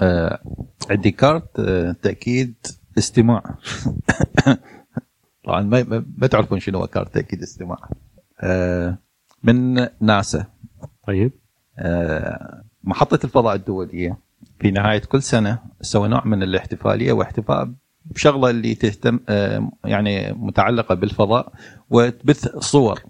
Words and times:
آه 0.00 0.38
عندي 0.90 1.10
كارت 1.10 1.60
آه 1.60 1.96
تأكيد 2.02 2.54
استماع. 2.98 3.42
طبعا 5.44 5.62
ما 5.62 6.04
ما- 6.18 6.26
تعرفون 6.26 6.60
شنو 6.60 6.78
هو 6.78 6.86
كارت 6.86 7.14
تأكيد 7.14 7.42
استماع. 7.42 7.78
آه 8.40 8.98
من 9.44 9.86
ناسا. 10.00 10.44
طيب. 11.06 11.32
آه 11.78 12.62
محطة 12.84 13.18
الفضاء 13.24 13.54
الدولية 13.54 14.16
في 14.60 14.70
نهاية 14.70 14.98
كل 15.00 15.22
سنة 15.22 15.58
تسوي 15.80 16.08
نوع 16.08 16.24
من 16.24 16.42
الاحتفالية 16.42 17.12
واحتفاء 17.12 17.70
بشغلة 18.04 18.50
اللي 18.50 18.74
تهتم 18.74 19.20
آه 19.28 19.70
يعني 19.84 20.32
متعلقة 20.32 20.94
بالفضاء 20.94 21.52
وتبث 21.90 22.48
صور 22.58 23.02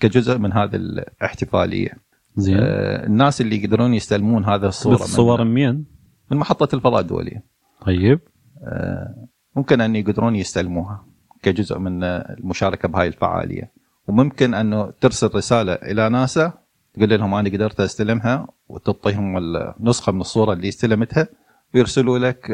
كجزء 0.00 0.38
من 0.38 0.52
هذه 0.52 0.76
الاحتفالية. 0.76 2.05
زين. 2.36 2.56
آه 2.60 3.06
الناس 3.06 3.40
اللي 3.40 3.62
يقدرون 3.64 3.94
يستلمون 3.94 4.44
هذا 4.44 4.66
الصورة 4.68 4.94
الصور 4.94 5.44
من, 5.44 5.68
من 5.68 5.84
من 6.30 6.36
محطة 6.36 6.74
الفضاء 6.74 7.00
الدولية. 7.00 7.44
طيب. 7.86 8.20
آه، 8.64 9.26
ممكن 9.56 9.80
أن 9.80 9.96
يقدرون 9.96 10.36
يستلموها 10.36 11.06
كجزء 11.42 11.78
من 11.78 12.04
آه، 12.04 12.36
المشاركة 12.38 12.88
بهاي 12.88 13.08
الفعالية. 13.08 13.72
وممكن 14.08 14.54
انه 14.54 14.92
ترسل 15.00 15.30
رسالة 15.34 15.72
إلى 15.72 16.08
ناسا 16.08 16.52
تقول 16.94 17.10
لهم 17.10 17.34
أنا 17.34 17.50
قدرت 17.50 17.80
أستلمها 17.80 18.46
وتعطيهم 18.68 19.36
النسخة 19.38 20.12
من 20.12 20.20
الصورة 20.20 20.52
اللي 20.52 20.68
استلمتها 20.68 21.28
ويرسلوا 21.74 22.18
لك 22.18 22.52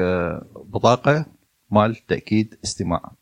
بطاقة 0.66 1.26
مال 1.70 1.96
تأكيد 1.96 2.54
استماع. 2.64 3.12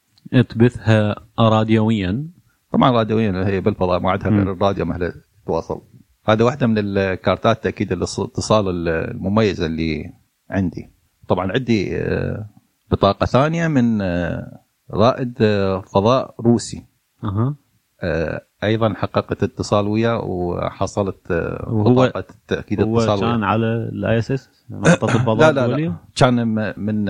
تبثها 0.49 1.17
راديويا. 1.39 2.27
طبعا 2.73 2.91
راديويا 2.91 3.47
هي 3.47 3.61
بالفضاء 3.61 4.01
ما 4.01 4.11
عندها 4.11 4.29
غير 4.31 4.53
الراديو 4.53 4.85
مهله 4.85 5.15
تتواصل 5.43 5.83
هذا 6.25 6.45
واحدة 6.45 6.67
من 6.67 6.75
الكارتات 6.79 7.65
تأكيد 7.65 7.93
الاتصال 7.93 8.89
المميزه 8.89 9.67
اللي 9.67 10.13
عندي. 10.51 10.91
طبعا 11.29 11.53
عندي 11.53 11.97
آه، 11.97 12.47
بطاقة 12.91 13.27
ثانية 13.27 13.69
من 13.69 14.01
آه، 14.03 14.61
رائد 14.91 15.35
آه، 15.41 15.81
فضاء 15.81 16.35
روسي. 16.41 16.83
أها. 17.25 17.55
آه، 18.03 18.41
أيضا 18.65 18.95
حققت 18.95 19.43
اتصال 19.43 19.87
وياه 19.89 20.21
وحصلت 20.25 21.33
بطاقة 21.67 22.25
تأكيد 22.49 22.83
هو 22.83 22.99
اتصال 23.01 23.21
كان 23.21 23.39
وياه. 23.41 23.47
على 23.47 23.67
ال 23.67 24.19
ISS 24.19 24.65
محطه 24.71 25.05
الفضاء 25.05 25.53
لا 25.53 25.67
لا 25.67 25.77
لا 25.77 25.95
كان 26.17 26.49
من 26.79 27.05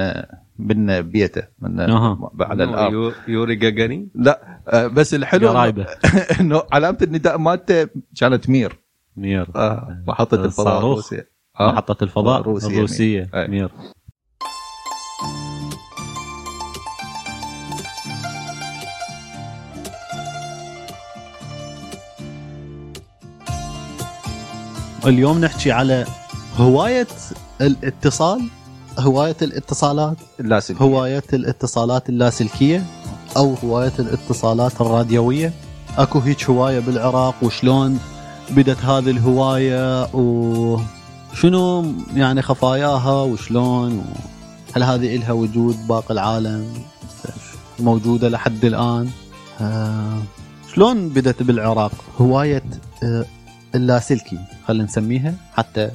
من 0.58 1.00
بيته 1.03 1.42
من 1.61 1.81
أها. 1.81 2.31
على 2.41 2.64
الأرض. 2.64 2.92
يو- 2.92 3.12
يوري 3.28 3.55
جاجارين 3.56 4.11
لا 4.14 4.61
بس 4.86 5.14
الحلو 5.14 5.48
قرايبه 5.48 5.86
إنه 6.41 6.62
علامة 6.72 6.98
النداء 7.03 7.38
مالته 7.38 7.88
كانت 8.20 8.50
مير. 8.50 8.80
مير 9.20 9.46
آه 9.56 10.02
محطة 10.06 10.34
الفضاء 10.34 10.46
الصاروخ. 10.46 10.90
الروسية 10.90 11.30
آه. 11.60 11.72
محطه 11.72 12.04
الفضاء 12.04 12.40
الروسية، 12.40 12.68
الروسيه 12.68 13.30
أي. 13.34 13.48
مير 13.48 13.70
اليوم 25.06 25.41
نحكي 25.41 25.72
على 25.72 26.06
هواية 26.56 27.06
الاتصال 27.60 28.48
هواية 28.98 29.36
الاتصالات 29.42 30.16
اللاسلكية 30.41 30.84
هواية 30.84 31.22
الاتصالات 31.32 32.08
اللاسلكية 32.08 32.84
أو 33.36 33.54
هواية 33.54 33.92
الاتصالات 33.98 34.80
الراديوية 34.80 35.52
أكو 35.98 36.18
هيك 36.18 36.50
هواية 36.50 36.78
بالعراق 36.80 37.34
وشلون 37.42 37.98
بدت 38.51 38.84
هذه 38.84 39.11
الهواية 39.11 40.15
وشنو 40.15 41.93
يعني 42.15 42.43
خفاياها 42.43 43.23
وشلون 43.23 43.98
و... 43.98 44.03
هل 44.77 44.83
هذه 44.83 45.17
إلها 45.17 45.33
وجود 45.33 45.77
باقي 45.89 46.15
العالم 46.15 46.75
موجودة 47.78 48.28
لحد 48.28 48.65
الآن؟ 48.65 49.11
آه. 49.61 50.23
شلون 50.75 51.09
بدت 51.09 51.43
بالعراق؟ 51.43 51.93
هواية 52.21 52.62
آه 53.03 53.25
اللاسلكي 53.75 54.39
خلينا 54.66 54.84
نسميها 54.84 55.34
حتى. 55.53 55.91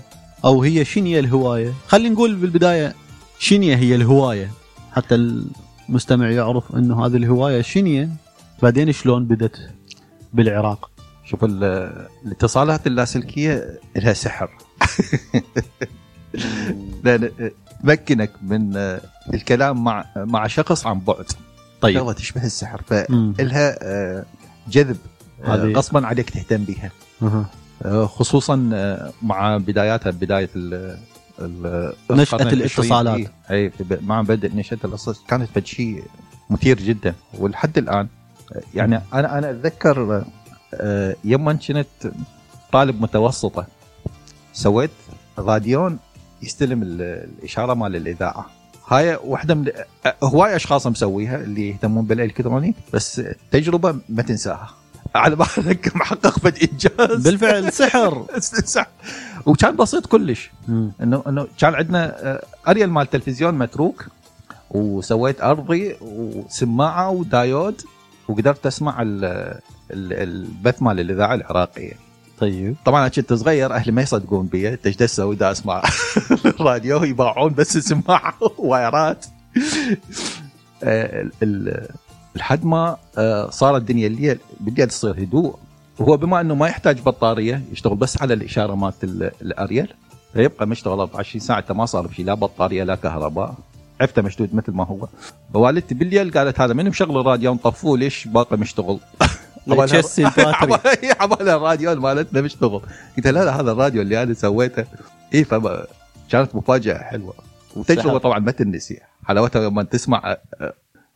أو 0.46 0.64
هي 0.64 0.86
شنية 0.86 1.20
الهواية؟ 1.20 1.74
خلينا 1.88 2.10
نقول 2.10 2.36
بالبداية 2.36 2.96
شنية 3.40 3.76
هي 3.76 3.96
الهواية؟ 3.96 4.52
حتى 4.92 5.16
المستمع 5.90 6.30
يعرف 6.30 6.76
إنه 6.76 7.06
هذه 7.06 7.16
الهواية 7.16 7.62
شنية 7.62 8.10
بعدين 8.64 8.92
شلون 8.92 9.26
بدت 9.26 9.70
بالعراق؟ 10.34 10.95
شوف 11.26 11.44
ال- 11.44 12.08
الاتصالات 12.26 12.88
اللاسلكية 12.88 13.80
لها 13.96 14.14
سحر 14.14 14.50
لأن 17.04 17.30
تمكنك 17.84 18.32
من 18.42 18.72
الكلام 19.34 19.84
مع 19.84 20.06
مع 20.16 20.48
شخص 20.48 20.88
عن 20.88 21.00
بعد 21.00 21.26
طيب 21.82 21.98
شغلة 21.98 22.14
تشبه 22.14 22.44
السحر 22.46 22.82
مم. 23.10 23.34
فإلها 23.38 23.78
آه، 23.84 24.26
جذب 24.68 24.98
آه، 25.46 25.72
غصبا 25.76 26.08
عليك 26.08 26.30
تهتم 26.30 26.64
بها. 26.64 26.92
آه، 27.86 28.06
خصوصا 28.06 28.56
مع 29.22 29.58
بداياتها 29.58 30.12
بداية 30.12 30.50
ال 30.56 30.98
نشأة 32.12 32.38
الاتصالات. 32.42 33.16
العشرين. 33.16 33.30
أي 33.52 33.72
مع 34.02 34.22
بدء 34.22 34.56
نشأة 34.56 34.78
الاتصالات 34.86 35.20
كانت 35.28 35.50
فد 35.56 35.66
شيء 35.66 36.04
مثير 36.50 36.78
جدا 36.78 37.14
ولحد 37.40 37.78
الآن 37.78 38.08
يعني 38.76 39.02
أنا 39.14 39.38
أنا 39.38 39.50
أتذكر 39.52 40.24
آه، 40.82 41.16
يوم 41.24 41.52
كنت 41.58 41.86
طالب 42.72 43.02
متوسطة. 43.02 43.66
سويت 44.54 44.92
راديو 45.38 46.00
يستلم 46.44 46.84
ال- 46.84 47.02
الإشارة 47.02 47.74
مال 47.74 47.96
الإذاعة. 47.96 48.46
هاي 48.88 49.16
واحدة 49.24 49.56
من 49.56 49.68
آه، 50.06 50.16
هواي 50.24 50.56
أشخاص 50.56 50.88
مسويها 50.88 51.36
اللي 51.38 51.70
يهتمون 51.70 52.06
بال 52.06 52.17
electronic 52.17 52.76
بس 52.94 53.22
تجربة 53.52 53.96
ما 54.10 54.22
تنساها. 54.22 54.70
على 55.16 55.36
بالك 55.36 55.92
محقق 55.96 56.40
فد 56.40 56.58
إنجاز. 56.72 57.24
بالفعل 57.28 57.74
سحر. 57.74 58.26
صح 58.66 58.88
وكان 59.46 59.76
بسيط 59.76 60.06
كلش. 60.06 60.52
انه 60.70 61.24
إنه 61.28 61.48
كان 61.60 61.76
عندنا 61.76 62.16
آه، 62.32 62.44
أريال 62.68 62.90
مال 62.92 63.10
تلفزيون 63.10 63.54
متروك 63.54 64.06
وسويت 64.72 65.42
أرضي 65.42 65.96
وسماعة 66.02 67.10
ودايود 67.10 67.82
وقدرت 68.28 68.66
أسمع 68.66 69.02
البث 69.92 70.82
مال 70.82 71.00
الإذاعة 71.00 71.34
العراقية. 71.34 71.94
طيب. 72.40 72.76
طبعا 72.86 73.00
أنا 73.02 73.08
كنت 73.08 73.34
صغير 73.34 73.74
أهلي 73.74 73.92
ما 73.92 74.02
يصدقون 74.02 74.46
بي 74.48 74.70
انت 74.74 74.88
إيش 74.88 74.96
تسوي 74.96 75.36
دا 75.36 75.52
أسمع 75.52 75.84
الراديو 76.46 77.04
يباعون 77.04 77.54
بس 77.54 77.76
السماعه 77.78 78.34
وايرات. 78.58 79.26
آه، 80.84 81.26
لحد 82.36 82.66
ما 82.66 82.98
آه، 83.18 83.50
صارت 83.50 83.82
الدنيا 83.82 84.08
الليل 84.08 84.40
بالليل 84.60 84.88
تصير 84.88 85.12
هدوء. 85.24 85.56
وهو 86.00 86.18
بما 86.18 86.42
إنه 86.42 86.56
ما 86.56 86.68
يحتاج 86.68 87.02
بطارية 87.02 87.62
يشتغل 87.72 87.96
بس 87.96 88.22
على 88.22 88.34
الإشارة 88.34 88.76
مالت 88.76 89.04
ال- 89.04 89.32
الأريال 89.42 89.90
فيبقى 90.34 90.68
مشتغل 90.68 91.00
24 91.00 91.40
ساعة 91.42 91.60
انت 91.60 91.72
ما 91.72 91.86
صار 91.86 92.08
بشيء 92.08 92.26
لا 92.26 92.34
بطارية 92.34 92.84
لا 92.84 92.96
كهرباء. 92.96 93.56
عفته 94.02 94.22
مشدود 94.22 94.56
مثل 94.56 94.72
ما 94.72 94.84
هو. 94.86 95.08
فوالدتي 95.54 95.96
بالليل 95.96 96.32
قالت 96.32 96.60
هذا 96.60 96.74
من 96.74 96.86
مشغل 96.90 97.18
الراديو؟ 97.20 97.54
نطفوه 97.54 97.98
ليش 97.98 98.28
باقي 98.28 98.58
مشتغل؟ 98.58 99.00
عبالها- 101.22 101.56
الراديو 101.56 101.96
مالتنا 101.96 102.42
مشتغل 102.42 102.82
قلت 103.18 103.28
لها 103.28 103.46
لا 103.46 103.62
هذا 103.62 103.72
الراديو 103.72 104.02
اللي 104.02 104.24
أنا 104.24 104.34
سويته. 104.34 104.86
اي 105.34 105.44
فما 105.44 105.86
كانت 106.30 106.56
مفاجأة 106.56 106.98
حلوة. 106.98 107.34
وتجربة. 107.76 108.18
طبعا 108.18 108.40
ما 108.40 108.52
تنسي. 108.52 109.00
حلاوتها 109.24 109.70
لما 109.70 109.84
تسمع 109.84 110.38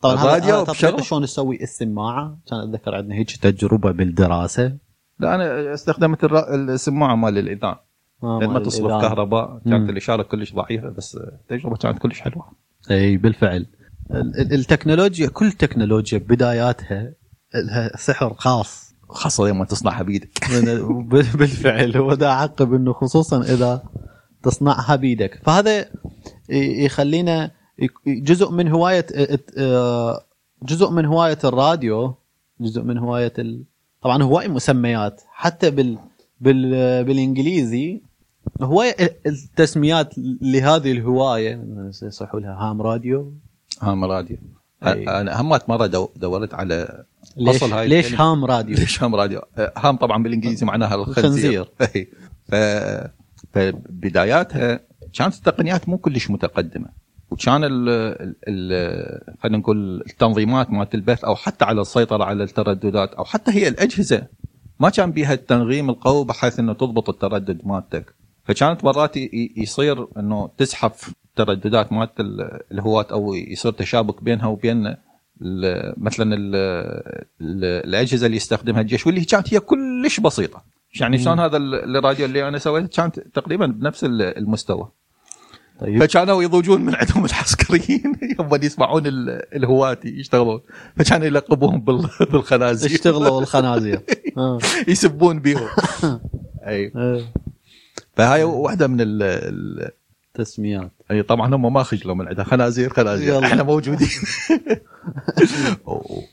طبعا 0.01 0.15
هذا- 0.15 0.21
الراديو 0.23 0.63
تطبيق. 0.63 1.01
شلون 1.01 1.23
نسوي 1.23 1.63
السماعة؟ 1.63 2.37
كان 2.49 2.59
أتذكر 2.59 2.95
عندنا 2.95 3.15
هيك 3.15 3.31
تجربة 3.31 3.91
بالدراسة. 3.91 4.77
لا 5.19 5.35
أنا 5.35 5.73
استخدمت 5.73 6.23
السماعة 6.23 7.15
مال 7.15 7.37
الإذاعة. 7.37 7.83
آه، 8.23 8.39
لأن 8.41 8.47
ما 8.49 8.53
مال 8.53 8.63
تصرف. 8.63 9.01
كهرباء. 9.01 9.61
كانت 9.65 9.89
الإشارة 9.89 10.23
كلش 10.23 10.53
ضعيفة 10.53 10.89
بس 10.89 11.15
التجربه 11.15 11.75
كانت 11.75 11.99
كلش 11.99 12.19
حلوة. 12.21 12.45
إي 12.91 13.17
بالفعل. 13.17 13.65
ال- 14.11 14.39
ال- 14.41 14.53
التكنولوجيا 14.53 15.27
كل 15.27 15.51
تكنولوجيا 15.51 16.17
بداياتها 16.19 17.13
لها 17.55 17.97
سحر 17.97 18.33
خاص. 18.33 18.89
خاصة 19.09 19.47
لما 19.47 19.65
تصنعها 19.65 20.03
بيدك 20.03 20.29
بالفعل 21.37 21.97
هو 21.97 22.13
دا 22.13 22.27
عقب 22.29 22.73
إنه 22.73 22.93
خصوصا 22.93 23.41
إذا 23.41 23.83
تصنعها 24.43 24.95
بيدك 24.95 25.41
فهذا 25.45 25.85
يخلينا 26.49 27.51
جزء 28.07 28.51
من 28.51 28.67
آه، 29.57 30.23
جزء 30.63 30.89
من 30.89 31.05
هواية 31.05 31.37
الراديو 31.43 32.15
جزء 32.61 32.81
من 32.81 32.97
هواية 32.97 33.33
ال... 33.39 33.63
طبعا 34.01 34.23
هواي 34.23 34.47
مسميات 34.47 35.21
حتى 35.31 35.71
بال 35.71 35.97
بال 36.41 37.03
بالإنجليزي 37.03 38.01
هواية 38.61 38.95
التسميات 39.25 40.13
لهذه 40.41 40.91
الهواية 40.91 41.63
يصيحوا 42.03 42.39
لها 42.39 42.53
ham 42.53 42.81
radio. 42.81 43.33
ham 43.81 44.05
radio. 44.05 44.37
أي. 44.83 45.07
أنا 45.21 45.41
همات 45.41 45.69
مرة 45.69 45.85
دو- 45.87 46.09
دورت 46.15 46.53
على 46.53 47.03
ليش 47.37 47.63
هاي 47.63 47.87
ليش 47.87 48.05
الكلمة. 48.05 48.31
ham 48.31 48.45
radio 48.45 48.75
ليش 48.77 49.03
ham 49.03 49.15
radio؟ 49.15 49.41
آه، 49.57 49.73
ham 49.77 49.95
طبعا 49.95 50.23
بالإنجليزي 50.23 50.65
معناها 50.65 50.95
الخنزير. 50.95 51.65
ف... 52.49 52.55
فبداياتها 53.53 54.79
كانت 55.13 55.35
التقنيات 55.35 55.89
مو 55.89 55.97
كلش 55.97 56.29
متقدمة 56.29 56.87
وكان 57.31 57.63
ال 57.63 57.89
ال 58.47 59.37
خلينا 59.43 59.57
نقول 59.57 60.01
التنظيمات 60.01 60.71
مالت 60.71 60.95
البث 60.95 61.23
أو 61.23 61.35
حتى 61.35 61.65
على 61.65 61.81
السيطرة 61.81 62.23
على 62.23 62.43
الترددات 62.43 63.13
أو 63.13 63.25
حتى 63.25 63.51
هي 63.51 63.67
الأجهزة 63.67 64.27
ما 64.79 64.89
كان 64.89 65.11
بيها 65.11 65.33
التنظيم 65.33 65.89
القوي 65.89 66.25
بحيث 66.25 66.59
إنه 66.59 66.73
تضبط 66.73 67.09
التردد 67.09 67.61
مالتك 67.65 68.15
فكانت 68.43 68.83
مرات 68.83 69.17
يصير 69.57 70.07
إنه 70.17 70.49
تزحف 70.57 71.13
الترددات 71.25 71.93
مالت 71.93 72.19
ال- 72.19 72.59
الهواة 72.71 73.07
أو 73.11 73.33
يصير 73.33 73.71
تشابك 73.71 74.23
بينها 74.23 74.47
وبين 74.47 74.95
مثلا 75.97 76.35
ال 76.35 76.55
ال 77.41 77.63
الأجهزة 77.89 78.25
اللي 78.25 78.37
يستخدمها 78.37 78.81
الجيش 78.81 79.05
واللي 79.07 79.25
كانت 79.25 79.53
هي 79.53 79.59
كلش 79.59 80.19
بسيطة. 80.19 80.63
يعني 80.99 81.17
شلون 81.17 81.39
هذا 81.39 81.57
ال- 81.57 81.97
الراديو 81.97 82.25
اللي 82.25 82.47
أنا 82.47 82.57
سويته 82.57 82.87
كانت 82.87 83.19
تقريبا 83.19 83.65
بنفس 83.65 84.03
ال- 84.03 84.21
المستوى. 84.21 84.89
طيب. 85.79 86.03
فكانوا 86.03 86.43
يضوجون 86.43 86.81
من 86.81 86.95
عندهم 86.95 87.25
العسكريين 87.25 88.13
هم 88.39 88.49
يسمعون 88.63 89.07
ال- 89.07 89.55
الهواة 89.55 89.97
يشتغلون. 90.05 90.61
فكانوا 90.97 91.25
يلقبوهم 91.27 91.81
بال- 91.81 92.09
بالخنازير. 92.31 92.91
اشتغلوا 92.91 93.41
الخنازير 93.41 94.01
آه. 94.37 94.59
يسبون 94.87 95.39
بيهم. 95.39 95.67
اي 96.67 96.91
إيه. 96.95 97.25
فهاي 98.15 98.43
واحدة 98.43 98.87
من 98.87 99.01
ال 99.01 99.23
ال 99.23 99.89
تسميات. 100.33 100.91
أي 101.11 101.23
طبعا 101.23 101.55
هم 101.55 101.73
ما 101.73 101.83
خجلوا 101.83 102.15
من 102.15 102.27
عندها 102.27 102.43
خنازير 102.45 102.89
خنازير 102.89 103.33
يلا. 103.33 103.47
إحنا 103.47 103.63
موجودين. 103.63 104.07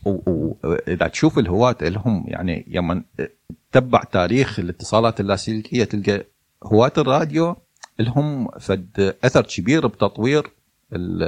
واذا 0.05 1.09
تشوف 1.09 1.39
الهواة 1.39 1.77
لهم 1.83 2.25
يعني 2.29 2.65
يوم 2.69 3.05
تتبع 3.73 4.03
تاريخ 4.05 4.59
الاتصالات 4.59 5.21
اللاسلكية 5.21 5.85
تلقى 5.85 6.25
هواة 6.65 6.93
الراديو 6.99 7.57
لهم 7.99 8.49
فد 8.61 9.15
أثر 9.25 9.43
كبير 9.43 9.87
بتطوير 9.87 10.51
ال- 10.93 11.23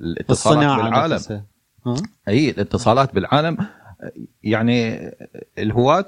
الاتصالات 0.00 0.62
بالعالم؟ 0.84 1.44
أي 2.28 2.50
الاتصالات 2.50 3.14
بالعالم. 3.14 3.56
يعني 4.42 5.10
الهواة 5.58 6.06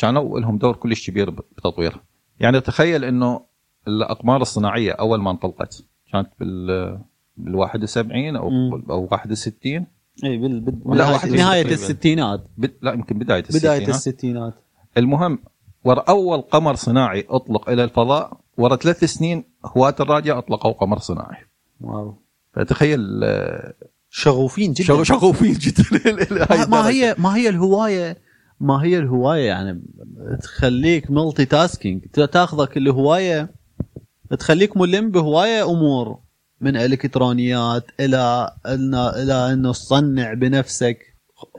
كانوا 0.00 0.40
لهم 0.40 0.58
دور 0.58 0.76
كلش 0.76 1.10
كبير 1.10 1.30
بتطويرها. 1.30 2.00
يعني 2.40 2.60
تخيل 2.60 3.04
إنه 3.04 3.40
الأقمار 3.88 4.42
الصناعية 4.42 4.92
أول 4.92 5.20
ما 5.22 5.30
انطلقت. 5.30 5.84
كانت 6.12 6.28
بال 6.40 6.98
بال 7.36 7.54
71 7.54 8.36
أو 8.36 8.50
مم. 8.50 8.82
أو 8.90 9.08
61 9.12 9.86
إي 10.24 10.36
بال- 10.38 10.60
بال- 10.60 10.82
نهاية- 10.98 11.24
نهاية 11.26 11.62
تقريباً. 11.62 11.70
الستينات. 11.82 12.44
بد... 12.58 12.74
لا 12.82 12.92
يمكن 12.92 13.18
بداية 13.18 13.42
بداية 13.42 13.78
الستينات. 13.78 13.88
الستينات 13.88 14.54
المهم 14.96 15.38
ورا 15.84 16.00
أول 16.08 16.40
قمر 16.40 16.74
صناعي 16.74 17.26
أطلق 17.28 17.70
إلى 17.70 17.84
الفضاء 17.84 18.40
ورا 18.58 18.76
ثلاث 18.76 19.04
سنين 19.04 19.44
هواة 19.76 19.94
الراديو 20.00 20.38
اطلقوا 20.38 20.72
قمر 20.72 20.98
صناعي. 20.98 21.36
wow. 21.80 22.14
فتخيل 22.52 23.20
آه، 23.24 23.74
شغوفين 24.10 24.72
جدا. 24.72 24.84
شغ- 24.86 25.02
شغوفين 25.02 25.52
جدا. 25.52 25.84
ما- 26.50 26.66
ما 26.66 26.88
هي 26.88 27.14
ما 27.18 27.36
هي 27.36 27.48
الهوايه 27.48 28.16
ما 28.60 28.82
هي 28.82 28.98
الهواية 28.98 29.46
يعني 29.46 29.82
تخليك 30.42 31.10
multitasking 31.10 32.04
تاخذك 32.06 32.76
الهوايه 32.76 33.50
تخليك 34.36 34.76
ملم 34.76 35.10
بهواية 35.10 35.70
أمور 35.70 36.18
من 36.60 36.76
إلكترونيات 36.76 37.84
إلى 38.00 38.50
إلى 38.66 39.12
إلى 39.22 39.52
إنه 39.52 39.72
تصنع 39.72 40.32
بنفسك 40.34 40.98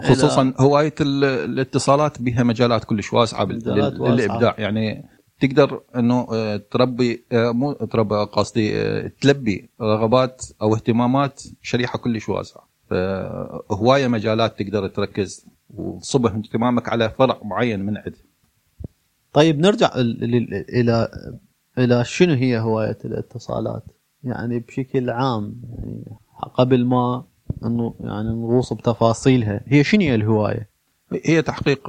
خصوصا 0.03 0.53
هواية 0.57 0.95
ال- 1.01 1.23
الاتصالات 1.23 2.21
بها 2.21 2.43
مجالات 2.43 2.83
كلش 2.83 3.13
واسعة. 3.13 3.45
للإبداع. 3.45 4.55
يعني 4.57 5.05
تقدر 5.39 5.81
إنه 5.95 6.27
آه، 6.33 6.57
تربي 6.71 7.25
آه، 7.31 7.51
مو 7.51 7.73
تربي 7.73 8.15
قصدي 8.15 8.81
آه، 8.81 9.11
تلبي 9.21 9.69
رغبات 9.81 10.45
أو 10.61 10.75
اهتمامات 10.75 11.43
شريحة 11.61 11.97
كلش 11.99 12.29
واسعة. 12.29 12.69
فهواية 12.89 14.07
مجالات 14.07 14.59
تقدر 14.59 14.87
تركز 14.87 15.45
وتصبح 15.69 16.31
اهتمامك 16.31 16.89
على 16.89 17.09
فرع 17.09 17.37
معين 17.43 17.79
من 17.79 17.97
عدة. 17.97 18.17
طيب 19.33 19.59
نرجع 19.59 19.91
ال- 19.95 20.23
ال- 20.23 20.35
ال- 20.35 20.69
إلى 20.75 21.09
إلى 21.79 22.05
شنو 22.05 22.33
هي 22.33 22.59
هواية 22.59 22.97
الاتصالات؟ 23.05 23.83
يعني 24.23 24.59
بشكل 24.59 25.09
عام 25.09 25.61
يعني 25.77 26.03
قبل 26.55 26.85
ما 26.85 27.23
انه 27.65 27.95
يعني 27.99 28.29
نغوص 28.29 28.73
بتفاصيلها 28.73 29.61
هي 29.67 29.83
شنو 29.83 30.01
هي 30.01 30.15
الهواية؟ 30.15 30.69
هي 31.25 31.41
تحقيق 31.41 31.87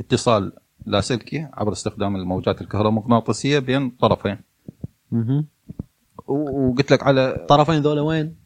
اتصال 0.00 0.52
لاسلكي 0.86 1.48
عبر 1.54 1.72
استخدام 1.72 2.16
الموجات 2.16 2.60
الكهرومغناطيسية 2.60 3.58
بين 3.58 3.90
طرفين. 3.90 4.38
و- 6.28 6.68
وقلت 6.70 6.92
لك 6.92 7.02
على 7.02 7.34
الطرفين 7.36 7.80
ذولا 7.82 8.00
وين؟ 8.00 8.36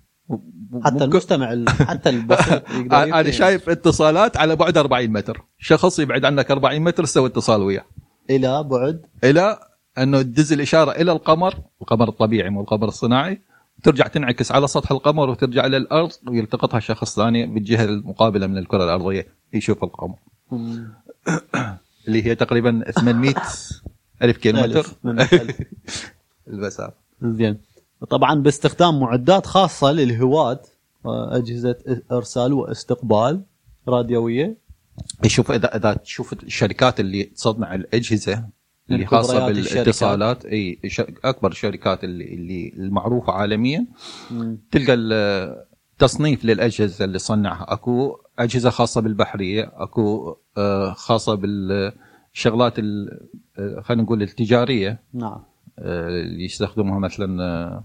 حتى 0.85 1.05
المستمع 1.05 1.53
ال- 1.53 1.69
حتى 1.69 2.11
البسيط 2.11 2.62
يقدر 2.71 3.03
أنا. 3.03 3.31
شايف 3.31 3.69
اتصالات 3.69 4.37
على 4.37 4.56
بعد 4.56 4.79
40 4.79 5.11
متر. 5.12 5.44
شخص 5.59 5.99
يبعد 5.99 6.25
عنك 6.25 6.50
40 6.50 6.81
متر 6.82 7.05
تسوي 7.05 7.29
اتصال 7.29 7.62
وياه. 7.62 7.85
إلى 8.31 8.62
بعد؟ 8.62 9.03
إلى 9.25 9.59
أنه 9.99 10.23
تدز 10.23 10.52
الإشارة 10.52 10.91
إلى 10.91 11.12
القمر 11.12 11.55
القمر 11.82 12.08
الطبيعي 12.08 12.50
مو 12.50 12.61
القمر 12.61 12.88
الصناعي 12.88 13.41
ترجع 13.82 14.06
تنعكس 14.06 14.52
على 14.52 14.67
سطح 14.67 14.93
القمر 14.93 15.31
وترجع 15.31 15.67
إلى 15.67 15.76
الأرض 15.76 16.12
ويلتقطها 16.29 16.81
شخص 16.81 17.17
ثاني 17.17 17.46
بالجهة 17.46 17.85
المقابلة 17.85 18.46
من 18.46 18.58
الكرة 18.58 18.85
الأرضية 18.85 19.26
يشوف 19.52 19.85
القمر. 19.85 20.17
اللي 22.08 22.26
هي 22.26 22.35
تقريبا 22.35 22.91
800 22.91 23.35
ألف 24.23 24.37
كيلومتر. 24.37 24.87
المسافه 26.49 26.94
زين. 27.23 27.58
طبعا 28.11 28.35
باستخدام 28.35 29.00
معدات 29.00 29.47
خاصة 29.47 29.93
للهواة 29.93 30.61
آه، 31.06 31.37
أجهزة 31.37 31.76
إرسال 32.12 32.52
واستقبال 32.52 33.43
راديوية. 33.88 34.56
شوف 35.26 35.50
إذا 35.52 35.76
إذا 35.76 35.94
تشوف 35.94 36.32
الشركات 36.32 37.00
اللي 37.00 37.23
تصنع 37.23 37.75
الأجهزة 37.75 38.44
اللي 38.90 39.06
خاصة. 39.06 39.46
بالإتصالات. 39.46 40.44
إي 40.46 40.78
أكبر 41.25 41.50
الشركات 41.50 42.04
اللي 42.04 42.34
اللي 42.34 42.72
المعروفة 42.76 43.32
عالميا. 43.32 43.86
مم. 44.31 44.58
تلقى 44.70 44.94
التصنيف 44.94 46.44
للأجهزة 46.44 47.04
اللي 47.04 47.19
صنعها. 47.19 47.72
أكو 47.72 48.16
أجهزة 48.38 48.70
خاصة 48.70 49.00
بالبحرية 49.00 49.72
أكو 49.75 50.36
آه، 50.58 50.92
خاصة 50.92 51.34
بالشغلات 51.34 52.78
ال- 52.78 53.20
آه، 53.58 53.81
خلينا 53.81 54.02
نقول 54.02 54.22
التجارية. 54.22 55.00
نعم. 55.14 55.38
آه، 55.78 56.08
اللي 56.08 56.44
يستخدموها 56.44 56.98
مثلا 56.98 57.42
آه، 57.42 57.84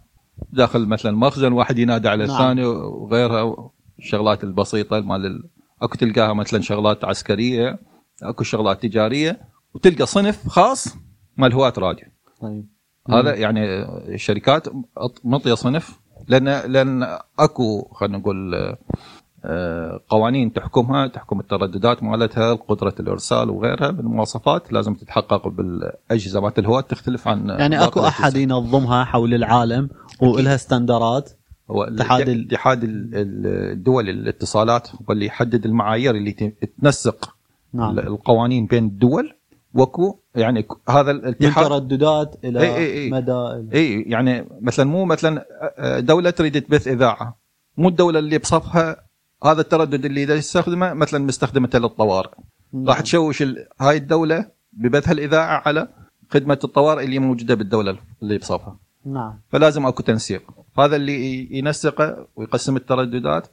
داخل 0.54 0.86
مثلا 0.86 1.12
مخزن 1.18 1.52
واحد 1.54 1.80
ينادى 1.80 2.10
على 2.10 2.26
نعم. 2.28 2.36
الثاني 2.36 2.66
وغيرها. 2.66 3.70
الشغلات 4.00 4.44
البسيطة 4.44 5.00
مال 5.00 5.26
ال- 5.26 5.44
أكو 5.82 5.98
تلقاها 5.98 6.34
مثلا 6.34 6.62
شغلات 6.62 7.06
عسكرية 7.06 7.80
أكو 8.24 8.44
شغلات 8.44 8.82
تجارية. 8.84 9.40
وتلقى 9.74 10.06
صنف 10.06 10.48
خاص 10.48 10.96
مال 11.38 11.54
هواة 11.54 11.74
راديو. 11.78 12.06
طيب. 12.42 12.66
هذا 13.10 13.36
يعني 13.36 13.66
الشركات 14.14 14.68
مطية 15.24 15.54
صنف 15.54 16.00
لأن 16.28 16.72
لأن 16.72 17.18
أكو 17.40 17.82
خلينا 17.94 18.18
نقول 18.18 18.56
آه، 19.46 20.00
قوانين 20.10 20.54
تحكمها 20.54 21.08
تحكم 21.08 21.40
الترددات 21.40 22.04
مالتها 22.04 22.54
قدرة 22.54 22.96
الإرسال 23.00 23.50
وغيرها 23.50 23.92
من 23.92 24.00
المواصفات 24.00 24.74
لازم 24.74 24.94
تتحقق 24.94 25.48
بالأجهزة 25.48 26.42
مالت 26.42 26.60
الهواة 26.60 26.82
تختلف 26.82 27.28
عن 27.28 27.50
يعني 27.50 27.84
أكو 27.84 28.00
أحد. 28.08 28.36
ينظمها 28.36 29.04
حول 29.04 29.34
العالم 29.34 29.90
والها 30.22 30.58
standards؟ 30.58 31.30
هو 31.72 31.84
اتحاد 31.84 32.30
اتحاد 32.30 32.84
ال- 32.84 32.90
ال- 33.16 33.72
الدول 33.72 34.10
الاتصالات 34.10 34.90
هو 34.96 35.12
اللي 35.14 35.26
يحدد 35.26 35.66
المعايير 35.66 36.16
اللي 36.16 36.32
تنسق 36.82 37.36
نعم. 37.74 38.00
القوانين 38.00 38.66
بين 38.66 38.86
الدول 38.86 39.34
واكو 39.74 40.20
يعني 40.36 40.68
هذا 40.90 41.14
من 41.14 41.20
الاتحاد 41.20 41.66
ترددات 41.66 42.36
إلى 42.44 42.60
إي 42.62 42.76
إي 42.76 42.94
إي. 43.04 43.12
مدى 43.12 43.32
إي 43.74 44.02
يعني 44.02 44.48
مثلا 44.62 44.86
مو 44.86 45.06
مثلا 45.06 45.46
دولة 46.00 46.30
تريد 46.30 46.62
تبث 46.62 46.88
إذاعة. 46.88 47.40
مو 47.78 47.90
الدولة 47.90 48.20
اللي 48.20 48.38
بصفها 48.38 49.04
هذا 49.46 49.62
التردد 49.62 50.06
اللي 50.06 50.26
دا 50.26 50.36
يستخدمه 50.36 50.94
مثلا 50.94 51.26
مستخدمته 51.26 51.80
للطوارئ. 51.80 52.30
راح 52.88 53.02
تشوش 53.02 53.42
ال- 53.42 53.68
هاي 53.80 53.98
الدولة 53.98 54.46
ببث 54.74 55.12
الإذاعة 55.12 55.62
على 55.66 55.88
خدمة 56.30 56.60
الطوارئ 56.64 57.04
اللي 57.04 57.20
موجودة 57.20 57.56
بالدولة 57.56 57.98
اللي 58.24 58.38
بصفها. 58.38 58.78
نعم. 59.06 59.40
فلازم 59.50 59.86
أكو 59.86 60.04
تنسيق. 60.04 60.42
هذا 60.80 60.96
اللي 60.96 61.48
ينسقه 61.58 62.28
ويقسم 62.36 62.76
الترددات 62.76 63.48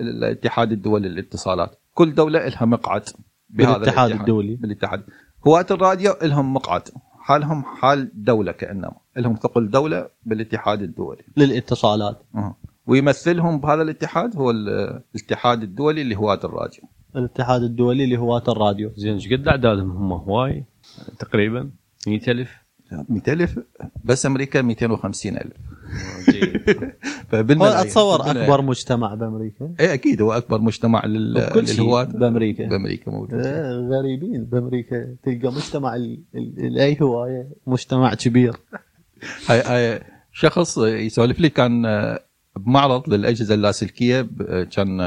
الاتحاد 0.00 0.72
الدولي 0.72 1.08
للاتصالات. 1.08 1.78
كل 1.94 2.14
دولة 2.14 2.48
لها 2.48 2.64
مقعد 2.64 3.02
بهذا 3.50 3.78
بالاتحاد 3.78 4.10
الاتحاد- 4.10 4.20
الدولي. 4.20 4.54
بالاتحاد. 4.56 5.02
هواة 5.46 5.66
الراديو 5.70 6.12
لهم 6.22 6.54
مقعد. 6.54 6.82
حالهم 7.18 7.62
حال 7.64 8.10
دولة 8.14 8.52
كانما 8.52 8.92
لهم 9.16 9.34
ثقل 9.34 9.70
دولة 9.70 10.08
بالاتحاد 10.26 10.82
الدولي. 10.82 11.22
للإتصالات. 11.36 12.22
أه. 12.34 12.56
ويمثلهم 12.86 13.60
بهذا 13.60 13.82
الاتحاد 13.82 14.36
هو 14.36 14.50
ال- 14.50 15.02
الاتحاد 15.14 15.62
الدولي 15.62 16.04
لهواة 16.04 16.40
الراديو. 16.44 16.84
الاتحاد 17.16 17.62
الدولي 17.62 18.06
لهواة 18.06 18.42
الراديو. 18.48 18.90
زين 18.96 19.12
إيش 19.12 19.32
قد 19.32 19.48
أعدادهم 19.48 19.90
هم؟ 19.90 20.12
هواي 20.12 20.64
تقريبا؟ 21.18 21.70
100000 22.06 22.61
200000 23.08 23.58
بس 24.04 24.26
أمريكا 24.26 24.60
250000 24.62 25.52
هو 27.32 27.64
أتصور 27.64 28.30
أكبر 28.30 28.62
مجتمع 28.62 29.14
بأمريكا؟ 29.14 29.74
اي 29.80 29.94
أكيد 29.94 30.22
هو 30.22 30.32
أكبر 30.32 30.60
مجتمع 30.60 31.06
لل- 31.06 31.34
للهواة 31.56 32.04
بأمريكا. 32.04 32.68
بأمريكا 32.68 33.10
موجود. 33.10 33.34
آه، 33.34 33.72
غريبين 33.92 34.44
بأمريكا. 34.44 35.16
تلقى 35.22 35.52
مجتمع 35.52 35.94
ال- 35.96 36.22
ال- 36.34 36.78
أي 36.78 36.96
هواية 37.02 37.48
مجتمع 37.66 38.14
كبير. 38.14 38.56
هاي 39.46 39.60
هاي 39.62 40.00
شخص 40.32 40.78
يسولف 40.78 41.40
لي 41.40 41.48
كان 41.48 41.82
بمعرض 42.56 43.08
للأجهزة 43.08 43.54
اللاسلكية 43.54 44.28
كان 44.76 44.98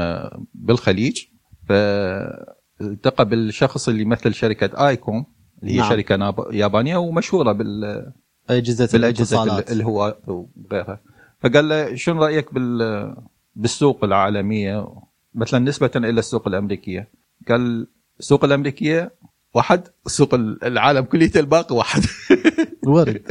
بالخليج. 0.54 1.22
فالتقى 1.68 3.28
بالشخص 3.28 3.88
اللي 3.88 4.02
يمثل 4.02 4.34
شركة 4.34 4.88
ايكوم 4.88 5.26
اللي 5.66 5.78
هي 5.78 5.80
نعم. 5.80 5.90
شركة 5.90 6.34
يابانية 6.52 6.96
ومشهورة 6.96 7.52
بال 7.52 8.12
أجهزة 8.50 8.88
بالأجهزة 8.92 9.58
الهواء 9.58 10.18
وغيرها 10.26 11.00
فقال 11.40 11.68
له 11.68 11.94
شنو 11.94 12.24
رأيك 12.24 12.54
بال 12.54 13.16
بالسوق 13.56 14.04
العالمية؟ 14.04 14.88
مثلا 15.34 15.60
نسبة 15.60 15.90
إلى 15.96 16.18
السوق 16.18 16.48
الأمريكية. 16.48 17.08
قال 17.48 17.86
السوق 18.20 18.44
الأمريكية 18.44 19.12
واحد 19.54 19.88
سوق 20.06 20.34
العالم 20.34 21.04
كله 21.04 21.30
الباقي 21.36 21.76
واحد. 21.76 22.02
ورد. 22.86 23.22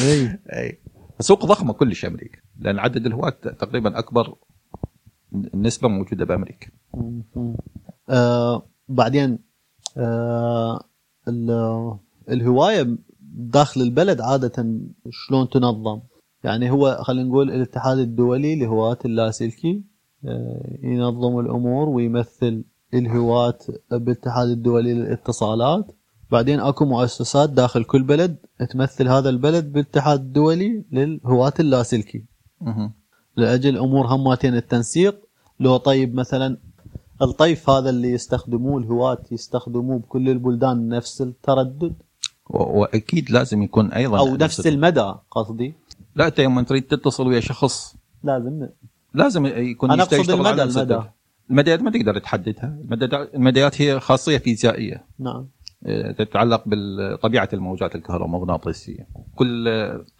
أي. 0.00 0.38
أي. 0.52 0.78
سوق 1.20 1.46
ضخمه 1.46 1.72
كلش 1.72 2.04
أمريكا 2.04 2.38
لأن 2.60 2.78
عدد 2.78 3.06
الهواة 3.06 3.30
تقريبا 3.30 3.98
أكبر 3.98 4.34
نسبة 5.54 5.88
موجودة 5.88 6.24
بأمريكا. 6.24 6.68
آه 8.10 8.66
بعدين 8.88 9.38
آه 9.96 10.84
الهواية 12.28 12.96
داخل 13.34 13.80
البلد 13.80 14.20
عادة 14.20 14.66
شلون 15.10 15.48
تنظم؟ 15.48 16.00
يعني 16.44 16.70
هو 16.70 16.98
خلينا 17.02 17.28
نقول 17.28 17.50
الاتحاد 17.50 17.98
الدولي 17.98 18.56
لهواة 18.56 18.98
اللاسلكي 19.04 19.82
آه 20.24 20.78
ينظم 20.82 21.38
الأمور 21.38 21.88
ويمثل 21.88 22.64
الهواة 22.94 23.58
بالاتحاد 23.90 24.48
الدولي 24.48 24.94
للاتصالات. 24.94 25.86
بعدين 26.30 26.60
أكو 26.60 26.84
مؤسسات 26.84 27.50
داخل 27.50 27.84
كل 27.84 28.02
بلد 28.02 28.36
تمثل 28.70 29.08
هذا 29.08 29.28
البلد 29.28 29.72
بالاتحاد 29.72 30.20
الدولي 30.20 30.84
للهواة 30.92 31.54
اللاسلكي. 31.60 32.24
لأجل 33.36 33.78
امور 33.78 34.06
هماتين 34.06 34.54
التنسيق. 34.56 35.20
لو 35.60 35.76
طيب 35.76 36.14
مثلا 36.14 36.58
الطيف 37.22 37.70
هذا 37.70 37.90
اللي 37.90 38.10
يستخدموه 38.10 38.80
الهواة 38.80 39.18
يستخدموه 39.30 39.98
بكل 39.98 40.28
البلدان 40.28 40.88
نفس 40.88 41.22
التردد. 41.22 41.94
وأكيد 42.50 43.30
لازم 43.30 43.62
يكون 43.62 43.92
أيضا 43.92 44.18
أو 44.18 44.36
نفس 44.36 44.66
المدى 44.66 45.14
قصدي. 45.30 45.74
لا 46.14 46.26
أنت 46.26 46.38
يوم 46.38 46.60
تريد 46.60 46.82
تتصل 46.82 47.26
ويا 47.26 47.40
شخص 47.40 47.96
لازم. 48.24 48.68
لازم 49.14 49.46
يكون 49.46 49.92
يشتغل 49.92 50.46
على 50.46 50.64
المدى- 50.72 50.76
المدى. 50.78 51.00
المديات 51.50 51.82
ما 51.82 51.90
تقدر 51.90 52.18
تحددها. 52.18 52.78
المديات- 53.34 53.80
هي 53.80 54.00
خاصية 54.00 54.38
فيزيائية. 54.38 55.04
نعم. 55.18 55.46
آه، 55.86 56.12
تتعلق 56.12 56.62
بطبيعه 56.66 57.48
الموجات 57.52 57.94
الكهرومغناطيسية. 57.94 59.08
كل 59.36 59.68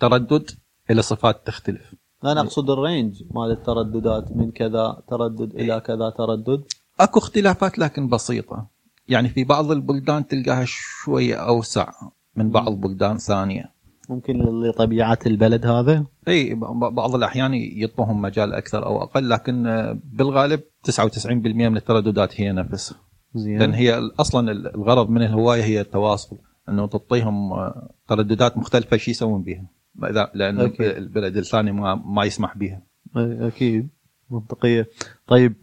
تردد 0.00 0.50
له 0.90 1.02
صفات 1.02 1.46
تختلف. 1.46 1.94
أنا 2.24 2.40
أقصد 2.40 2.70
الرينج 2.70 3.22
مال 3.30 3.50
الترددات 3.50 4.36
من 4.36 4.50
كذا 4.50 5.02
تردد 5.08 5.54
إلى 5.54 5.80
كذا 5.80 6.10
تردد. 6.10 6.64
أكو 7.00 7.18
اختلافات 7.18 7.78
لكن 7.78 8.08
بسيطة. 8.08 8.66
يعني 9.08 9.28
في 9.28 9.44
بعض 9.44 9.70
البلدان 9.70 10.26
تلقاها 10.26 10.64
شوية 10.66 11.34
أوسع 11.34 11.92
من 12.36 12.50
بعض 12.50 12.72
بلدان 12.80 13.18
ثانية. 13.18 13.78
ممكن 14.08 14.38
لطبيعة 14.38 15.18
البلد 15.26 15.66
هذا؟ 15.66 16.04
إي 16.28 16.54
بعض 16.74 17.14
الأحيان 17.14 17.54
يعطوهم 17.54 18.22
مجال 18.22 18.54
أكثر 18.54 18.86
أو 18.86 19.02
أقل 19.02 19.28
لكن 19.28 19.66
آه، 19.66 19.98
بالغالب 20.04 20.60
99% 20.82 21.26
من 21.68 21.76
الترددات 21.76 22.40
هي 22.40 22.52
نفسها 22.52 22.96
لأن 23.34 23.58
زين 23.60 23.74
هي 23.74 24.10
أصلا 24.20 24.52
الغرض 24.52 25.10
من 25.10 25.22
الهواية 25.22 25.62
هي 25.62 25.80
التواصل 25.80 26.36
إنه 26.68 26.86
تعطيهم 26.86 27.52
آه، 27.52 27.90
ترددات 28.08 28.56
مختلفة 28.56 28.96
شو 28.96 29.10
يسوون 29.10 29.42
بها 29.42 29.64
إذا 30.04 30.30
لأن 30.34 30.60
أوكي. 30.60 30.98
البلد 30.98 31.36
الثاني 31.36 31.72
ما 31.72 31.94
ما 31.94 32.24
يسمح 32.24 32.56
بها 32.56 32.82
أكيد. 33.16 33.88
منطقية. 34.30 34.88
طيب 35.26 35.54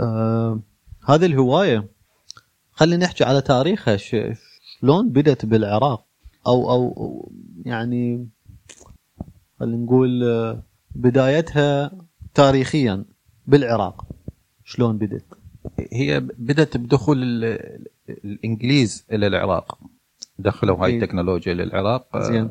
آه 0.00 0.60
هذه 1.06 1.26
الهواية. 1.26 1.88
خلينا 2.72 3.04
نحكي 3.06 3.24
على 3.24 3.40
تاريخها. 3.40 3.96
شلون 3.96 5.08
بدت 5.12 5.46
بالعراق؟ 5.46 6.04
أو 6.46 6.70
أو 6.70 7.32
يعني 7.64 8.28
خلينا 9.60 9.76
نقول 9.76 10.24
آه، 10.24 10.62
بدايتها 10.94 11.90
تاريخيا 12.34 13.04
بالعراق. 13.46 14.04
شلون 14.64 14.98
بدت 14.98 15.24
هي 15.92 16.20
بدأت 16.20 16.76
بدخول 16.76 17.22
ال- 17.22 17.84
الإنجليز 18.24 19.04
إلى 19.12 19.26
العراق. 19.26 19.78
دخلوا 20.38 20.76
هاي 20.76 20.90
أكيد. 20.90 21.02
التكنولوجيا 21.02 21.52
إلى 21.52 21.62
العراق. 21.62 22.16
آه، 22.16 22.22
زين. 22.22 22.50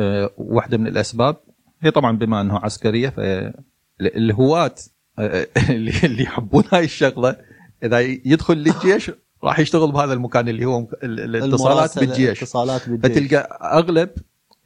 آه، 0.00 0.30
واحدة 0.38 0.76
من 0.78 0.86
الأسباب. 0.86 1.36
هي 1.80 1.90
طبعا 1.90 2.16
بما 2.16 2.40
أنه 2.40 2.58
عسكرية 2.58 3.08
فالهواة 3.08 4.74
اللي 5.18 5.92
اللي 6.04 6.22
يحبون 6.22 6.64
هاي 6.72 6.84
الشغلة. 6.84 7.36
إذا 7.84 8.00
يدخل 8.00 8.54
للجيش 8.54 9.10
راح 9.44 9.58
يشتغل 9.58 9.92
بهذا 9.92 10.12
المكان 10.12 10.48
اللي 10.48 10.64
هو 10.64 10.78
ال- 11.02 11.36
الاتصالات 11.36 11.98
بالجيش. 11.98 12.42
اتصالات 12.42 12.88
بالجيش. 12.88 13.12
فتلقى 13.12 13.58
أغلب 13.78 14.10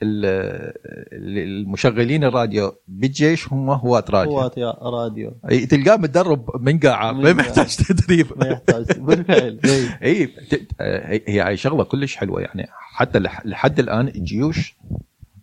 ال- 0.02 0.72
المشغلين 1.38 2.24
الراديو 2.24 2.72
بالجيش 2.88 3.52
هم 3.52 3.70
هواة 3.70 4.04
راديو. 4.10 4.32
هواة 4.40 4.78
راديو. 4.82 5.32
أي 5.50 5.66
تلقاه 5.66 5.96
متدرب 5.96 6.50
من 6.62 6.78
قاعة 6.78 7.12
من 7.12 7.18
ما 7.22 7.24
قاعة. 7.30 7.34
محتاج 7.34 7.76
تدريب. 7.76 8.26
ما 8.36 8.46
يحتاج. 8.46 8.98
بالفعل. 8.98 9.60
أي 10.02 10.32
هي 11.26 11.56
شغلة 11.56 11.84
كلش 11.84 12.16
حلوة 12.16 12.40
يعني. 12.40 12.66
حتى 12.70 13.18
لح- 13.20 13.46
لحد 13.46 13.78
الآن 13.78 14.08
الجيوش 14.08 14.76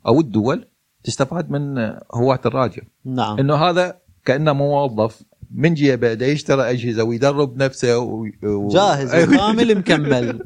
أو 0.08 0.20
الدول 0.20 0.68
تستفاد 1.03 1.51
من 1.51 1.77
هواة 2.13 2.39
الراديو. 2.46 2.84
نعم. 3.06 3.39
إنه 3.39 3.56
هذا 3.56 3.96
كأنه 4.25 4.53
موظف 4.53 5.22
من 5.54 5.74
جيبه 5.74 6.14
دا 6.14 6.28
يشتري 6.28 6.70
أجهزة 6.70 7.04
ويدرب 7.04 7.58
نفسه 7.64 7.98
و... 8.00 8.28
و... 8.44 8.68
جاهز. 8.68 9.16
وكامل 9.34 9.76
مكمل. 9.78 10.40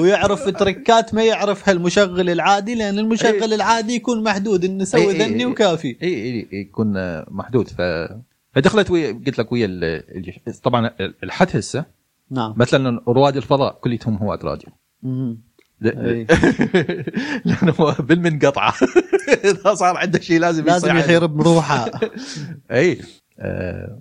ويعرف 0.00 0.48
تركات 0.48 1.14
ما 1.14 1.24
يعرفها 1.24 1.72
المشغل 1.72 2.30
العادي 2.30 2.74
لأن 2.74 2.98
المشغل 2.98 3.52
العادي 3.54 3.94
يكون 3.94 4.22
محدود 4.22 4.64
انه 4.64 4.84
سوي 4.84 5.12
إي- 5.18 5.22
ذني 5.22 5.40
إي. 5.40 5.46
وكافي. 5.46 5.88
اي 6.02 6.14
اي 6.24 6.48
يكون 6.52 6.92
محدود. 7.30 7.68
ف 7.68 7.82
فدخلت 8.54 8.90
ويا 8.90 9.12
قلت 9.26 9.38
لك 9.38 9.52
ويا 9.52 9.66
ال- 9.66 9.84
الجيش 10.16 10.38
طبعا 10.62 10.90
الحد 11.22 11.56
هسه. 11.56 11.84
نعم. 12.30 12.54
مثلا 12.56 13.00
رواد 13.08 13.36
الفضاء 13.36 13.78
كلهم 13.80 14.16
هواة 14.16 14.38
راديو 14.44 14.68
مم. 15.02 15.38
ل- 15.80 15.88
أي. 15.88 16.26
لأنه 17.44 17.94
بالمنقطعة. 17.98 18.74
إذا 19.44 19.74
صار 19.74 19.96
عنده 19.96 20.20
شيء 20.20 20.40
لازم 20.40 20.64
لازم 20.64 20.88
يصيح 20.88 21.04
يحير 21.04 21.26
بروحه. 21.26 21.90
أي. 22.70 22.98
آه 23.40 24.00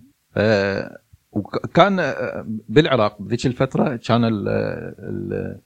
وكان 1.32 2.00
آه، 2.00 2.46
بالعراق 2.70 3.22
بذيك 3.22 3.46
الفترة 3.46 3.96
كان 3.96 4.24
ال 4.26 4.48
ال 5.00 5.60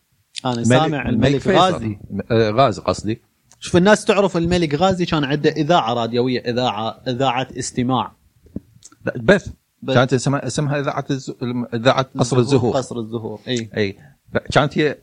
أنا 0.45 0.63
سامع 0.63 1.09
الملك. 1.09 1.47
غازي. 1.47 1.97
آه، 2.31 2.49
غازي 2.49 2.81
قصدي. 2.81 3.21
شوف 3.59 3.77
الناس 3.77 4.05
تعرف 4.05 4.37
الملك 4.37 4.75
غازي 4.75 5.05
كان 5.05 5.23
عنده 5.23 5.49
إذاعة 5.49 5.93
راديوية 5.93 6.39
إذاعة 6.39 7.01
إذاعة 7.07 7.47
استماع. 7.59 8.11
بث. 9.15 9.47
كانت 9.87 10.13
اسمها 10.13 10.79
إذاعة 10.79 11.05
إذاعة 11.73 12.05
قصر 12.17 12.37
الزهور. 12.37 12.73
قصر 12.77 12.99
الزهور 12.99 13.39
إي. 13.47 13.69
إي. 13.77 13.97
كانت 14.51 14.77
هي 14.77 14.97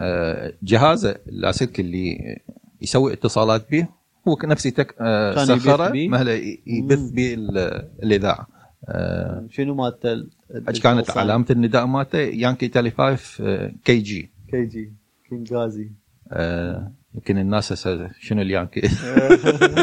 آه، 0.00 0.52
جهازه 0.62 1.16
اللاسلكي 1.28 1.82
اللي 1.82 2.38
يسوي 2.82 3.12
اتصالات 3.12 3.70
به 3.70 3.86
هو 4.28 4.36
نفسه 4.44 4.70
تك 4.70 4.94
آه، 5.00 5.44
سخره؟ 5.44 5.92
مهله 6.08 6.32
يبث. 6.66 7.10
به 7.10 7.34
ال- 7.34 7.88
الإذاعة. 8.02 8.46
آه، 8.88 9.46
شنو 9.50 9.74
مالت 9.74 10.06
ال- 10.06 10.28
ال- 10.50 10.80
كانت؟ 10.80 11.10
علامة 11.10 11.46
النداء 11.50 11.86
مالته 11.86 12.18
Yankee 12.18 12.68
35 12.68 13.76
KG. 13.84 14.30
KG 14.50 14.64
King 14.66 15.54
غازي 15.54 15.90
آه، 16.32 16.92
يمكن 17.14 17.38
الناس 17.38 17.72
هسه 17.72 18.10
شنو 18.20 18.42
ال 18.42 18.47
Yankee؟ 18.47 18.80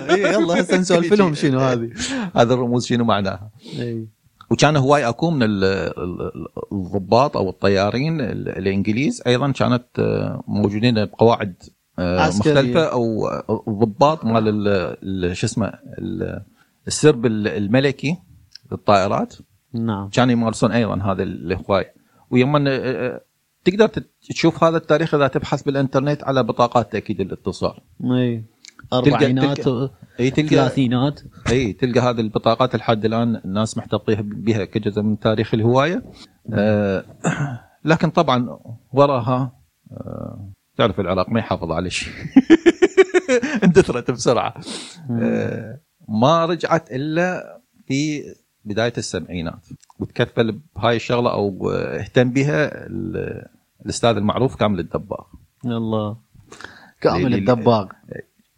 اي 0.09 0.21
يلا 0.33 0.61
هسه 0.61 0.77
نسولف 0.77 1.13
لهم 1.13 1.33
شنو 1.33 1.59
هذه. 1.59 1.89
هذا 2.37 2.53
الرموز 2.53 2.85
شنو 2.85 3.03
معناها؟ 3.03 3.49
اي 3.79 4.07
وكان 4.51 4.75
هواي 4.75 5.09
اكو 5.09 5.29
من 5.31 5.43
ال- 5.43 5.63
ال- 5.63 6.31
الضباط 6.73 7.37
أو 7.37 7.49
الطيارين 7.49 8.21
ال- 8.21 8.49
الإنجليز. 8.49 9.23
أيضا 9.27 9.51
كانت 9.51 9.83
آه، 9.99 10.43
موجودين 10.47 11.05
بقواعد 11.05 11.53
آه،. 11.99 12.27
مختلفة 12.27 12.83
أو 12.83 13.27
آه، 13.27 13.63
الضباط 13.67 14.25
مال 14.25 14.47
ال- 14.47 14.67
ال- 15.03 15.37
شو 15.37 15.47
اسمه 15.47 15.67
ال- 15.99 16.41
السرب 16.87 17.25
ال- 17.25 17.47
الملكي. 17.47 18.17
للطائرات. 18.71 19.35
نعم. 19.73 20.09
كانوا 20.09 20.31
يمارسون 20.31 20.71
أيضا 20.71 20.95
هذا 20.95 21.23
الهوايه 21.23 21.93
ويوم 22.31 22.67
تقدر 23.65 23.87
تت- 23.87 24.09
تشوف 24.29 24.63
هذا 24.63 24.77
التاريخ 24.77 25.15
إذا 25.15 25.27
تبحث 25.27 25.63
بالإنترنت 25.63 26.23
على 26.23 26.43
بطاقات 26.43 26.91
تاكيد 26.91 27.21
الاتصال 27.21 27.73
إي. 28.03 28.43
أربعينات 28.93 29.67
إي 30.19 30.31
تلقى 30.31 30.49
ثلاثينات. 30.49 31.21
إي 31.49 31.73
تلقى 31.73 31.99
هذه 31.99 32.19
البطاقات 32.21 32.75
لحد 32.75 33.05
الآن 33.05 33.35
الناس 33.45 33.77
محتفظين 33.77 34.29
بها 34.29 34.65
كجزء 34.65 35.01
من 35.01 35.19
تاريخ 35.19 35.53
الهواية. 35.53 36.03
آه 36.53 37.05
لكن 37.85 38.09
طبعا 38.09 38.59
وراها 38.93 39.51
آه 39.91 40.49
تعرف 40.77 40.99
العراق 40.99 41.29
ما 41.29 41.39
يحافظ 41.39 41.71
على 41.71 41.89
شيء. 41.89 42.13
اندثرت 43.63 44.11
بسرعة. 44.11 44.53
آه 45.11 45.79
ما 46.09 46.45
رجعت 46.45 46.91
إلا 46.91 47.59
في 47.87 48.23
بداية 48.69 48.93
السبعينات. 48.97 49.67
وتكفل 49.99 50.59
بهاي 50.75 50.95
الشغلة 50.95 51.31
أو 51.33 51.69
اهتم 51.71 52.29
بها 52.31 52.85
ال- 52.87 53.45
الأستاذ 53.85 54.17
المعروف 54.17 54.55
كامل 54.55 54.79
الدباغ. 54.79 55.23
الله. 55.65 56.17
كامل 57.01 57.33
الدباغ. 57.33 57.87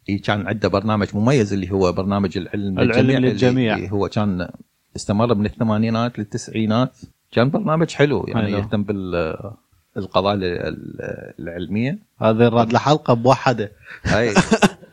إي 0.09 0.17
كان 0.17 0.47
عنده 0.47 0.67
برنامج 0.69 1.07
مميز 1.15 1.53
اللي 1.53 1.71
هو 1.71 1.93
برنامج 1.93 2.37
العلم 2.37 2.79
العلم 2.79 3.11
للجميع. 3.11 3.75
اللي 3.75 3.91
هو 3.91 4.07
كان 4.07 4.49
استمر 4.95 5.35
من 5.35 5.45
الثمانينات 5.45 6.19
للتسعينات. 6.19 6.97
كان 7.31 7.49
برنامج 7.49 7.91
حلو 7.91 8.25
يعني 8.27 8.47
حلو. 8.47 8.57
يهتم 8.57 8.83
بالقضايا 9.95 10.37
العلمية. 11.39 11.99
هذا 12.21 12.47
الرد 12.47 12.73
لحلقة 12.73 13.13
بوحده 13.13 13.71
هاي 14.03 14.33
ب- 14.33 14.37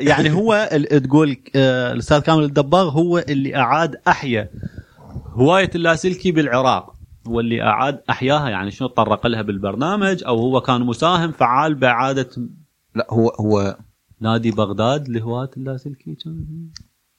يعني 0.00 0.30
هو 0.32 0.68
تقول 1.04 1.36
آه، 1.56 1.92
الأستاذ 1.92 2.18
كامل 2.18 2.44
الدباغ 2.44 2.88
هو 2.90 3.18
اللي 3.18 3.56
أعاد 3.56 3.96
أحيا. 4.08 4.50
هواية 5.32 5.70
اللاسلكي 5.74 6.32
بالعراق. 6.32 6.94
هو 7.26 7.40
اللي 7.40 7.62
أعاد 7.62 8.00
أحياها 8.10 8.48
يعني 8.48 8.70
شنو 8.70 8.88
تطرق 8.88 9.26
لها 9.26 9.42
بالبرنامج 9.42 10.24
أو 10.26 10.38
هو 10.38 10.60
كان 10.60 10.80
مساهم 10.80 11.32
فعال 11.32 11.74
باعاده 11.74 12.28
لا 12.94 13.06
هو 13.10 13.28
هو 13.28 13.76
نادي 14.20 14.50
بغداد 14.50 15.08
لهواة 15.08 15.50
اللاسلكي 15.56 16.14
كان؟ 16.14 16.44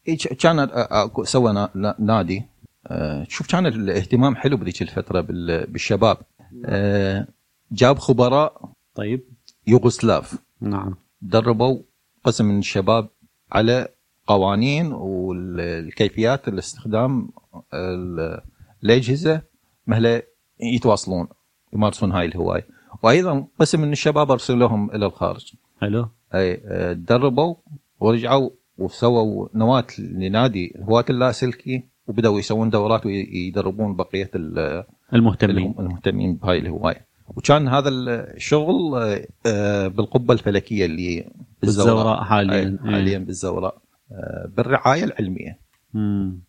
إي 0.07 0.15
ك- 0.15 0.33
كان 0.33 0.67
أ- 0.67 0.71
أ- 1.19 1.23
سوى 1.23 1.53
نا- 1.53 1.69
نا- 1.75 1.95
نادي. 2.00 2.43
آه، 2.88 3.25
شوف 3.29 3.47
كان 3.47 3.65
الاهتمام 3.65 4.35
حلو 4.35 4.57
بذيك 4.57 4.81
الفترة 4.81 5.21
بال- 5.21 5.65
بالشباب. 5.71 6.17
آه، 6.65 7.27
جاب 7.71 8.00
خبراء 8.00 8.69
طيب. 8.95 9.23
يوغوسلاف. 9.67 10.35
نعم. 10.62 10.95
دربوا 11.21 11.79
قسم 12.24 12.46
من 12.46 12.60
الشباب 12.60 13.10
على 13.51 13.88
قوانين 14.27 14.94
والكيفيات 14.94 16.48
الاستخدام 16.48 17.30
ال- 17.74 18.42
الأجهزة 18.84 19.42
مهلا 19.88 20.22
يتواصلون 20.60 21.27
يمارسون 21.74 22.12
هاي 22.12 22.25
الهواية. 22.25 22.68
وأيضا 23.03 23.48
قسم 23.60 23.82
من 23.82 23.92
الشباب 23.92 24.32
ارسلوهم 24.32 24.92
إلى 24.92 25.06
الخارج. 25.06 25.53
حلو. 25.82 26.08
أي 26.36 26.62
آه، 26.65 26.94
دربوا 26.94 27.56
ورجعوا 28.00 28.50
وسووا 28.77 29.48
نواة 29.56 29.88
لنادي 30.00 30.74
هواة 30.82 31.06
اللاسلكي 31.10 31.84
وبدأوا 32.08 32.39
يسوون 32.39 32.70
دورات 32.70 33.06
ويدربون 33.06 33.96
بقية 33.96 34.32
ال- 34.36 34.84
المهتمين. 35.13 35.75
المهتمين 35.80 36.36
بهاي 36.36 36.58
الهواية. 36.60 37.08
وكان 37.27 37.68
هذا 37.68 37.89
الشغل 37.89 38.96
آه، 38.96 39.25
آه، 39.46 39.88
بالقبة 39.88 40.34
الفلكية 40.34 40.86
اللي 40.86 41.25
بالزوراء. 41.62 42.24
حاليا. 42.24 42.77
أي، 42.86 42.92
حاليا 42.92 43.18
بالزوراء. 43.18 43.77
آه، 44.12 44.50
بالرعاية 44.58 45.03
العلمية. 45.03 45.60
مم. 45.94 46.39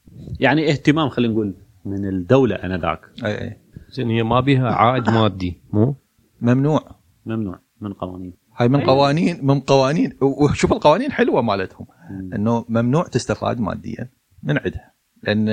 يعني 0.40 0.70
اهتمام 0.70 1.08
خلينا 1.08 1.32
نقول 1.32 1.54
من 1.84 2.08
الدولة 2.08 2.54
آنذاك. 2.56 3.00
أي 3.24 3.40
أي. 3.42 3.56
زين 3.92 4.10
هي 4.10 4.22
ما 4.22 4.40
بيها 4.40 4.68
عائد 4.70 5.10
مادي 5.10 5.60
مو؟ 5.72 5.94
ممنوع. 6.40 6.80
ممنوع 7.26 7.58
من 7.80 7.92
قوانين. 7.92 8.32
هاي 8.56 8.68
من 8.68 8.80
قوانين 8.80 9.46
من 9.46 9.60
قوانين. 9.60 10.12
وشوف 10.20 10.72
القوانين 10.72 11.12
حلوة 11.12 11.42
مالتهم. 11.42 11.86
مم. 12.10 12.34
إنه 12.34 12.64
ممنوع 12.68 13.02
تستفاد 13.06 13.60
ماديا 13.60 14.08
من 14.42 14.58
عندها 14.58 14.94
لأن 15.22 15.48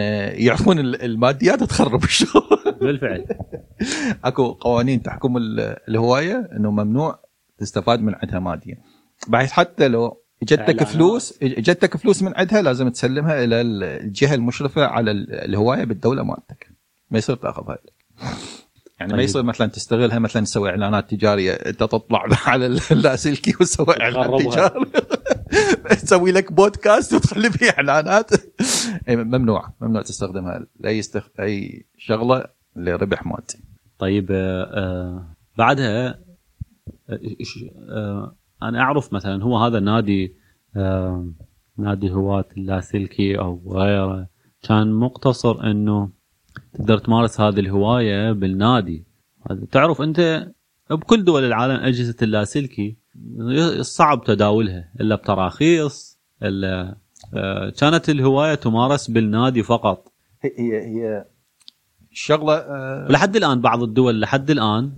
يعرفون 0.45 0.79
ال- 0.79 1.01
الماديات 1.01 1.63
تخرب 1.63 2.03
الشغل. 2.03 2.41
بالفعل. 2.81 3.25
أكو 4.25 4.51
قوانين 4.51 5.01
تحكم 5.03 5.37
ال- 5.37 5.75
الهواية 5.89 6.49
إنه 6.57 6.71
ممنوع 6.71 7.19
تستفاد 7.57 7.99
من 8.01 8.15
عندها 8.15 8.39
ماديا. 8.39 8.77
بحيث 9.27 9.51
حتى 9.51 9.87
لو 9.87 10.21
إجتك. 10.43 10.83
فلوس 10.83 11.37
إجتك 11.43 11.97
فلوس 11.97 12.23
من 12.23 12.33
عندها 12.35 12.61
لازم 12.61 12.89
تسلمها 12.89 13.43
إلى 13.43 13.61
ال- 13.61 13.83
الجهة 13.83 14.33
المشرفة 14.35 14.85
على 14.85 15.11
ال- 15.11 15.33
الهواية 15.33 15.83
بالدولة 15.83 16.23
مالتك. 16.23 16.67
ما 17.11 17.17
يصير 17.17 17.35
تأخذها 17.35 17.77
لك. 17.85 17.93
يعني 18.99 19.11
ما 19.13 19.17
طيب. 19.17 19.25
يصير 19.29 19.43
مثلا 19.43 19.67
تستغلها 19.67 20.19
مثلا 20.19 20.43
تسوي 20.43 20.69
إعلانات 20.69 21.09
تجارية 21.11 21.51
أنت 21.53 21.79
تطلع 21.79 22.25
على 22.49 22.65
اللاسلكي 22.91 23.51
وتسوي 23.61 24.01
اعلان. 24.01 24.39
تجاري 24.49 24.85
تسوي 25.89 26.31
لك 26.31 26.51
بودكاست 26.51 27.13
وتخلي 27.13 27.49
فيه 27.51 27.69
إعلانات. 27.69 28.31
إيه، 29.07 29.15
ممنوع 29.15 29.73
ممنوع 29.81 30.01
تستخدمها. 30.01 30.65
لاي 30.79 30.99
استخ... 30.99 31.29
أي 31.39 31.85
شغلة 31.97 32.45
لربح 32.75 33.25
مادي 33.25 33.59
طيب 33.99 34.27
آه، 34.31 34.63
آه، 34.63 35.25
بعدها 35.57 36.07
آه، 37.09 37.19
آه، 37.89 38.35
أنا 38.63 38.79
أعرف 38.79 39.13
مثلا 39.13 39.43
هو 39.43 39.57
هذا 39.57 39.77
النادي 39.77 40.35
آه، 40.75 41.27
نادي 41.77 42.11
هواة 42.11 42.45
اللاسلكي 42.57 43.39
أو 43.39 43.61
غيره 43.67 44.27
كان 44.63 44.91
مقتصر 44.93 45.71
إنه 45.71 46.09
تقدر 46.73 46.97
تمارس 46.97 47.41
هذه 47.41 47.59
الهواية 47.59 48.31
بالنادي. 48.31 49.03
تعرف 49.71 50.01
أنت 50.01 50.47
بكل 50.89 51.23
دول 51.23 51.43
العالم 51.43 51.73
أجهزة 51.83 52.15
اللاسلكي 52.21 52.97
صعب 53.81 54.23
تداولها 54.23 54.89
إلا 55.01 55.15
بتراخيص 55.15 56.19
إلا 56.43 56.95
آه، 57.33 57.69
كانت 57.69 58.09
الهواية 58.09 58.55
تمارس 58.55 59.11
بالنادي 59.11 59.63
فقط. 59.63 60.11
هي 60.41 60.81
هي 60.81 61.25
هي 62.11 62.15
شغلة 62.15 62.53
آه، 62.53 63.07
لحد 63.11 63.35
الآن 63.35 63.61
بعض 63.61 63.83
الدول 63.83 64.21
لحد 64.21 64.51
الآن 64.51 64.91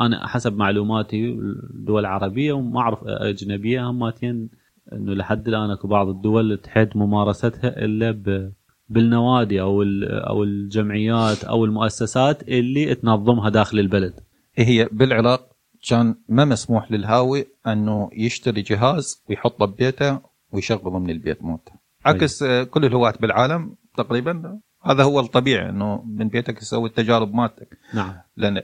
أنا 0.00 0.26
حسب 0.26 0.56
معلوماتي 0.56 1.26
الدول 1.74 2.00
العربية 2.00 2.52
وما 2.52 2.80
أعرف 2.80 2.98
أجنبية 3.04 3.90
هماتين 3.90 4.48
إنه 4.92 5.12
لحد 5.14 5.48
الآن 5.48 5.70
أكو 5.70 5.88
بعض 5.88 6.08
الدول 6.08 6.56
تحد 6.58 6.90
ممارستها 6.94 7.84
إلا 7.84 8.10
ب 8.10 8.52
بالنوادي 8.88 9.60
أو 9.60 9.82
ال- 9.82 10.04
أو 10.12 10.42
الجمعيات 10.44 11.44
أو 11.44 11.64
المؤسسات 11.64 12.48
اللي 12.48 12.94
تنظمها 12.94 13.48
داخل 13.48 13.78
البلد. 13.78 14.14
هي 14.56 14.88
بالعراق 14.92 15.50
كان 15.88 16.14
ما 16.28 16.44
مسموح 16.44 16.92
للهاوي 16.92 17.46
أنه 17.66 18.10
يشتري 18.12 18.62
جهاز 18.62 19.24
ويحطه 19.28 19.66
ببيته 19.66 20.18
ويشغله 20.52 20.98
من 20.98 21.10
البيت 21.10 21.42
موته. 21.42 21.72
عكس 22.06 22.42
آه، 22.42 22.62
كل 22.62 22.84
الهواة 22.84 23.14
بالعالم 23.20 23.74
تقريبا. 23.96 24.60
هذا 24.82 25.02
هو 25.02 25.20
الطبيعي 25.20 25.68
إنه 25.68 26.04
من 26.06 26.28
بيتك 26.28 26.58
تسوي 26.58 26.88
التجارب 26.88 27.34
مالتك. 27.34 27.78
نعم. 27.94 28.12
لأن 28.36 28.62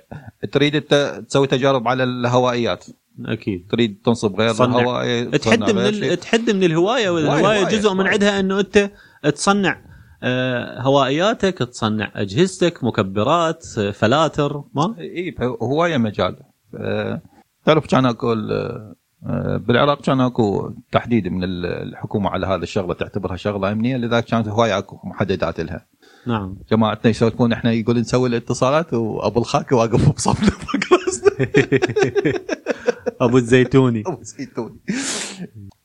تريد 0.52 0.76
انت 0.76 1.22
تسوي 1.28 1.46
تجارب 1.46 1.88
على 1.88 2.04
الهوائيات. 2.04 2.84
أكيد. 3.24 3.66
تريد 3.70 3.98
تنصب 4.04 4.40
غير 4.40 4.50
تصنع. 4.50 4.78
الهوائي 4.78 5.24
تحد 5.24 5.70
من 5.70 5.78
ال... 5.78 6.16
تحد 6.16 6.50
من 6.50 6.64
الهواية 6.64 7.10
والهوايه 7.10 7.44
هواية، 7.46 7.64
جزء 7.64 7.94
من. 7.94 8.06
عندها 8.06 8.40
إنه 8.40 8.60
أنت 8.60 8.90
تصنع 9.22 9.80
آه، 10.22 10.80
هوائياتك 10.80 11.58
تصنع 11.58 12.12
أجهزتك 12.14 12.84
مكبرات 12.84 13.64
فلاتر 13.92 14.64
ما؟ 14.74 14.94
اي 14.98 15.34
هواية 15.62 15.96
مجال. 15.96 16.36
آه، 16.74 17.20
تعرف 17.64 17.86
كان 17.86 18.06
اكو 18.06 18.32
آه، 18.32 19.56
بالعراق 19.56 20.00
كان 20.00 20.20
أكو 20.20 20.70
تحديد 20.92 21.28
من 21.28 21.44
ال- 21.44 21.66
الحكومة 21.66 22.30
على 22.30 22.46
هذا 22.46 22.62
الشغلة 22.62 22.94
تعتبرها 22.94 23.36
شغلة 23.36 23.72
أمنية 23.72 23.96
لذلك 23.96 24.24
كانت 24.24 24.48
هواية 24.48 24.78
أكو 24.78 24.98
محددات 25.04 25.60
لها. 25.60 25.86
نعم 26.26 26.56
جماعتنا 26.70 27.10
يسولفون 27.10 27.52
إحنا 27.52 27.72
يقول 27.72 27.98
نسوي 28.00 28.28
الاتصالات 28.28 28.94
وأبو 28.94 29.40
الخاكي 29.40 29.74
واقف 29.74 30.08
بصفنا 30.12 30.50
فوق 30.50 30.80
راسنا 31.06 31.46
أبو 33.20 33.36
الزيتوني 33.36 34.02
أبو 34.06 34.22
زيتوني 34.22 34.76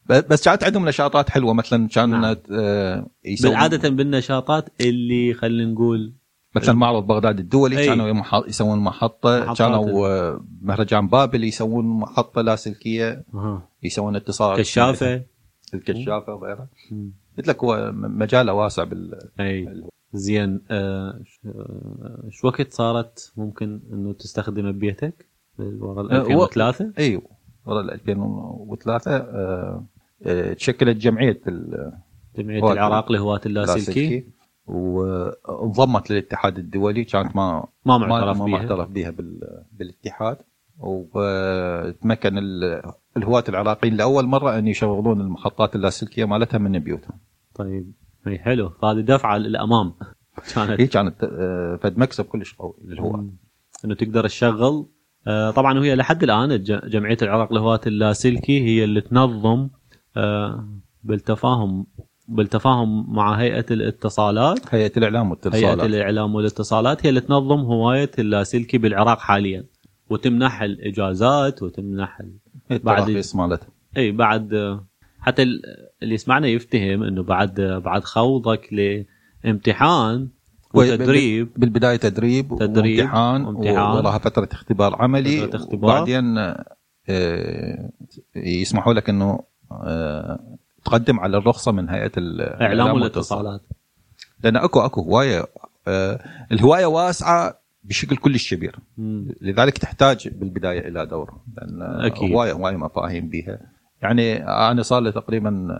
ب- 0.09 0.27
بس 0.29 0.43
كانت 0.45 0.63
عندهم 0.63 0.87
نشاطات 0.89 1.29
حلوة 1.29 1.53
مثلا 1.53 1.87
كان 1.87 2.09
نعم. 2.09 2.35
آه، 2.51 3.07
يسوون 3.25 3.55
عادة 3.55 3.89
بالنشاطات 3.89 4.69
اللي 4.81 5.33
خلينا 5.33 5.71
نقول 5.71 6.13
مثلا 6.55 6.75
معرض 6.75 7.07
بغداد 7.07 7.39
الدولي 7.39 7.77
أي. 7.77 7.85
كانوا 7.85 8.23
يسوون 8.47 8.79
محطة. 8.79 9.53
كانوا 9.53 10.07
آه، 10.07 10.45
مهرجان 10.61 11.07
بابل 11.07 11.43
يسوون 11.43 11.85
محطة 11.85 12.41
لاسلكيه 12.41 13.23
أها. 13.33 13.67
يسوون 13.83 14.15
اتصالات 14.15 14.59
كشافة 14.59 15.23
الكشافة 15.73 16.33
وغيرها. 16.33 16.67
قلت 17.37 17.47
لك 17.47 17.63
هو 17.63 17.91
مجاله 17.93 18.53
واسع 18.53 18.83
بال 18.83 19.19
إي 19.39 19.83
زين 20.13 20.61
آه، 20.71 21.21
آه، 21.45 22.23
شو 22.29 22.47
وقت 22.47 22.73
صارت 22.73 23.33
ممكن 23.37 23.79
إنه 23.93 24.13
تستخدمه 24.13 24.71
ببيتك؟ 24.71 25.25
ورا 25.59 26.01
ال 26.01 26.11
آه، 26.11 26.21
2003 26.21 26.91
اي 26.99 27.21
ورا 27.65 27.81
ال 27.81 27.91
2003 27.91 29.11
آه، 29.17 29.83
تشكلت 30.53 30.97
جمعية 30.97 31.39
ال- 31.47 31.91
جمعية 32.37 32.71
العراق 32.71 33.11
لهواة 33.11 33.41
اللاسلكي. 33.45 34.25
وانضمت 34.67 36.11
للاتحاد 36.11 36.57
الدولي 36.57 37.03
كانت 37.03 37.35
ما 37.35 37.65
ما 37.85 37.97
معترف 37.97 38.37
ما 38.37 38.45
بيها. 38.45 38.57
معترف 38.57 38.89
بها 38.89 39.09
بال- 39.09 39.63
بالاتحاد. 39.71 40.37
وتمكن 40.79 42.37
ال- 42.37 42.81
الهواة 43.17 43.43
العراقيين 43.49 43.93
لأول 43.97 44.25
مرة 44.25 44.57
أن 44.57 44.67
يشغلون 44.67 45.21
المحطات 45.21 45.75
اللاسلكية 45.75 46.25
مالتها 46.25 46.57
من 46.57 46.79
بيوتهم. 46.79 47.17
طيب. 47.55 47.91
اي 48.27 48.39
حلو. 48.39 48.69
فهذه 48.69 48.99
دفعة 48.99 49.37
للأمام. 49.37 49.93
كانت 50.55 50.81
هي 50.81 50.87
كانت 50.87 51.23
آه، 51.23 51.79
فد 51.83 51.97
مكسب 51.97 52.25
كلش 52.25 52.53
قوي 52.53 52.73
للهواة. 52.85 53.29
إنه 53.85 53.95
تقدر 53.95 54.27
تشغل. 54.27 54.85
آه، 55.27 55.51
طبعا 55.51 55.79
وهي 55.79 55.95
لحد 55.95 56.23
الآن 56.23 56.63
جمعية 56.63 57.17
العراق 57.21 57.53
لهواة 57.53 57.79
اللاسلكي 57.87 58.61
هي 58.61 58.83
اللي 58.83 59.01
تنظم 59.01 59.69
آه، 60.17 60.67
بالتفاهم 61.03 61.87
بالتفاهم 62.27 63.15
مع 63.15 63.33
هيئة 63.39 63.65
الاتصالات. 63.71 64.59
هيئة 64.75 64.91
الإعلام 64.97 65.25
هيئة 65.25 65.29
والاتصالات 65.29 65.85
الإعلام 65.85 66.35
والاتصالات 66.35 67.05
هي 67.05 67.09
اللي 67.09 67.21
تنظم 67.21 67.59
هواية 67.59 68.11
اللاسلكي 68.19 68.77
بالعراق 68.77 69.19
حاليا. 69.19 69.63
وتمنح 70.09 70.61
الإجازات 70.61 71.63
وتمنح 71.63 72.19
ال... 72.19 72.33
بعد- 72.69 72.99
التراخيص 72.99 73.35
مالتها. 73.35 73.67
اي 73.97 74.11
بعد 74.11 74.79
حتى 75.21 75.43
ال- 75.43 75.61
اللي 76.03 76.13
يسمعنا 76.15 76.47
يفتهم 76.47 77.03
إنه 77.03 77.23
بعد 77.23 77.61
بعد 77.61 78.03
خوضك 78.03 78.69
لامتحان 79.43 80.27
وتدريب 80.73 81.49
بالبداية 81.57 81.95
تدريب, 81.97 82.55
تدريب 82.59 82.99
وامتحان 82.99 83.45
وامتحان. 83.45 83.77
وراها 83.97 84.17
فترة 84.17 84.49
اختبار 84.51 84.95
عملي 85.01 85.47
فترة 85.47 85.55
اختبار. 85.59 85.77
وبعدين 86.01 86.37
آه، 87.09 87.89
يسمحوا 88.35 88.93
لك 88.93 89.09
إنه 89.09 89.39
آه، 89.71 90.39
تقدم 90.85 91.19
على 91.19 91.37
الرخصة 91.37 91.71
من 91.71 91.89
هيئة 91.89 92.11
ال- 92.17 92.41
إعلام 92.41 92.93
والاتصالات 92.95 93.61
لأن 94.43 94.55
اكو 94.55 94.79
أكو 94.79 95.01
هواية 95.01 95.45
آه، 95.87 96.19
الهواية 96.51 96.85
واسعة 96.85 97.61
بشكل 97.83 98.15
كلش 98.17 98.53
كبير. 98.53 98.75
لذلك 99.41 99.77
تحتاج 99.77 100.27
بالبداية 100.27 100.87
إلى 100.87 101.05
دور 101.05 101.33
لأن 101.57 101.81
أكيد. 102.05 102.31
هوايه 102.31 102.51
هواية 102.53 102.75
مفاهيم 102.77 103.27
بها 103.29 103.59
يعني 104.01 104.47
أنا 104.47 104.81
صار 104.81 105.01
لي 105.01 105.11
تقريبا 105.11 105.77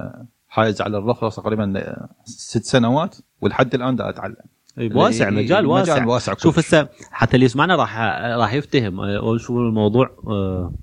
حايز 0.48 0.82
على 0.82 0.98
الرخصه 0.98 1.42
تقريبا 1.42 1.96
ست 2.26 2.64
سنوات 2.64 3.16
ولحد 3.42 3.76
الآن 3.76 3.96
دا 3.96 4.10
أتعلم. 4.10 4.36
واسع 4.78 5.30
مجال 5.30 5.66
واسع 5.66 5.94
مجال 5.96 6.08
واسع. 6.08 6.34
شوف. 6.38 6.60
هسه 6.60 6.90
حتى 7.12 7.36
اللي 7.36 7.46
يسمعنا 7.46 7.76
راح 7.76 8.00
راح 8.38 8.54
يفتهم 8.54 9.00
آه، 9.00 9.38
شوف 9.38 9.58
الموضوع 9.58 10.10
آه، 10.28 10.74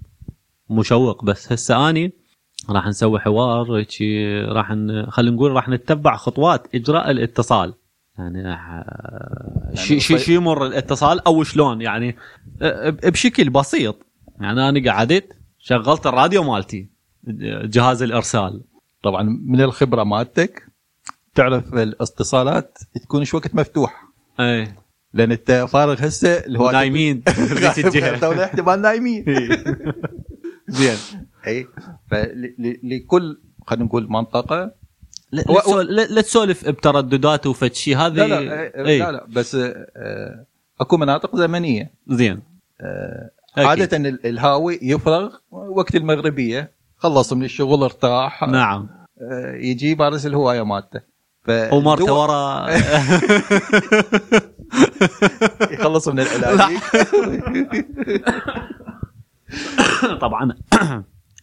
مشوق. 0.70 1.24
بس 1.24 1.52
هسه 1.52 1.90
أني 1.90 2.12
راح 2.70 2.86
نسوي 2.86 3.20
حوار 3.20 3.86
راح 4.48 4.68
خلينا 5.08 5.36
نقول 5.36 5.52
راح 5.52 5.68
نتبع 5.68 6.16
خطوات 6.16 6.74
إجراء 6.74 7.10
الاتصال. 7.10 7.74
يعني 8.18 8.52
آه، 8.52 9.70
شي 9.74 10.00
شي. 10.00 10.18
شي 10.18 10.34
يمر 10.34 10.66
الاتصال 10.66 11.26
أو 11.26 11.42
شلون؟ 11.42 11.80
يعني 11.80 12.16
آه، 12.62 12.90
بشكل 12.90 13.50
بسيط. 13.50 13.96
يعني 14.40 14.68
أنا 14.68 14.92
قعدت 14.92 15.36
شغلت 15.58 16.06
الراديو 16.06 16.42
مالتي. 16.42 16.97
جهاز 17.64 18.02
الإرسال. 18.02 18.60
طبعا 19.02 19.22
من 19.46 19.60
الخبرة 19.60 20.04
مالتك 20.04 20.62
تعرف 21.34 21.74
الاتصالات 21.74 22.78
تكون 23.02 23.24
شو 23.24 23.36
وقت 23.36 23.54
مفتوح. 23.54 24.04
اي 24.40 24.74
لأن 25.14 25.32
أنت 25.32 25.66
فارغ 25.70 26.06
هسه 26.06 26.28
الهواء 26.38 26.72
نايمين 26.72 27.22
احتمال 28.44 28.82
نايمين. 28.82 29.24
زين. 30.68 30.96
اي 31.46 31.66
فلكل 32.10 33.38
خلينا 33.66 33.84
نقول 33.84 34.06
منطقة. 34.10 34.72
لا 35.32 36.20
تسولف 36.22 36.68
بترددات 36.68 37.46
وفد 37.46 37.74
شيء 37.74 37.96
هذه 37.96 38.12
لا 38.12 38.26
لا 38.40 38.86
إي. 38.86 38.98
لا, 38.98 39.12
لا 39.12 39.26
بس 39.28 39.54
آه، 39.54 40.44
أكو 40.80 40.96
مناطق 40.96 41.36
زمنية. 41.36 41.90
زين. 42.08 42.40
آه،. 42.80 43.30
عادة 43.56 43.96
ال- 43.96 44.26
الهاوي 44.26 44.78
يفرغ 44.82 45.34
وقت 45.50 45.94
المغربية. 45.94 46.70
خلص 46.98 47.32
من 47.32 47.44
الشغل 47.44 47.82
ارتاح. 47.82 48.44
نعم. 48.44 48.88
آه، 49.20 49.54
يجي 49.56 49.90
يمارس 49.90 50.26
الهواية 50.26 50.62
مالته. 50.62 51.00
ومرته 51.48 52.12
ورا. 52.12 52.66
يخلص 55.74 56.08
من 56.08 56.20
العلاج. 56.20 56.78
طبعا 60.20 60.56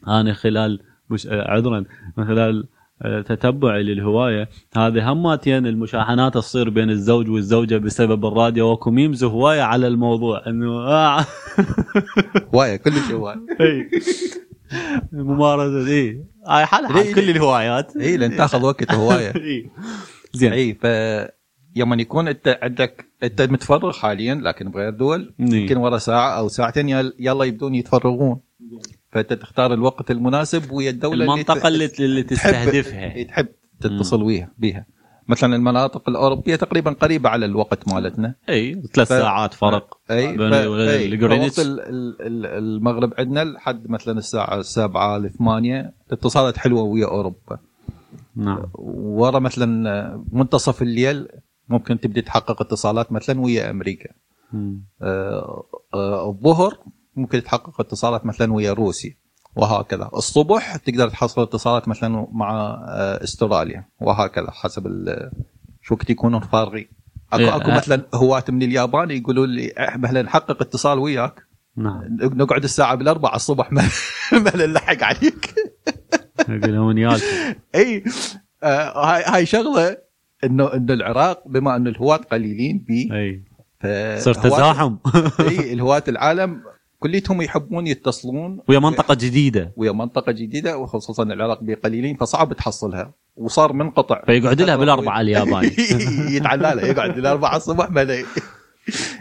أنا 0.08 0.34
خلال 0.34 0.80
مش 1.10 1.28
عذرا 1.32 1.86
من 2.18 2.26
خلال 2.26 2.68
آه، 3.02 3.22
تتبعي 3.22 3.84
للهواية 3.84 4.50
هذه 4.78 5.12
هماتين 5.12 5.68
المشاحنات 5.68 6.34
تصير 6.34 6.70
بين 6.70 6.90
الزوج 6.90 7.30
والزوجة 7.30 7.78
بسبب 7.78 8.26
الراديو. 8.26 8.68
واكو 8.70 8.92
ميمز 8.92 9.24
هواية 9.24 9.62
على 9.62 9.88
الموضوع. 9.88 10.44
إنه 10.48 10.72
آه. 10.72 11.26
هواية 12.54 12.76
كلش 12.76 13.12
هواية. 13.12 13.40
ممارسة 15.12 15.88
اي 15.92 16.24
هاي 16.48 16.66
حال 16.66 16.88
حال 16.88 16.98
إي. 17.08 17.14
كل 17.14 17.30
الهوايات. 17.30 17.98
اي 17.98 18.18
لأن 18.18 18.36
تأخذ 18.36 18.62
وقت 18.64 18.92
هواية. 19.02 19.34
إي. 19.36 19.70
زين. 20.34 20.54
اي 20.54 20.74
ف 20.74 20.84
يوم 21.76 22.00
يكون 22.00 22.28
أنت 22.28 22.60
عندك 22.62 23.06
أنت 23.24 23.42
متفرغ 23.42 23.92
حاليا 23.94 24.36
لكن 24.36 24.72
بغير 24.72 24.90
دول 24.90 25.34
إي. 25.40 25.46
يمكن 25.62 25.78
ورا 25.78 25.98
ساعة 25.98 26.38
أو 26.38 26.48
ساعتين 26.48 26.90
يل- 26.90 27.14
يلا 27.20 27.44
يبدون 27.46 27.76
يتفرغون. 27.76 28.40
فأنت 29.12 29.34
تختار 29.34 29.74
الوقت 29.74 30.12
المناسب 30.12 30.72
ويا 30.72 30.90
الدولة 30.90 31.24
المنطقة 31.26 31.68
اللي 31.68 31.90
اللي 32.00 32.24
تستهدفها. 32.24 33.24
تحب 33.24 33.48
تتصل 33.82 34.24
بيها. 34.58 34.86
مثلا 35.28 35.56
المناطق 35.56 36.10
الأوروبية 36.10 36.56
تقريبا 36.56 36.92
قريبة 36.92 37.30
على 37.30 37.46
الوقت 37.46 37.88
مالتنا. 37.94 38.36
أي 38.50 38.82
ثلاث 38.94 39.08
ف- 39.08 39.10
ساعات 39.10 39.54
فرق 39.54 39.98
أي 40.12 40.38
ف- 40.38 40.42
ال- 41.80 42.22
ال- 42.22 42.46
المغرب 42.46 43.14
عندنا 43.18 43.44
لحد 43.44 43.90
مثلا 43.90 44.18
الساعة 44.18 44.62
7 44.62 45.18
ل 45.18 45.30
8 45.30 45.94
اتصالات 46.12 46.58
حلوة 46.58 46.82
ويا 46.82 47.06
أوروبا. 47.06 47.60
نعم. 48.36 48.64
ورا 48.74 49.40
مثلا 49.40 50.24
منتصف 50.32 50.82
الليل 50.82 51.28
ممكن 51.70 52.00
تبدي 52.00 52.22
تحقق 52.22 52.62
اتصالات 52.62 53.12
مثلا 53.12 53.42
ويا 53.42 53.70
أمريكا. 53.70 54.10
آه، 55.02 55.64
آه، 55.94 56.30
الظهر 56.30 56.78
ممكن 57.16 57.44
تحقق 57.44 57.80
اتصالات 57.82 58.26
مثلا 58.26 58.54
ويا 58.54 58.74
روسيا. 58.74 59.12
وهكذا. 59.56 60.10
الصبح 60.14 60.76
تقدر 60.76 61.10
تحصل 61.10 61.42
اتصالات 61.42 61.88
مثلا 61.88 62.28
مع 62.32 62.52
آه، 62.88 63.24
استراليا 63.24 63.86
وهكذا 64.02 64.52
حسب 64.52 64.88
شو 65.82 65.96
وقت 65.96 66.10
يكونون 66.10 66.42
فارغين. 66.42 66.88
اكو 67.34 67.44
إيه، 67.44 67.56
أكو 67.56 67.72
آه. 67.72 67.78
مثلا 67.78 68.06
هواة 68.14 68.44
من 68.50 68.64
اليابان 68.64 69.12
يقولوا 69.12 69.46
لي 69.46 69.74
إحنا 69.78 70.22
نحقق 70.22 70.62
اتصال 70.62 71.00
وياك. 71.00 71.44
نعم. 71.78 72.02
نقعد 72.22 72.64
الساعة 72.64 72.96
بالأربعة 72.96 73.36
الصبح 73.36 73.72
ما 73.72 73.84
نلحق 74.56 75.04
عليك. 75.04 75.56
أقول 76.40 76.74
لهم 76.74 76.92
نيال 76.92 77.22
إي 77.76 78.04
آه، 78.64 79.06
هاي 79.06 79.24
هاي 79.24 79.46
شغلة 79.46 79.98
إنه 80.44 80.74
إنه 80.74 80.94
العراق 80.94 81.48
بما 81.48 81.76
إنه 81.76 81.90
الهواة 81.90 82.18
قليلين 82.18 82.86
بي 82.88 83.10
صار 84.18 84.34
تزاحم. 84.34 84.96
إي 85.50 85.74
الهواة 85.74 86.04
العالم 86.08 86.62
كليتهم 87.06 87.42
يحبون 87.42 87.88
يتصلون 87.88 88.60
ويا 88.68 88.80
منطقة 88.80 89.14
جديدة. 89.14 89.74
ويا 89.78 89.92
منطقة 89.92 90.32
جديدة 90.32 90.78
وخصوصا 90.78 91.24
العراق 91.24 91.60
بقليلين 91.62 92.18
فصعب 92.18 92.54
تحصلها. 92.54 93.14
وصار 93.36 93.74
منقطع 93.74 94.24
فيقعد 94.26 94.62
لها 94.62 94.76
بالأربعة 94.82 95.22
الياباني. 95.22 95.76
يتعلى 96.36 96.62
له 96.76 96.88
يقعد 96.88 97.18
الاربعه 97.18 97.56
الصبح 97.58 97.90
ما 97.90 98.04
له 98.04 98.26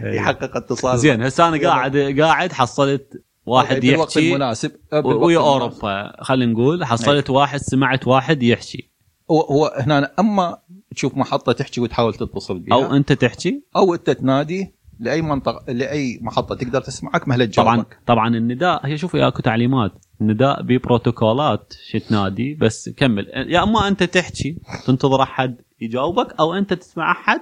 يحقق 0.03 0.57
اتصال 0.57 0.99
زين 0.99 1.23
هسه 1.23 1.49
أنا 1.49 1.69
قاعد 1.69 1.97
قاعد 1.97 2.53
حصلت 2.53 3.23
واحد 3.47 3.81
بالوقت 3.81 4.17
يحكي. 4.17 4.29
المناسب. 4.31 4.71
ويا 4.93 5.01
بالوقت 5.01 5.23
المناسب. 5.23 5.41
أوروبا 5.41 6.23
خلينا 6.25 6.53
نقول 6.53 6.85
حصلت 6.85 7.31
واحد 7.31 7.61
سمعت 7.61 8.07
واحد 8.07 8.43
يحكي. 8.43 8.91
هو 9.31 9.41
هو 9.41 9.75
هنا 9.77 10.13
أما 10.19 10.59
تشوف 10.95 11.17
محطة 11.17 11.53
تحكي 11.53 11.81
وتحاول 11.81 12.15
تتصل 12.15 12.59
بها 12.59 12.75
أو 12.75 12.97
أنت 12.97 13.13
تحكي؟ 13.13 13.63
أو 13.77 13.95
أنت 13.95 14.11
تنادي. 14.11 14.75
لأي 15.05 15.23
منطقة 15.23 15.73
لأي 15.73 16.19
محطة 16.23 16.55
تقدر 16.55 16.81
تسمعك 16.81 17.29
مهلة 17.29 17.47
طبعا 17.47 17.75
تجاوبك 17.75 17.99
طبعا 18.07 18.37
النداء 18.37 18.87
هي 18.87 18.99
شوف 18.99 19.17
اكو 19.17 19.43
تعليمات 19.43 19.93
النداء 20.21 20.63
ببروتوكولات 20.63 21.75
شو 21.91 21.99
تنادي 21.99 22.55
بس 22.55 22.89
كمل. 22.89 23.27
يا 23.29 23.63
أما 23.63 23.89
أنت 23.89 24.03
تحكي 24.03 24.59
تنتظر 24.87 25.23
أحد 25.23 25.57
يجاوبك 25.81 26.35
أو 26.41 26.55
أنت 26.55 26.73
تسمع 26.73 27.13
أحد. 27.13 27.41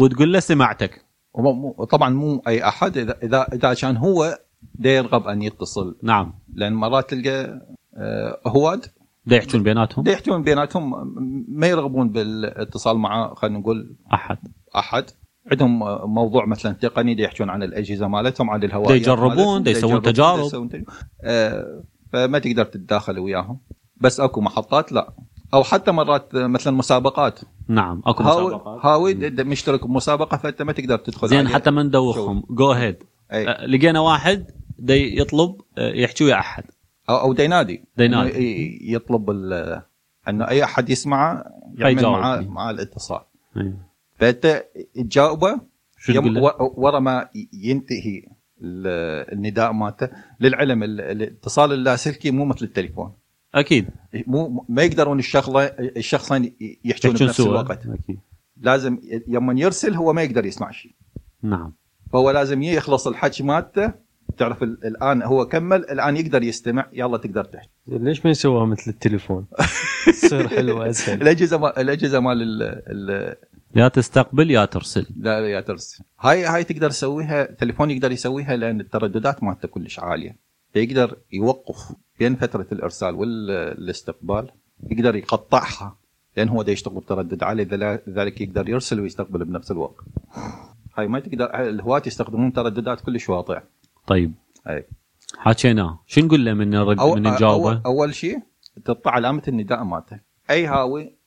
وتقول 0.00 0.32
له 0.32 0.40
سمعتك. 0.40 1.04
طبعا 1.90 2.10
مو 2.10 2.42
أي 2.46 2.68
أحد 2.68 2.96
اذا 2.96 3.18
اذا 3.22 3.46
إذا 3.52 3.74
كان 3.74 3.96
هو 3.96 4.38
دا 4.74 4.90
يرغب 4.90 5.26
أن 5.26 5.42
يتصل. 5.42 5.96
نعم. 6.02 6.34
لأن 6.54 6.72
مرات 6.72 7.10
تلقى 7.10 7.60
آه، 7.96 8.40
هواد. 8.46 8.86
دا 9.26 9.36
يحجون 9.36 9.62
بيناتهم؟ 9.62 10.04
دا 10.04 10.12
يحجون 10.12 10.42
بيناتهم 10.42 11.14
ما 11.48 11.66
يرغبون 11.66 12.08
بالاتصال 12.08 12.98
مع 12.98 13.34
خلينا 13.34 13.58
نقول 13.58 13.96
أحد. 14.12 14.38
أحد. 14.76 15.04
عندهم 15.50 15.78
موضوع 16.14 16.46
مثلا 16.46 16.72
تقني 16.72 17.14
دا 17.14 17.22
يحجون 17.22 17.50
عن 17.50 17.62
الأجهزة 17.62 18.08
مالتهم 18.08 18.50
عن 18.50 18.64
الهواء 18.64 18.92
يجربون، 18.92 19.66
يسوون 19.66 20.02
تجارب. 20.02 20.72
آه، 21.22 21.82
فما 22.12 22.38
تقدر 22.38 22.64
تتداخل 22.64 23.18
وياهم 23.18 23.60
بس 24.00 24.20
أكو 24.20 24.40
محطات 24.40 24.92
لا 24.92 25.12
أو 25.54 25.62
حتى 25.62 25.90
مرات 25.90 26.34
مثلا 26.34 26.72
مسابقات 26.76 27.40
نعم 27.68 28.02
أكو 28.06 28.22
مسابقات 28.22 28.84
هاوي 28.84 29.14
مشترك 29.30 29.86
بمسابقة 29.86 30.36
فأنت 30.36 30.62
ما 30.62 30.72
تقدر 30.72 30.96
تدخل 30.96 31.28
زين. 31.28 31.48
حتى 31.48 31.70
ما 31.70 31.82
ندوخهم 31.82 32.42
جو 32.50 32.70
هيد 32.70 32.96
أي. 33.32 33.44
لقينا 33.44 34.00
واحد 34.00 34.50
دي 34.78 35.20
يطلب 35.20 35.56
آه، 35.78 35.92
يحكي 35.92 36.24
ويا 36.24 36.38
أحد 36.38 36.64
أو 37.08 37.16
أو 37.16 37.32
دينادي 37.32 37.84
دينادي. 37.96 38.78
يطلب 38.92 39.30
إنه 40.28 40.48
أي 40.48 40.64
أحد 40.64 40.90
يسمعه 40.90 41.44
يعمل. 41.74 42.02
معاه 42.02 42.40
مع 42.40 42.70
الاتصال 42.70 43.20
إيه. 43.56 43.91
فانت 44.22 44.64
تجاوبه 44.94 45.60
ورا 46.60 46.98
ما 47.00 47.28
ينتهي 47.52 48.22
ال- 48.62 49.32
النداء 49.32 49.72
مالته 49.72 50.08
للعلم. 50.40 50.82
ال- 50.82 51.00
الاتصال 51.00 51.72
اللاسلكي 51.72 52.30
مو 52.30 52.44
مثل 52.44 52.64
التليفون. 52.64 53.12
أكيد. 53.54 53.88
مو 54.26 54.64
ما 54.68 54.82
يقدرون 54.82 55.18
الشغله 55.18 55.64
الشخصين 55.96 56.54
يحجون 56.84 57.14
بنفس 57.14 57.40
الوقت. 57.40 57.86
أكيد. 57.86 58.18
لازم 58.60 58.98
يوم 59.28 59.58
يرسل 59.58 59.94
هو 59.94 60.12
ما 60.12 60.22
يقدر 60.22 60.46
يسمع 60.46 60.70
شيء. 60.70 60.92
نعم. 61.42 61.72
فهو 62.12 62.30
لازم 62.30 62.62
يخلص 62.62 63.06
الحكي 63.06 63.42
مالته. 63.42 63.92
تعرف 64.38 64.62
ال- 64.62 64.86
الآن 64.86 65.22
هو 65.22 65.46
كمل 65.48 65.78
الآن 65.78 66.16
يقدر 66.16 66.42
يستمع. 66.42 66.86
يلا 66.92 67.16
تقدر 67.18 67.44
تحكي 67.44 67.68
ليش 67.88 68.24
ما 68.24 68.30
يسووها 68.30 68.66
مثل 68.66 68.90
التليفون؟ 68.90 69.46
تصير 70.22 70.48
حلوة 70.48 70.90
أسهل. 70.90 71.22
الأجهزة 71.22 71.58
مال 71.58 71.78
الأجهزة 71.78 72.20
مال 72.20 72.42
ال- 72.42 72.62
ال- 72.62 73.36
يا 73.76 73.88
تستقبل 73.88 74.50
يا 74.50 74.64
ترسل. 74.64 75.06
لا 75.16 75.48
يا 75.48 75.60
ترسل. 75.60 76.04
هاي 76.20 76.44
هاي 76.44 76.64
تقدر 76.64 76.90
تسويها 76.90 77.50
التليفون 77.50 77.90
يقدر 77.90 78.12
يسويها 78.12 78.56
لأن 78.56 78.80
الترددات 78.80 79.42
مالته 79.42 79.68
كلش 79.68 79.98
عالية. 79.98 80.36
فيقدر 80.72 81.16
يوقف 81.32 81.92
بين 82.18 82.36
فترة 82.36 82.66
الإرسال 82.72 83.14
والاستقبال 83.14 84.50
يقدر 84.90 85.16
يقطعها 85.16 85.96
لأن 86.36 86.48
هو 86.48 86.62
دا 86.62 86.72
يشتغل 86.72 87.00
بتردد 87.00 87.42
عالي 87.42 87.64
لذلك 88.06 88.40
يقدر 88.40 88.68
يرسل 88.68 89.00
ويستقبل 89.00 89.44
بنفس 89.44 89.70
الوقت. 89.70 90.04
هاي 90.98 91.08
ما 91.08 91.20
تقدر 91.20 91.44
الهواة 91.68 92.02
يستخدمون 92.06 92.52
ترددات 92.52 93.00
كلش 93.00 93.28
واطية. 93.28 93.64
طيب. 94.06 94.32
اي 94.68 94.86
حكيناه 95.38 96.00
شو 96.06 96.20
نقول 96.20 96.44
له 96.44 96.54
من 96.54 96.74
أو 96.74 96.86
من 96.86 96.98
أول, 96.98 97.22
نجاوبه 97.22 97.80
أول 97.86 98.14
شيء 98.14 98.38
تقطع 98.84 99.10
علامة 99.10 99.42
النداء 99.48 99.84
مالته. 99.84 100.20
أي 100.50 100.66
هاوي 100.66 101.21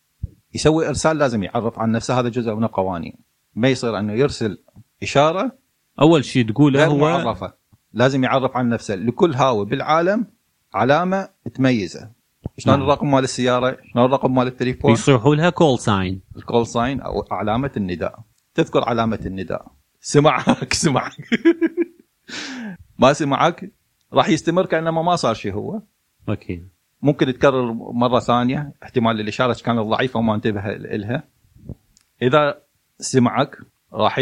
يسوي 0.56 0.88
إرسال 0.88 1.18
لازم 1.18 1.44
يعرف 1.44 1.80
عن 1.80 1.92
نفسه 1.92 2.20
هذا 2.20 2.30
جزء 2.30 2.54
من 2.54 2.64
القوانين. 2.64 3.18
ما 3.56 3.70
يصير 3.70 4.00
أنه 4.00 4.14
يرسل 4.14 4.64
إشارة 5.04 5.58
أول 6.02 6.26
شيء 6.26 6.52
تقوله 6.52 6.86
هو 6.86 6.98
معرفة. 6.98 7.54
لازم 7.94 8.24
يعرف 8.24 8.58
عن 8.58 8.70
نفسه. 8.70 8.96
لكل 8.96 9.34
هاوي 9.34 9.66
بالعالم 9.66 10.28
علامة 10.74 11.30
تميزه. 11.54 12.12
شلون 12.58 12.76
نعم. 12.80 12.86
الرقم 12.86 13.12
مال 13.12 13.24
السيارة؟ 13.24 13.78
شلون 13.94 14.06
الرقم 14.06 14.36
مال 14.36 14.48
التليفون؟ 14.48 14.92
يصيحوا 14.92 15.36
لها 15.36 15.50
call 15.50 15.80
sign 15.80 16.22
ال 16.38 16.44
call 16.44 16.68
sign 16.68 17.02
أو 17.02 17.26
علامة 17.32 17.72
النداء. 17.78 18.20
تذكر 18.54 18.84
علامة 18.84 19.20
النداء. 19.26 19.72
سمعك 20.00 20.74
سمعك. 20.74 21.16
ما 23.00 23.14
سمعك؟ 23.14 23.72
راح 24.14 24.30
يستمر 24.30 24.66
كانما 24.66 25.02
ما 25.02 25.16
صار 25.16 25.34
شيء 25.34 25.54
هو. 25.54 25.82
أكيد 26.30 26.75
ممكن 27.06 27.34
تكرر 27.34 27.74
مرة 27.74 28.20
ثانية. 28.20 28.74
احتمال 28.84 29.20
الإشارة 29.20 29.58
كانت 29.66 29.80
ضعيفة 29.80 30.20
وما 30.20 30.36
انتبه 30.36 30.62
لها 30.62 31.24
إذا 32.22 32.62
سمعك 33.00 33.58
راح 33.94 34.22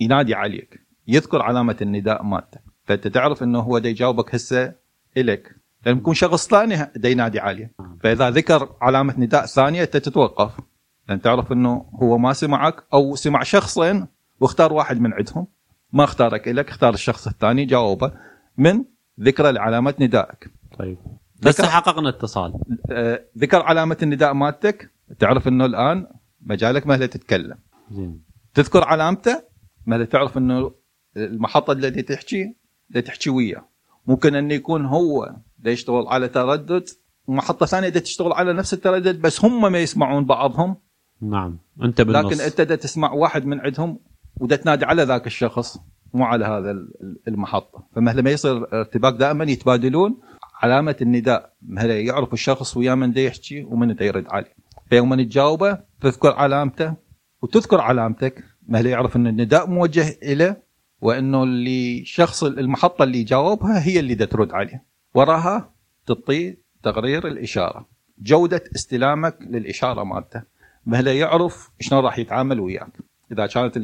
ينادي 0.00 0.34
عليك. 0.34 0.80
يذكر 1.08 1.42
علامة 1.42 1.76
النداء 1.82 2.22
مالته. 2.22 2.60
فأنت 2.84 3.08
تعرف 3.08 3.42
إنه 3.42 3.58
هو 3.58 3.78
دا 3.78 3.88
يجاوبك 3.88 4.34
هسه 4.34 4.72
الك 5.16 5.56
لأن 5.86 5.96
يكون 5.96 6.14
شخص 6.14 6.48
ثاني 6.48 6.90
دا 6.96 7.08
ينادي 7.08 7.40
عليه. 7.40 7.72
فإذا 8.00 8.30
ذكر 8.30 8.68
علامة 8.80 9.14
نداء 9.18 9.46
ثانية 9.46 9.82
أنت 9.82 9.96
تتوقف. 9.96 10.60
لأن 11.08 11.20
تعرف 11.20 11.52
إنه 11.52 11.90
هو 12.02 12.18
ما 12.18 12.32
سمعك 12.32 12.84
أو 12.94 13.16
سمع 13.16 13.42
شخصين 13.42 14.06
واختار 14.40 14.72
واحد 14.72 15.00
من 15.00 15.12
عندهم. 15.12 15.46
ما 15.92 16.04
اختارك 16.04 16.48
الك 16.48 16.68
اختار 16.68 16.94
الشخص 16.94 17.26
الثاني 17.26 17.64
جاوبه 17.64 18.12
من 18.58 18.84
ذكرى 19.20 19.52
لعلامة 19.52 19.94
ندائك. 20.00 20.50
طيب. 20.78 20.98
بس 21.42 21.60
ذكر- 21.60 21.70
حققنا 21.70 22.08
اتصال. 22.08 22.52
آه، 22.90 23.24
ذكر 23.38 23.62
علامة 23.62 23.96
النداء 24.02 24.32
مالتك. 24.32 24.90
تعرف 25.18 25.48
إنه 25.48 25.64
الآن 25.66 26.06
مجالك 26.42 26.86
مهله 26.86 27.06
تتكلم. 27.06 27.56
زين. 27.90 28.22
تذكر 28.54 28.84
علامته 28.84 29.42
مهله 29.86 30.04
تعرف 30.04 30.38
إنه 30.38 30.72
المحطة 31.16 31.72
التي 31.72 32.02
تحكي 32.02 32.54
اللي 32.90 33.02
تحكي 33.02 33.30
وياه. 33.30 33.64
ممكن 34.06 34.34
إنه 34.34 34.54
يكون 34.54 34.84
هو 34.86 35.36
يشتغل 35.64 36.06
على 36.08 36.28
تردد 36.28 36.84
ومحطة 37.26 37.66
ثانية 37.66 37.88
تشتغل 37.88 38.32
على 38.32 38.52
نفس 38.52 38.74
التردد 38.74 39.20
بس 39.20 39.44
هم 39.44 39.72
ما 39.72 39.78
يسمعون 39.78 40.24
بعضهم. 40.24 40.76
نعم. 41.22 41.58
أنت 41.82 42.00
بالنص. 42.00 42.32
لكن 42.32 42.40
أنت 42.40 42.60
دا 42.60 42.74
تسمع 42.76 43.12
واحد 43.12 43.46
من 43.46 43.60
عندهم 43.60 43.98
ودا 44.40 44.56
تنادي 44.56 44.84
على 44.84 45.02
ذاك 45.02 45.26
الشخص 45.26 45.78
مو 46.14 46.24
على 46.24 46.44
هذا 46.44 46.70
ال- 46.70 47.16
المحطة. 47.28 47.84
فمهلا 47.94 48.22
ما 48.22 48.30
يصير 48.30 48.74
ارتباك 48.80 49.14
دائما 49.14 49.44
يتبادلون 49.44 50.20
علامة 50.62 50.96
النداء 51.02 51.52
مهلا 51.62 52.00
يعرف 52.00 52.32
الشخص 52.32 52.76
ويا 52.76 52.94
من 52.94 53.12
دا 53.12 53.20
يحكي 53.20 53.62
ومن 53.62 53.94
دا 53.94 54.04
يرد 54.04 54.26
عليه. 54.28 54.54
فيوم 54.90 55.22
تجاوبه 55.22 55.78
تذكر 56.00 56.32
علامته 56.32 56.94
وتذكر 57.42 57.80
علامتك 57.80 58.44
مهلا 58.68 58.90
يعرف 58.90 59.16
إن 59.16 59.26
النداء 59.26 59.70
موجه 59.70 60.18
له 60.22 60.56
وإنه 61.00 61.42
اللي 61.42 62.04
شخص 62.04 62.44
المحطة 62.44 63.02
اللي 63.02 63.22
جاوبها 63.22 63.86
هي 63.86 64.00
اللي 64.00 64.14
دا 64.14 64.24
ترد 64.24 64.52
عليه. 64.52 64.84
وراها 65.14 65.74
تعطيه 66.06 66.62
تقرير 66.82 67.26
الإشارة. 67.26 67.88
جودة 68.18 68.64
استلامك 68.76 69.38
للإشارة 69.40 70.04
مالته. 70.04 70.42
مهلا 70.86 71.14
يعرف 71.14 71.70
شلون 71.80 72.04
راح 72.04 72.18
يتعامل 72.18 72.60
وياك. 72.60 72.92
إذا 73.32 73.46
كانت. 73.46 73.76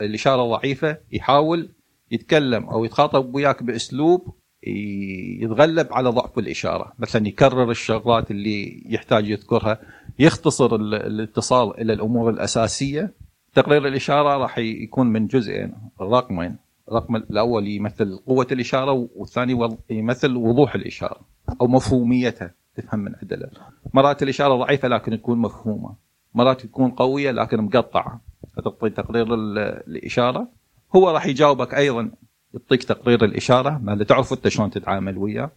الإشارة 0.00 0.56
ضعيفة 0.56 0.98
يحاول 1.12 1.72
يتكلم 2.10 2.64
أو 2.64 2.84
يتخاطب 2.84 3.34
وياك 3.34 3.62
بأسلوب 3.62 4.34
يتغلب 4.66 5.92
على 5.92 6.08
ضعف 6.08 6.38
الإشارة. 6.38 6.92
مثلا 6.98 7.28
يكرر 7.28 7.70
الشغلات 7.70 8.30
اللي 8.30 8.82
يحتاج 8.86 9.28
يذكرها 9.28 9.78
يختصر 10.18 10.74
ال- 10.74 10.94
الاتصال 10.94 11.80
إلى 11.80 11.92
الأمور 11.92 12.30
الأساسية. 12.30 13.14
تقرير 13.54 13.86
الإشارة 13.88 14.36
راح 14.36 14.58
يكون 14.58 15.06
من 15.06 15.26
جزئين. 15.26 15.72
رقمين 16.00 16.56
الرقم 16.88 17.16
الأول 17.16 17.66
يمثل 17.68 18.18
قوة 18.26 18.46
الإشارة 18.52 19.08
والثاني 19.16 19.76
يمثل 19.90 20.36
وضوح 20.36 20.74
الإشارة 20.74 21.20
أو 21.60 21.66
مفهوميتها. 21.66 22.54
تفهم 22.76 23.00
من 23.00 23.12
عدله 23.22 23.48
مرات 23.94 24.22
الإشارة 24.22 24.56
ضعيفة 24.56 24.88
لكن 24.88 25.18
تكون 25.18 25.38
مفهومة. 25.38 25.94
مرات 26.34 26.60
تكون 26.60 26.90
قوية 26.90 27.30
لكن 27.30 27.60
مقطعة. 27.60 28.20
فتعطي 28.56 28.90
تقرير 28.90 29.34
ال- 29.34 29.58
الإشارة. 29.88 30.48
هو 30.96 31.10
راح 31.10 31.26
يجاوبك 31.26 31.74
أيضا 31.74 32.10
يعطيك 32.54 32.84
تقرير 32.84 33.24
الإشارة 33.24 33.78
ما 33.82 34.04
تعرف 34.04 34.32
أنت 34.32 34.48
شلون 34.48 34.70
تتعامل 34.70 35.18
وياه. 35.18 35.50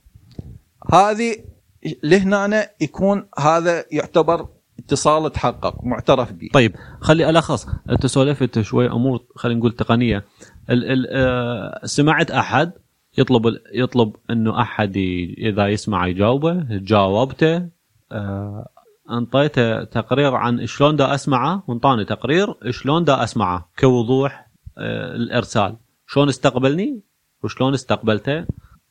هذه 0.93 1.35
لهنا 2.03 2.69
يكون 2.81 3.27
هذا 3.39 3.85
يعتبر 3.91 4.47
اتصال 4.79 5.31
تحقق 5.31 5.83
معترف 5.83 6.31
به. 6.31 6.49
طيب 6.53 6.75
خلي 7.01 7.29
الخص 7.29 7.67
أنت 7.89 8.05
سولفت 8.05 8.61
شوي 8.61 8.91
أمور 8.91 9.23
خلينا 9.35 9.59
نقول 9.59 9.71
تقنية. 9.71 10.25
ال 10.69 10.91
ال 10.91 11.07
آه 11.11 11.85
سمعت 11.85 12.31
أحد 12.31 12.71
يطلب 13.17 13.57
يطلب 13.73 14.15
إنه 14.29 14.61
أحد 14.61 14.97
إذا 15.37 15.67
يسمع 15.67 16.07
يجاوبه 16.07 16.65
جاوبته 16.69 17.67
آه 18.11 18.69
أنطيته 19.11 19.83
تقرير 19.83 20.35
عن 20.35 20.65
شلون 20.65 20.95
دا 20.95 21.13
أسمعه 21.13 21.63
وانطاني 21.67 22.05
تقرير 22.05 22.47
شلون 22.69 23.03
دا 23.03 23.23
أسمعه 23.23 23.69
كوضوح 23.79 24.47
آه 24.77 25.15
الإرسال. 25.15 25.75
شلون 26.07 26.29
استقبلني 26.29 27.01
وشلون 27.43 27.73
استقبلته 27.73 28.45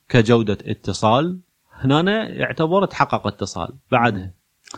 كجودة 0.09 0.57
اتصال. 0.65 1.39
هنا 1.73 2.29
يعتبر 2.29 2.85
تحقق 2.85 3.27
اتصال 3.27 3.73
بعدها 3.91 4.33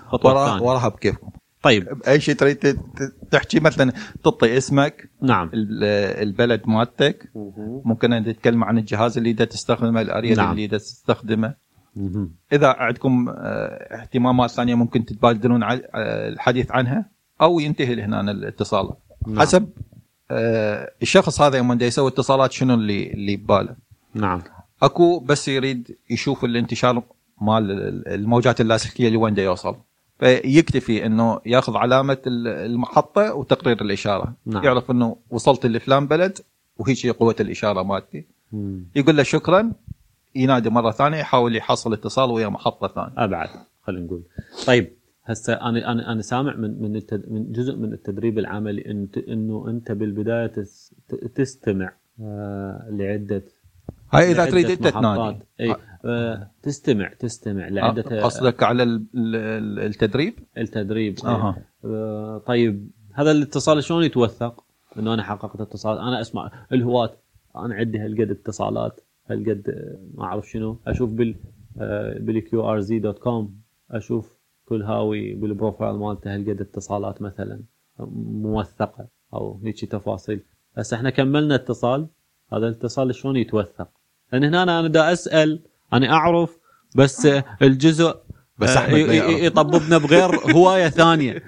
خطوة 0.06 0.64
وراها 0.64 0.88
بكيفكم. 0.90 1.30
طيب. 1.62 1.88
باي 2.06 2.20
شيء 2.20 2.36
تريد 2.36 2.80
تحكي 3.32 3.60
مثلا 3.60 3.94
تعطي 4.24 4.58
اسمك 4.58 5.10
نعم. 5.22 5.50
ال- 5.54 5.84
البلد 6.28 6.62
مالتك. 6.66 7.32
ممكن 7.86 8.14
ان 8.14 8.26
تتكلم 8.26 8.64
عن 8.64 8.78
الجهاز 8.78 9.18
اللي 9.18 9.34
دا 9.34 9.46
تستخدمه 9.46 10.02
الأريا 10.02 10.36
نعم. 10.36 10.52
اللي 10.52 10.68
دا 10.68 10.78
تستخدمه. 10.78 11.54
إذا 12.54 12.68
عندكم 12.68 13.30
آه، 13.30 13.34
اهتمامات 14.02 14.50
ثانية 14.50 14.76
ممكن 14.76 15.06
تتبادلون 15.06 15.64
آه، 15.64 15.80
الحديث 16.30 16.72
عنها 16.72 17.10
أو 17.42 17.60
ينتهي 17.60 17.96
لهنا 17.96 18.22
الاتصال. 18.32 18.90
نعم. 19.28 19.40
حسب 19.40 19.70
الشخص 20.32 21.42
هذا 21.42 21.58
يوم 21.58 21.82
يسوي 21.82 22.10
اتصالات 22.10 22.52
شنو 22.52 22.74
اللي 22.74 23.14
اللي 23.14 23.36
بباله؟ 23.36 23.76
نعم. 24.14 24.42
اكو 24.84 25.20
بس 25.20 25.48
يريد 25.48 25.98
يشوف 26.10 26.46
الانتشار 26.46 27.04
مال 27.42 27.72
الموجات 28.08 28.62
اللاسلكيه 28.62 29.08
اللي 29.08 29.18
وين 29.18 29.34
دا 29.34 29.44
يوصل. 29.44 29.76
فيكتفي 30.20 31.06
إنه 31.06 31.40
يأخذ 31.46 31.78
علامة 31.78 32.18
ال- 32.28 32.48
المحطة 32.48 33.34
وتقرير 33.34 33.82
الإشارة. 33.82 34.34
نعم. 34.46 34.64
يعرف 34.64 34.92
إنه 34.92 35.16
وصلت 35.30 35.66
لفلان 35.66 36.08
بلد 36.08 36.38
وهيك 36.78 37.06
هي 37.06 37.10
قوة 37.10 37.36
الإشارة 37.40 37.84
مالتي. 37.84 38.26
يقول 38.96 39.18
له 39.18 39.24
شكرا 39.24 39.72
ينادي 40.36 40.70
مرة 40.70 40.92
ثانية 40.92 41.18
يحاول 41.18 41.56
يحصل 41.56 41.94
اتصال 41.94 42.30
ويا 42.32 42.48
محطة 42.48 42.88
ثانية. 42.88 43.14
أبعد 43.18 43.50
خلينا 43.84 44.06
نقول. 44.06 44.22
طيب 44.66 44.94
هسه 45.28 45.54
أنا 45.54 45.92
أنا 45.92 46.12
أنا 46.12 46.22
سامع 46.22 46.56
من 46.56 46.82
من 46.82 46.96
التد... 46.96 47.32
من 47.32 47.52
جزء 47.52 47.76
من 47.76 47.94
التدريب 47.94 48.40
العملي 48.40 48.92
انت 48.92 49.18
إنه 49.18 49.70
أنت 49.70 49.92
بالبداية 49.92 50.52
تستمع 51.36 51.94
آه 52.22 52.88
لعده 52.92 53.44
هاي 54.14 54.32
إذا 54.32 54.46
تريد 54.46 54.70
إنت. 54.70 54.88
تنادي 54.88 55.38
إي 55.60 55.76
آه 56.06 56.52
تستمع 56.64 57.14
تستمع 57.20 57.68
لعده 57.68 58.24
قصدك 58.24 58.64
على 58.64 58.84
ال- 58.84 59.06
ال- 59.16 59.80
التدريب؟ 59.80 60.34
التدريب 60.58 61.16
أها 61.26 61.56
آه 61.86 62.38
طيب 62.38 62.90
هذا 63.14 63.32
الاتصال 63.32 63.84
شلون 63.84 64.04
يتوثق؟ 64.04 64.64
إنه 65.00 65.14
أنا 65.14 65.24
حققت 65.24 65.62
اتصال 65.62 65.98
أنا 65.98 66.22
أسمع 66.22 66.52
الهواة 66.74 67.18
أنا 67.56 67.76
عندي 67.76 68.00
هالقد 68.00 68.32
اتصالات 68.32 69.02
هالقد 69.30 69.70
آه، 69.70 69.98
ما 70.18 70.24
أعرف 70.24 70.50
شنو 70.50 70.80
أشوف 70.88 71.14
بال 71.14 71.36
بال 72.20 72.70
QRZ 72.70 73.00
dot 73.00 73.20
com 73.20 73.56
أشوف 73.92 74.37
كل 74.70 74.84
هاوي 74.84 75.34
بال 75.34 75.48
profile 75.48 75.96
مالته 75.96 76.36
هالقد 76.36 76.62
اتصالات 76.62 77.22
مثلا 77.22 77.60
موثقة 78.00 79.08
أو 79.34 79.60
هيك 79.64 79.86
تفاصيل. 79.86 80.40
هسه 80.78 80.98
إحنا 80.98 81.10
كملنا 81.10 81.56
اتصال 81.56 82.08
هذا 82.54 82.68
الاتصال 82.68 83.16
شلون 83.16 83.36
يتوثق؟ 83.38 83.88
لأن 84.34 84.44
هنا 84.44 84.64
أنا 84.64 84.88
دا 84.88 85.14
أسأل 85.14 85.60
أنا 85.94 86.12
أعرف 86.14 86.58
بس 86.96 87.26
آه، 87.26 87.44
الجزء 87.62 88.16
بس 88.60 88.78
آه، 88.78 88.98
يعرف. 88.98 89.30
يطببنا 89.44 89.98
بغير 89.98 90.36
هواية 90.56 90.90
ثانية. 90.90 91.44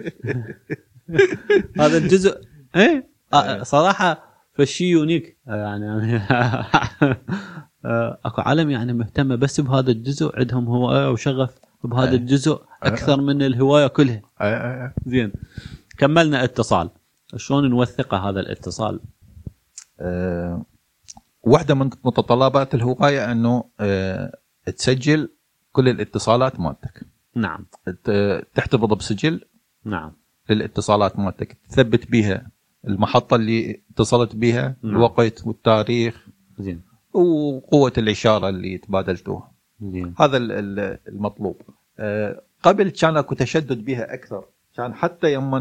هذا 1.80 1.98
الجزء 1.98 2.42
إيه؟ 2.76 3.10
آه، 3.34 3.64
صراحة 3.64 4.24
فشي 4.54 4.86
يونيك 4.90 5.38
آه، 5.48 5.56
يعني 5.56 6.16
آه، 7.86 8.20
أكو 8.26 8.42
عالم 8.42 8.70
يعني 8.70 8.94
مهتمة 8.94 9.36
بس 9.36 9.60
بهذا 9.62 9.92
الجزء 9.92 10.40
عندهم 10.40 10.68
هواية 10.68 11.12
وشغف. 11.12 11.56
بهذا 11.84 12.10
إيه. 12.12 12.18
الجزء 12.18 12.62
أكثر 12.84 13.22
من 13.22 13.42
الهواية 13.42 13.88
كلها. 13.88 14.22
آه، 14.42 14.44
آه، 14.44 14.94
زين. 15.06 15.32
كملنا 15.98 16.44
اتصال. 16.44 16.89
شلون 17.36 17.70
نوثقه 17.70 18.18
هذا 18.18 18.39
الاتصال؟ 18.39 19.00
آه، 20.00 20.65
واحدة 21.44 21.76
من 21.76 21.89
متطلبات 22.04 22.76
الهواية 22.76 23.32
إنه 23.32 23.63
آه، 23.80 24.38
تسجل 24.65 25.30
كل 25.72 25.89
الاتصالات 25.89 26.60
مالتك. 26.60 27.06
نعم. 27.36 27.65
تحتفظ 28.56 28.94
بسجل 28.94 29.42
نعم. 29.86 30.12
للاتصالات 30.50 31.20
مالتك. 31.20 31.58
تثبت 31.70 32.12
بيها 32.12 32.52
المحطة 32.88 33.36
اللي 33.36 33.82
اتصلت 33.92 34.36
بها 34.36 34.76
نعم. 34.84 34.96
الوقت 34.96 35.48
والتاريخ 35.48 36.28
زين. 36.60 36.82
وقوة 37.13 37.94
الإشارة 37.98 38.50
اللي 38.50 38.78
تبادلتوها. 38.78 39.52
زين. 39.82 40.13
هذا 40.20 40.38
ال- 40.38 40.52
ال- 40.52 40.98
المطلوب. 41.08 41.62
آه، 42.00 42.42
قبل 42.63 42.89
كان 42.89 43.18
اكو 43.18 43.36
تشدد 43.36 43.86
بها 43.86 44.13
أكثر. 44.13 44.44
كان 44.78 44.94
حتى 44.94 45.34
يوم 45.34 45.52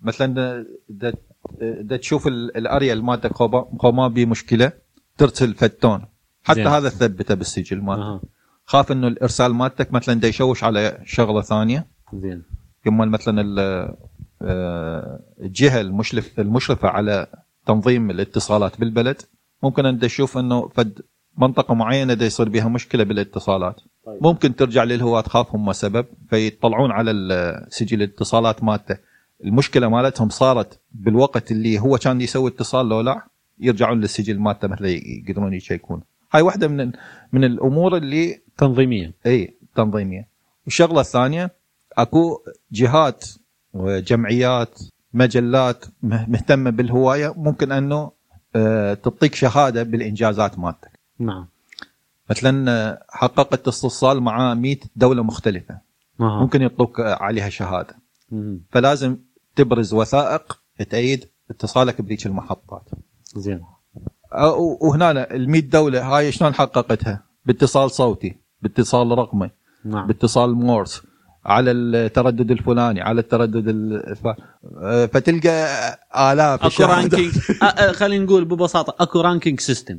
مثلا 0.00 0.66
دا, 0.88 1.14
دا 1.60 1.96
تشوف 1.96 2.26
ال- 2.26 2.56
ال 2.56 2.64
area 2.64 2.94
مالتك 2.94 3.32
خو 3.32 3.64
خو 3.78 3.92
ما 3.92 4.08
بي 4.08 4.26
مشكلة 4.26 4.72
ترسل 5.18 5.54
فد 5.54 5.71
tone 5.71 6.04
حتى 6.44 6.54
زين. 6.54 6.66
هذا 6.66 6.88
تثبته 6.88 7.34
بالسجل 7.34 7.80
مالتك 7.80 8.02
أها. 8.02 8.20
خاف 8.64 8.92
إنه 8.92 9.08
الإرسال 9.08 9.54
مالتك 9.54 9.92
مثلا 9.92 10.20
دا 10.20 10.28
يشوش 10.28 10.64
على 10.64 10.98
شغلة 11.04 11.40
ثانية. 11.40 11.86
زين. 12.14 12.42
يوم 12.86 12.98
مثلا 12.98 13.40
ال- 13.40 13.94
آه، 14.42 15.20
الجهة 15.40 15.80
المشرف 15.80 16.40
المشرفة 16.40 16.88
على 16.88 17.26
تنظيم 17.66 18.10
الاتصالات 18.10 18.80
بالبلد. 18.80 19.22
ممكن 19.62 19.86
أن 19.86 19.98
تشوف 19.98 20.38
إنه 20.38 20.68
فد 20.68 21.02
منطقة 21.38 21.74
معينة 21.74 22.14
دا 22.14 22.26
يصير 22.26 22.48
بها 22.48 22.68
مشكلة 22.68 23.04
بالاتصالات. 23.04 23.80
طيب. 24.06 24.18
ممكن 24.22 24.56
ترجع 24.56 24.84
للهواة 24.84 25.20
تخاف 25.20 25.54
هم 25.54 25.72
سبب 25.72 26.06
فيطلعون 26.30 26.90
على 26.90 27.12
سجل 27.68 28.02
الاتصالات 28.02 28.64
مالته. 28.64 28.96
المشكلة 29.44 29.88
مالتهم 29.88 30.28
صارت 30.28 30.78
بالوقت 30.92 31.50
اللي 31.52 31.78
هو 31.78 31.98
كان 31.98 32.20
يسوي 32.20 32.50
اتصال 32.50 32.88
لو 32.88 33.00
لا 33.00 33.22
يرجعون 33.60 34.00
للسجل 34.00 34.38
مالته 34.38 34.68
مثلا 34.68 34.88
يقدرون 34.88 35.54
يشيكون. 35.54 36.00
هاي 36.32 36.42
واحدة 36.42 36.68
من 36.68 36.92
من 37.32 37.44
الأمور 37.44 37.96
اللي 37.96 38.40
تنظيميا 38.58 39.12
إي 39.26 39.54
تنظيمية. 39.76 40.28
والشغلة 40.64 41.00
الثانية 41.00 41.50
أكو 41.98 42.38
جهات 42.72 43.24
وجمعيات 43.74 44.78
مجلات 45.14 45.84
مه- 46.02 46.30
مهتمة 46.30 46.70
بالهواية 46.70 47.34
ممكن 47.36 47.72
أنه 47.72 48.10
آه، 48.56 48.94
تعطيك 48.94 49.34
شهادة 49.34 49.82
بالإنجازات 49.82 50.58
مالتك. 50.58 50.91
نعم. 51.26 51.46
مثلا 52.30 52.70
آه، 52.70 53.04
حققت 53.08 53.68
استئصال 53.68 54.20
مع 54.20 54.54
100 54.54 54.76
دولة 54.96 55.22
مختلفة. 55.22 55.78
أها. 56.20 56.40
ممكن 56.40 56.62
يعطوك 56.62 57.00
آه، 57.00 57.14
عليها 57.22 57.48
شهادة. 57.48 57.96
مم. 58.30 58.60
فلازم 58.70 59.16
تبرز 59.56 59.94
وثائق 59.94 60.58
تأيد 60.90 61.28
اتصالك 61.50 62.00
بذيك 62.00 62.26
المحطات. 62.26 62.90
زين. 63.36 63.60
آه، 64.32 64.54
وهنا 64.80 65.34
ال 65.34 65.50
100 65.50 65.60
دولة 65.60 66.16
هاي 66.16 66.32
شلون 66.32 66.54
حققتها؟ 66.54 67.24
باتصال 67.46 67.90
صوتي 67.90 68.36
باتصال 68.62 69.18
رقمي 69.18 69.50
نعم. 69.84 70.06
باتصال 70.06 70.54
مورس 70.54 71.02
على 71.44 71.70
التردد 71.70 72.50
الفلاني 72.50 73.00
على 73.00 73.20
التردد 73.20 73.68
الف... 73.68 74.26
آه، 74.82 75.06
فتلقى 75.06 75.66
آلاف 76.16 76.64
أكو. 76.64 76.92
ranking 76.92 77.38
خلينا 78.00 78.24
نقول 78.24 78.44
ببساطة 78.44 79.02
أكو 79.02 79.20
ranking 79.20 79.60
system 79.60 79.98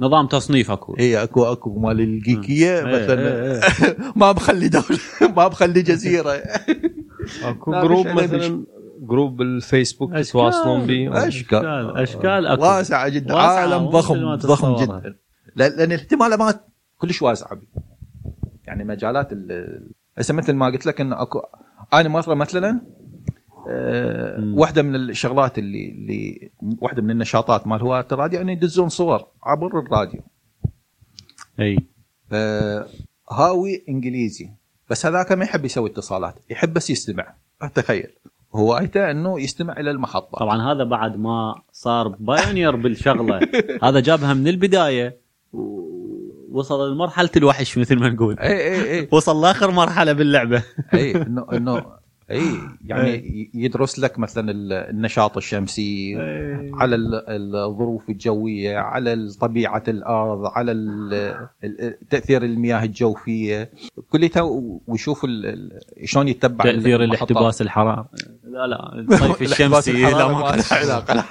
نظام 0.00 0.26
تصنيف 0.26 0.70
أكو. 0.70 0.96
اي 0.98 1.22
اكو 1.22 1.44
أكو 1.52 1.78
مال 1.78 2.00
الجيكية 2.00 2.78
إيه، 2.78 2.84
مثلا. 2.84 3.52
إيه، 3.52 3.60
ما 4.16 4.32
بخلي 4.32 4.68
دوله 4.68 4.98
ما 5.36 5.48
بخلي 5.48 5.82
جزيرة. 5.82 6.32
أكو 7.42 7.72
group 7.72 8.06
مثلا 8.06 8.64
group 9.00 9.36
بالفيسبوك 9.36 10.10
أشكال. 10.12 10.24
تتواصلون 10.30 10.86
به. 10.86 11.26
أشكال. 11.28 11.96
أشكال 11.96 12.46
أكو. 12.46 12.62
واسعة 12.62 13.08
جدا. 13.08 13.34
واسعة، 13.34 13.48
عالم 13.56 13.88
ضخم 13.88 14.34
ضخم. 14.34 14.76
جدا. 14.76 15.14
لأن 15.56 15.72
لأن 15.76 15.92
الاحتمالات 15.92 16.66
كلش 16.98 17.22
واسعه 17.22 17.54
بي. 17.54 17.68
يعني 18.64 18.84
مجالات 18.84 19.32
ال- 19.32 19.90
هسه 20.18 20.34
مثل 20.34 20.52
ما 20.52 20.66
قلت 20.66 20.86
لك 20.86 21.00
انه 21.00 21.22
اكو 21.22 21.40
أنا 21.94 22.08
مره 22.08 22.34
مثلا. 22.34 22.80
واحدة 24.54 24.82
من 24.82 24.94
الشغلات 24.96 25.58
اللي 25.58 25.88
اللي 25.88 26.50
واحدة 26.80 27.02
من 27.02 27.10
النشاطات 27.10 27.66
مال 27.66 27.80
هواة 27.80 28.06
الراديو 28.12 28.40
انه 28.40 28.52
يدزون 28.52 28.88
صور 28.88 29.26
عبر 29.42 29.78
الراديو. 29.78 30.20
أي. 31.60 31.78
أه 32.32 32.86
هاوي 33.30 33.84
إنجليزي. 33.88 34.50
بس 34.90 35.06
هذاك 35.06 35.32
ما 35.32 35.44
يحب 35.44 35.64
يسوي 35.64 35.90
اتصالات 35.90 36.34
يحب 36.50 36.74
بس 36.74 36.90
يستمع. 36.90 37.34
تخيل. 37.74 38.10
هوايته 38.54 39.10
إنه 39.10 39.40
يستمع 39.40 39.80
إلى 39.80 39.90
المحطة. 39.90 40.38
طبعا 40.38 40.72
هذا 40.72 40.84
بعد 40.84 41.16
ما 41.16 41.54
صار 41.72 42.08
pioneer 42.08 42.76
بالشغلة. 42.76 43.40
هذا 43.84 44.00
جابها 44.00 44.34
من 44.34 44.48
البداية 44.48 45.16
ووصل 45.52 46.92
لمرحلة 46.92 47.30
الوحش 47.36 47.78
مثل 47.78 47.98
ما 47.98 48.08
نقول. 48.08 48.38
اي 48.38 48.52
اي 48.52 49.00
اي 49.00 49.08
وصل 49.12 49.42
لآخر 49.42 49.70
مرحلة 49.70 50.12
باللعبة. 50.12 50.62
اي 50.94 51.22
انه 51.22 51.46
إنه 51.52 51.99
اي 52.30 52.42
يعني 52.86 53.10
ي- 53.14 53.50
يدرس 53.54 53.98
لك 53.98 54.18
مثلا 54.18 54.50
ال- 54.50 54.72
النشاط 54.72 55.36
الشمسي 55.36 56.16
على 56.74 56.96
ال- 56.96 57.56
الظروف 57.56 58.08
الجوية 58.10 58.78
على 58.78 59.28
طبيعة 59.40 59.82
الأرض 59.88 60.40
على 60.44 60.72
تأثير 62.10 62.42
المياه 62.44 62.84
الجوفية. 62.84 63.70
كلها 64.10 64.42
ويشوف 64.86 65.26
شلون 66.04 66.28
يتبع 66.28 66.64
تأثير. 66.64 67.04
الاحتباس 67.04 67.62
الحراري 67.62 68.04
لا 68.44 68.66
لا. 68.66 68.98
الطيف 68.98 69.42
الاحتباس 69.42 69.88
الشمسي 69.88 69.92
لا 69.92 70.08
الحراري 70.08 70.34
ما 70.34 70.62
علاقة. 70.72 71.14
لا. 71.14 71.22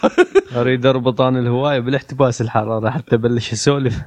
أريد 0.61 0.85
اربط 0.85 1.21
أنا 1.21 1.39
الهواية 1.39 1.79
بالاحتباس 1.79 2.41
الحرارة 2.41 2.89
حتى 2.89 3.15
أبلش 3.15 3.53
أسولف. 3.53 4.01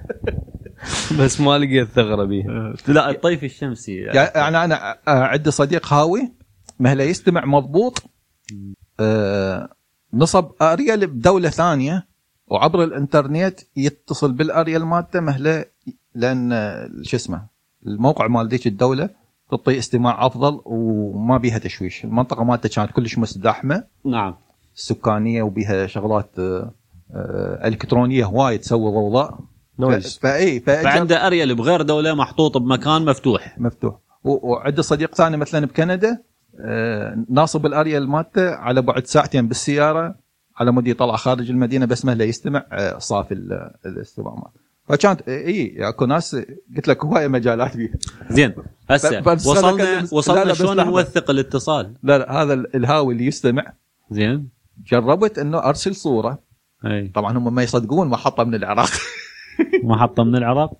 بس 1.21 1.41
ما 1.41 1.59
لقيت 1.59 1.89
ثغرة 1.89 2.25
بيها. 2.25 2.75
لا 2.89 3.11
الطيف 3.11 3.45
الشمسي. 3.45 3.97
يعني 3.97 4.65
أنا 4.65 4.97
عندي 5.09 5.51
صديق 5.51 5.93
هاوي 5.93 6.33
مهلا 6.83 7.05
يستمع 7.05 7.45
مضبوط 7.45 8.03
آه، 9.01 9.69
نصب 10.15 10.51
آريال 10.63 11.07
بدولة 11.07 11.49
ثانية 11.51 12.07
وعبر 12.47 12.85
الإنترنت 12.85 13.61
يتصل 13.77 14.33
بالآريال 14.33 14.85
مالته 14.85 15.21
مهلا 15.21 15.69
لأن 16.15 16.51
شو 17.03 17.17
اسمه 17.17 17.47
الموقع 17.87 18.27
مال 18.27 18.49
ذيك 18.49 18.67
الدولة 18.67 19.09
تعطي 19.51 19.79
استماع 19.79 20.27
أفضل 20.27 20.61
وما 20.65 21.39
بيها 21.39 21.59
تشويش. 21.59 22.05
المنطقة 22.05 22.45
مالته 22.45 22.69
كانت 22.69 22.91
كلش 22.91 23.19
مزدحمه 23.19 23.85
نعم. 24.05 24.35
سكانية 24.75 25.43
وبيها 25.43 25.87
شغلات 25.87 26.31
آه، 26.39 26.73
آه، 27.15 27.69
إلكترونية 27.69 28.25
هواي 28.25 28.59
تسوي 28.59 28.91
ضوضاء. 28.91 29.39
noise. 29.79 30.19
فاي 30.19 30.61
فأجاب- 30.61 30.65
فعنده 30.85 31.27
اريل 31.27 31.55
بغير 31.55 31.83
دولة 31.83 32.15
محطوط 32.15 32.59
بمكان 32.59 33.05
مفتوح. 33.05 33.59
مفتوح. 33.59 33.95
و- 34.25 34.51
وعندي 34.53 34.83
صديق 34.83 35.15
ثاني 35.15 35.37
مثلا 35.37 35.67
بكندا 35.67 36.23
ناصب 37.29 37.67
الأريال 37.67 38.09
مالته 38.09 38.51
على 38.51 38.83
بعد 38.83 39.07
ساعتين 39.07 39.49
بالسيارة 39.49 40.15
على 40.57 40.73
مود 40.73 40.87
يطلع 40.89 41.17
خارج 41.17 41.51
المدينة 41.51 41.87
بس 41.87 42.05
مهله 42.05 42.25
يستمع 42.25 42.65
آه، 42.73 42.99
صافي 42.99 43.35
ال- 43.35 43.71
الاستماع 43.87 44.35
مالته 44.35 44.63
فكانت 44.89 45.29
إي 45.29 45.89
أكو 45.89 46.07
ناس 46.07 46.37
قلت 46.77 46.89
لك 46.89 47.05
هواية 47.05 47.29
مجالات 47.29 47.77
فيها. 47.77 47.93
زين 48.31 48.55
هسه 48.91 49.23
وصلنا 49.27 50.07
وصلنا 50.13 50.55
شلون. 50.55 50.77
نوثق 50.77 51.31
الاتصال؟ 51.31 51.95
لا 52.03 52.19
لا 52.19 52.43
هذا 52.43 52.55
ال- 52.55 52.77
الهاوي 52.77 53.13
اللي 53.15 53.27
يستمع. 53.27 53.73
زين. 54.11 54.49
جربت 54.87 55.39
إنه 55.39 55.59
أرسل 55.59 55.95
صورة. 55.95 56.39
أي. 56.85 57.09
طبعا 57.09 57.39
هم 57.39 57.55
ما 57.55 57.63
يصدقون 57.63 58.09
محطة 58.09 58.45
من 58.45 58.55
العراق. 58.55 58.89
محطة 59.85 60.25
من 60.25 60.37
العراق؟ 60.37 60.73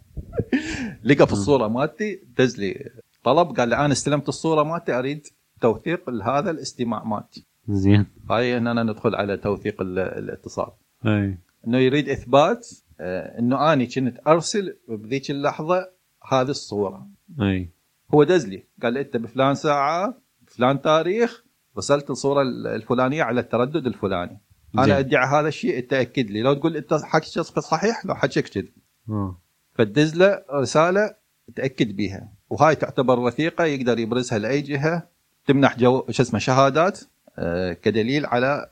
لقى 1.05 1.27
في 1.27 1.33
الصورة 1.33 1.69
مالتي 1.69 2.21
دز 2.39 2.59
لي 2.61 2.91
طلب 3.25 3.57
قال 3.57 3.69
لي 3.69 3.77
أنا 3.77 3.93
استلمت 3.93 4.29
الصورة 4.29 4.63
مالتي 4.63 4.99
أريد 4.99 5.27
توثيق 5.63 6.11
هذا 6.11 6.51
الاستماع 6.51 7.05
مالتي. 7.05 7.47
زين. 7.69 8.07
هاي 8.31 8.59
هنا 8.59 8.83
ندخل 8.83 9.15
على 9.15 9.37
توثيق 9.37 9.81
ال- 9.81 9.99
الاتصال. 9.99 10.71
أي. 11.07 11.39
إنه 11.67 11.79
يريد 11.79 12.09
إثبات 12.09 12.69
آه، 13.01 13.39
إنه 13.39 13.73
أني 13.73 13.87
كنت 13.87 14.21
أرسل 14.27 14.77
بذيك 14.89 15.31
اللحظة 15.31 15.89
هذه 16.33 16.51
الصورة. 16.51 17.07
أي. 17.41 17.71
هو 18.15 18.25
دز 18.25 18.47
لي. 18.47 18.67
قال 18.83 18.93
لي 18.93 19.01
أنت 19.01 19.17
بفلان 19.17 19.55
ساعة 19.55 20.15
بفلان 20.47 20.83
تاريخ 20.83 21.45
رسلت 21.79 22.11
الصورة 22.11 22.43
الفلانية 22.43 23.23
على 23.23 23.41
التردد 23.41 23.87
الفلاني. 23.87 24.41
زين. 24.75 24.85
أنا 24.85 24.99
ادعي 24.99 25.27
هذا 25.27 25.49
الشيء 25.49 25.79
انت 25.79 25.93
اكد 25.93 26.31
لي. 26.31 26.43
لو 26.43 26.55
تقول 26.55 26.77
أنت 26.77 26.95
حكيك 26.95 27.43
صحيح 27.43 28.07
لو 28.07 28.15
حكيك 28.15 28.49
كذي 28.49 28.73
آه. 29.09 29.41
فتدز 29.75 30.17
له 30.17 30.43
رسالة 30.55 31.15
تاكد 31.57 31.97
بيها. 31.97 32.33
وهاي 32.51 32.75
تعتبر 32.75 33.19
وثيقه 33.19 33.65
يقدر 33.65 33.99
يبرزها 33.99 34.39
لأي 34.39 34.61
جهة. 34.61 35.12
تمنح 35.47 35.79
جو 35.79 36.05
شو 36.11 36.23
اسمه 36.23 36.39
شهادات 36.41 37.01
آه، 37.39 37.73
كدليل 37.73 38.27
على 38.27 38.67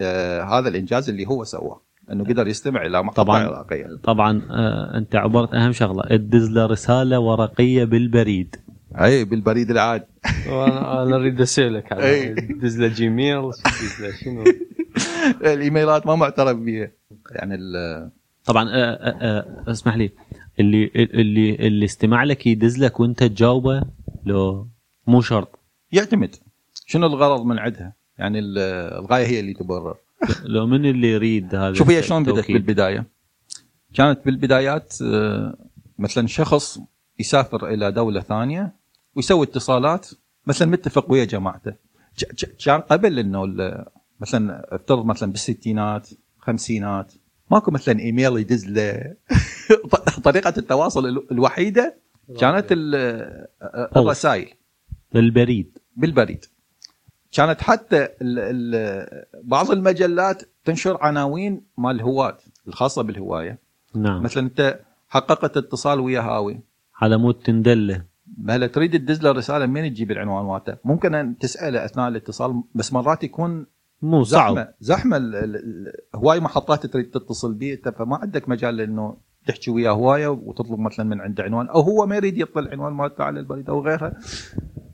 آه، 0.00 0.42
هذا 0.42 0.68
الإنجاز 0.68 1.08
اللي 1.08 1.26
هو 1.26 1.44
سواه. 1.44 1.80
إنه 2.12 2.24
قدر 2.24 2.48
يستمع 2.48 2.86
إلى 2.86 3.02
محطة 3.02 3.22
طبعاً. 3.22 3.44
عراقية. 3.44 3.86
طبعا 4.02 4.42
آه 4.50 4.98
أنت 4.98 5.16
عبرت 5.16 5.54
أهم 5.54 5.72
شغلة 5.72 6.02
ادز 6.06 6.50
له 6.50 6.66
رسالة 6.66 7.18
ورقية 7.20 7.84
بالبريد. 7.84 8.56
أي 9.00 9.24
بالبريد 9.24 9.70
العادي 9.70 10.04
وأنا 10.48 11.02
أنا 11.02 11.16
أريد 11.16 11.40
أسألك. 11.40 11.92
على 11.92 12.34
دز 12.34 12.80
له 12.80 12.88
Gmail 12.88 13.50
شنو؟ 14.24 14.44
الإيميلات 15.52 16.06
ما 16.06 16.14
معترف 16.14 16.56
بها 16.56 16.90
يعني 17.30 17.54
ال- 17.54 18.10
طبعا 18.44 18.68
آه 18.68 18.74
آه 18.74 19.38
آه 19.66 19.70
اسمح 19.70 19.96
لي. 19.96 20.10
اللي 20.60 20.90
اللي 20.96 21.54
اللي 21.54 21.84
استمع 21.84 22.24
لك 22.24 22.46
يدز 22.46 22.78
لك 22.78 23.00
وأنت 23.00 23.22
تجاوبه 23.24 23.82
لو 24.26 24.68
مو 25.06 25.20
شرط. 25.20 25.58
يعتمد. 25.92 26.36
شنو 26.86 27.06
الغرض 27.06 27.44
من 27.44 27.58
عندها؟ 27.58 27.92
يعني 28.18 28.38
ال- 28.38 28.58
الغاية 28.98 29.26
هي 29.26 29.40
اللي 29.40 29.54
تبرر. 29.54 29.96
لو 30.44 30.66
من 30.66 30.86
اللي 30.86 31.08
يريد 31.12 31.54
هذا 31.54 31.74
شوف 31.74 31.90
هي 31.90 32.02
شلون 32.02 32.22
بدأت 32.22 32.34
التوكيد؟ 32.38 32.56
بالبداية. 32.56 33.06
كانت 33.94 34.20
بالبدايات 34.24 34.94
آه، 35.02 35.56
مثلا 35.98 36.26
شخص 36.26 36.78
يسافر 37.18 37.66
إلى 37.68 37.92
دولة 37.92 38.20
ثانية 38.20 38.72
ويسوي 39.16 39.46
اتصالات 39.46 40.08
مثلا 40.46 40.68
متفق 40.68 41.10
ويا 41.12 41.24
جماعته. 41.24 41.72
كان 42.64 42.80
قبل 42.80 43.18
إنه 43.18 43.44
مثلا 44.20 44.74
افترض 44.74 45.06
مثلا 45.06 45.30
بالستينات 45.32 46.08
خمسينات 46.38 47.12
ماكو 47.50 47.70
مثلا 47.70 48.00
إيميل 48.00 48.38
يدز 48.38 48.66
له. 48.68 49.14
طريقة 50.24 50.54
التواصل 50.58 51.06
ال- 51.06 51.32
الوحيدة 51.32 51.96
كانت 52.40 52.66
ال- 52.70 53.46
الرسائل. 53.96 54.48
بالبريد 55.12 55.78
بالبريد. 56.00 56.44
كانت 57.32 57.60
حتى 57.60 58.02
ال 58.04 58.38
ال 58.38 59.24
بعض 59.44 59.70
المجلات 59.70 60.42
تنشر 60.64 60.98
عناوين 61.00 61.62
مال 61.78 61.96
الهواة 61.96 62.38
الخاصة 62.68 63.02
بالهواية. 63.02 63.58
نعم. 63.94 64.22
مثلا 64.22 64.42
أنت 64.42 64.80
حققت 65.08 65.56
اتصال 65.56 66.00
ويا 66.00 66.20
هاوي. 66.20 66.60
على 66.96 67.16
مود 67.16 67.34
تندلة. 67.34 68.04
هلا 68.48 68.66
تريد 68.66 68.92
تدز 68.92 69.22
له 69.22 69.32
رسالة 69.32 69.66
منين 69.66 69.94
تجيب 69.94 70.10
العنوان 70.10 70.44
مالته 70.44 70.76
ممكن 70.84 71.14
أن 71.14 71.38
تسأله 71.38 71.84
أثناء 71.84 72.08
الاتصال 72.08 72.62
بس 72.74 72.92
مرات 72.92 73.24
يكون 73.24 73.66
مو 74.02 74.24
صعب. 74.24 74.74
ال- 75.34 75.56
ال- 75.56 75.92
هواي 76.14 76.40
محطات 76.40 76.86
تريد 76.86 77.10
تتصل 77.10 77.54
به 77.54 77.78
فما 77.98 78.16
عندك 78.16 78.48
مجال 78.48 78.80
إنه 78.80 79.16
تحكي 79.46 79.70
وياه 79.70 79.90
هواية 79.90 80.28
وتطلب 80.28 80.78
مثلا 80.78 81.06
من 81.06 81.20
عنده 81.20 81.44
عنوان 81.44 81.66
أو 81.68 81.80
هو 81.80 82.06
ما 82.06 82.16
يريد 82.16 82.38
يطلع 82.38 82.62
العنوان 82.62 82.92
مالته 82.92 83.24
على 83.24 83.40
البريد 83.40 83.70
أو 83.70 83.80
غيرها. 83.80 84.12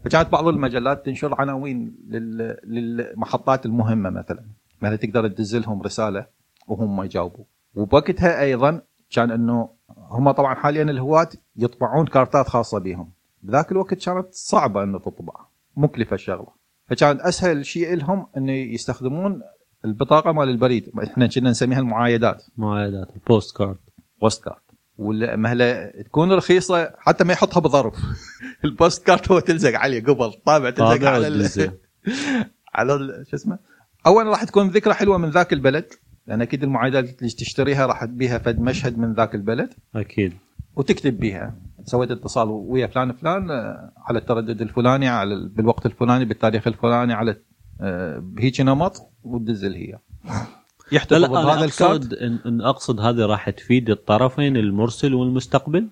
فكانت 0.04 0.32
بعض 0.32 0.48
المجلات 0.48 1.06
تنشر 1.06 1.40
عناوين 1.40 1.96
لل- 2.08 2.56
للمحطات 2.64 3.66
المهمة 3.66 4.10
مثلا. 4.10 4.44
مثلا 4.82 4.96
تقدر 4.96 5.28
تدز 5.28 5.56
لهم 5.56 5.82
رسالة 5.82 6.26
وهم 6.68 6.96
ما 6.96 7.04
يجاوبوا. 7.04 7.44
وبوقتها 7.74 8.42
أيضا 8.42 8.80
كان 9.10 9.30
إنه 9.30 9.68
هم 9.96 10.30
طبعا 10.30 10.54
حاليا 10.54 10.82
الهواة 10.82 11.28
يطبعون 11.56 12.06
كارتات 12.06 12.48
خاصة 12.48 12.78
بهم. 12.78 13.10
بذاك 13.42 13.72
الوقت 13.72 13.94
كانت 13.94 14.26
صعبة 14.30 14.82
إنه 14.82 14.98
تطبع 14.98 15.34
مكلفة 15.76 16.14
الشغلة. 16.14 16.48
فكان 16.84 17.20
أسهل 17.20 17.66
شيء 17.66 17.94
لهم 17.94 18.26
إنه 18.36 18.52
يستخدمون 18.52 19.42
البطاقة 19.84 20.32
مال 20.32 20.48
البريد. 20.48 20.90
إحنا 21.04 21.26
كنا 21.26 21.50
نسميها 21.50 21.78
المعايدات. 21.78 22.44
معايدات 22.56 23.08
ال 23.16 23.56
postcard 23.56 23.76
postcard 24.20 24.56
والمهله 24.98 25.86
تكون 25.86 26.32
رخيصة 26.32 26.90
حتى 26.98 27.24
ما 27.24 27.32
يحطها 27.32 27.60
بظرف. 27.60 27.94
ال 28.64 29.06
postcard 29.06 29.32
هو 29.32 29.38
تلزق 29.40 29.78
عليه 29.78 30.04
قبل 30.04 30.32
طابع 30.46 30.70
تلزق 30.70 31.08
على 31.08 31.26
ال-. 31.28 31.70
على 32.74 32.94
ال- 32.94 33.26
شو 33.30 33.36
اسمه؟ 33.36 33.58
اولا 34.06 34.30
راح 34.30 34.44
تكون 34.44 34.68
ذكرى 34.68 34.94
حلوة 34.94 35.18
من 35.18 35.30
ذاك 35.30 35.52
البلد 35.52 35.92
لأن 36.26 36.42
أكيد 36.42 36.62
المعايدات 36.62 37.04
اللي 37.18 37.30
تشتريها 37.32 37.86
راح 37.86 38.04
بيها 38.04 38.38
فد 38.38 38.60
مشهد 38.60 38.98
من 38.98 39.12
ذاك 39.14 39.34
البلد. 39.34 39.74
أكيد. 39.96 40.32
وتكتب 40.76 41.18
بيها. 41.20 41.54
سويت 41.84 42.10
اتصال 42.10 42.48
ويا 42.50 42.86
فلان 42.86 43.12
فلان 43.12 43.50
آه، 43.50 43.92
على 43.98 44.18
التردد 44.18 44.62
الفلاني 44.62 45.08
على 45.08 45.34
ال- 45.34 45.48
بالوقت 45.48 45.86
الفلاني 45.86 46.24
بالتاريخ 46.24 46.66
الفلاني 46.66 47.12
على 47.12 47.36
آه، 47.80 48.18
بهيك 48.18 48.60
نمط 48.60 48.96
وتدزل 49.22 49.74
هي 49.74 49.98
يحتفظ 50.92 51.20
لا 51.20 51.28
بهذا 51.28 51.64
الكارد 51.64 52.04
أقصد 52.04 52.14
إن, 52.14 52.38
إن 52.46 52.60
أقصد 52.60 53.00
هذه 53.00 53.26
راح 53.26 53.50
تفيد 53.50 53.90
الطرفين 53.90 54.56
المرسل 54.56 55.14
والمستقبل؟ 55.14 55.88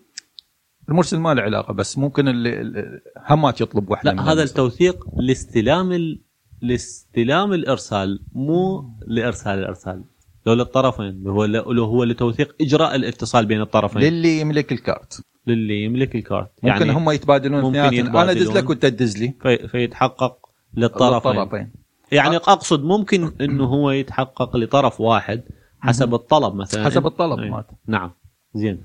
المرسل 0.89 1.19
ما 1.19 1.35
له 1.35 1.43
علاقة 1.43 1.75
بس 1.75 1.99
ممكن 1.99 2.29
اللي 2.29 3.01
همات 3.31 3.61
يطلب 3.61 3.91
واحدة 3.91 4.11
لا 4.11 4.23
من 4.23 4.29
هذا. 4.29 4.43
التوثيق 4.43 5.07
لاستلام 5.17 5.93
ال... 5.93 6.21
لاستلام 6.63 7.53
الإرسال 7.53 8.21
مو 8.33 8.91
لإرسال 9.07 9.59
الإرسال. 9.59 10.05
لو 10.47 10.55
للطرفين 10.55 11.27
هو 11.27 11.45
لو 11.45 11.85
هو 11.85 12.05
لتوثيق 12.05 12.55
إجراء 12.61 12.95
الاتصال 12.95 13.47
بين 13.47 13.61
الطرفين. 13.61 14.03
للي 14.03 14.41
يملك 14.41 14.73
الكارت. 14.73 15.25
للي 15.47 15.85
يملك 15.85 16.15
الكارت. 16.15 16.51
ممكن 16.63 16.87
يعني 16.87 16.93
هم 16.93 17.11
يتبادلون 17.11 17.63
ممكن 17.63 17.79
اثنيناتهم. 17.79 18.17
أنا 18.17 18.31
أدز 18.31 18.41
يتبادلون. 18.41 18.65
لك 18.65 18.71
وأنت 18.71 18.87
تدز 18.87 19.19
لي. 19.19 19.35
في... 19.43 19.69
فيتحقق 19.69 20.37
للطرفين. 20.75 21.31
الطرفين 21.31 21.84
يعني 22.15 22.37
أقصد 22.37 22.85
ممكن 22.85 23.33
إنه 23.41 23.65
هو 23.65 23.91
يتحقق 23.91 24.57
لطرف 24.57 25.01
واحد 25.01 25.43
حسب 25.81 26.15
الطلب 26.15 26.55
مثلا. 26.55 26.85
حسب 26.85 27.07
الطلب 27.07 27.39
أي. 27.41 27.51
مالته. 27.51 27.73
نعم. 27.87 28.11
زين. 28.55 28.81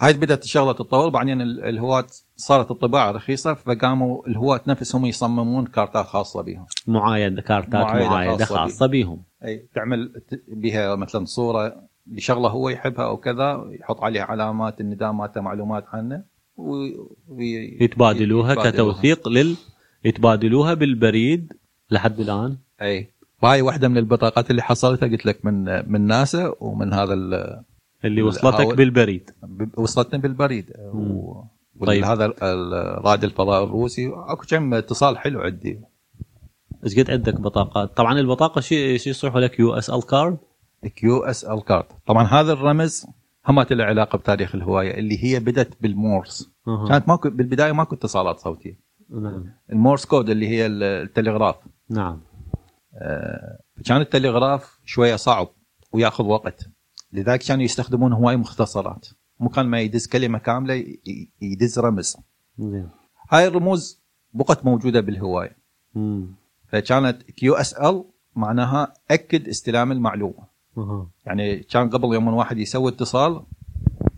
هاي 0.00 0.12
بدأت 0.12 0.44
الشغله 0.44 0.72
تتطور 0.72 1.08
بعدين 1.08 1.40
ال- 1.40 1.64
الهواة 1.64 2.06
صارت 2.36 2.70
الطباعة 2.70 3.10
رخيصة 3.10 3.54
فقاموا 3.54 4.26
الهواة 4.28 4.60
نفسهم 4.66 5.04
يصممون 5.06 5.66
كارتات 5.66 6.06
خاصة 6.06 6.42
بهم. 6.42 6.66
معايده 6.86 7.42
كارتات 7.42 7.74
معايدة 7.74 8.08
معايده 8.10 8.44
خاصة 8.44 8.54
خاصة 8.56 8.86
بيهم 8.86 9.22
أي 9.44 9.68
تعمل 9.74 10.12
بها 10.48 10.94
مثلا 10.96 11.24
صورة 11.24 11.76
لشغلة 12.06 12.48
هو 12.48 12.68
يحبها 12.68 13.04
أو 13.06 13.16
كذا 13.16 13.64
يحط 13.80 14.00
عليها 14.00 14.22
علامات 14.24 14.80
النداء 14.80 15.12
مالته 15.12 15.40
معلومات 15.40 15.84
عنه 15.92 16.22
و- 16.56 16.86
وي- 17.28 17.78
يتبادلوها 17.80 18.52
يتبادلوها. 18.52 18.92
كتوثيق 18.92 19.28
لل 19.28 19.56
يتبادلوها 20.04 20.74
بالبريد 20.74 21.52
لحد 21.90 22.20
الآن. 22.20 22.56
أي. 22.82 23.08
وهاي 23.42 23.62
واحدة 23.62 23.88
من 23.88 23.98
البطاقات 23.98 24.50
اللي 24.50 24.62
حصلتها 24.62 25.08
قلت 25.08 25.26
لك 25.26 25.44
من 25.44 25.64
من 25.92 26.00
ناسا 26.06 26.54
ومن 26.60 26.92
هذا 26.92 27.14
ال- 27.14 27.62
اللي 28.04 28.22
وصلتك 28.22 28.74
بالبريد. 28.76 29.30
وصلتنا 29.76 30.20
بالبريد. 30.20 30.72
و- 30.78 31.42
طيب. 31.86 32.02
وهذا 32.02 32.26
رائد 33.04 33.24
الفضاء 33.24 33.64
الروسي. 33.64 34.08
أكو 34.08 34.44
كم 34.48 34.74
اتصال 34.74 35.18
حلو 35.18 35.40
عندي. 35.40 35.80
إيش 36.84 36.98
قد 36.98 37.10
عندك 37.10 37.40
بطاقات؟ 37.40 37.96
طبعا 37.96 38.18
البطاقة 38.18 38.60
شيء 38.60 38.98
شيء 38.98 39.10
يصيح 39.10 39.36
لك 39.36 39.60
يو 39.60 39.72
اس 39.72 39.90
ال 39.90 40.06
كارد 40.06 40.38
كيو 40.96 41.18
اس 41.24 41.44
ال 41.44 41.64
كارد 41.64 41.84
طبعا 42.06 42.24
هذا 42.24 42.52
الرمز 42.52 43.06
همت 43.46 43.72
له 43.72 43.84
علاقة 43.84 44.18
بتاريخ 44.18 44.54
الهواية 44.54 44.98
اللي 44.98 45.24
هي 45.24 45.40
بدت 45.40 45.82
بالمورس. 45.82 46.50
كانت 46.88 47.08
ماكو 47.08 47.30
بالبداية 47.30 47.72
ماكو 47.72 47.94
اتصالات 47.94 48.38
صوتية. 48.40 48.78
نعم. 49.10 49.44
ال 49.72 49.77
Morse 49.77 50.04
code 50.04 50.30
اللي 50.30 50.48
هي 50.48 50.66
ال- 50.66 50.82
التلغراف. 50.82 51.56
نعم. 51.90 52.20
آه، 52.94 53.58
كان 53.84 54.00
التلغراف 54.00 54.78
شوية 54.84 55.16
صعب 55.16 55.48
وياخذ 55.92 56.24
وقت. 56.24 56.68
لذلك 57.12 57.40
كانوا 57.40 57.64
يستخدمون 57.64 58.12
هواي 58.12 58.36
مختصرات. 58.36 59.06
مو 59.40 59.48
كان 59.48 59.66
ما 59.66 59.80
يدز 59.80 60.06
كلمة 60.06 60.38
كاملة 60.38 60.84
يدز 61.42 61.78
رمز. 61.78 62.16
زين. 62.58 62.88
هاي 63.30 63.46
الرموز 63.46 64.02
بقت 64.34 64.64
موجودة 64.64 65.00
بالهواية. 65.00 65.56
مم. 65.94 66.34
فكانت 66.72 67.22
QSL 67.22 68.04
معناها 68.36 68.92
أكد 69.10 69.48
استلام 69.48 69.92
المعلومة. 69.92 70.48
أها. 70.78 71.10
يعني 71.26 71.56
كان 71.58 71.90
قبل 71.90 72.14
يوم 72.14 72.28
واحد 72.28 72.58
يسوي 72.58 72.90
اتصال 72.90 73.42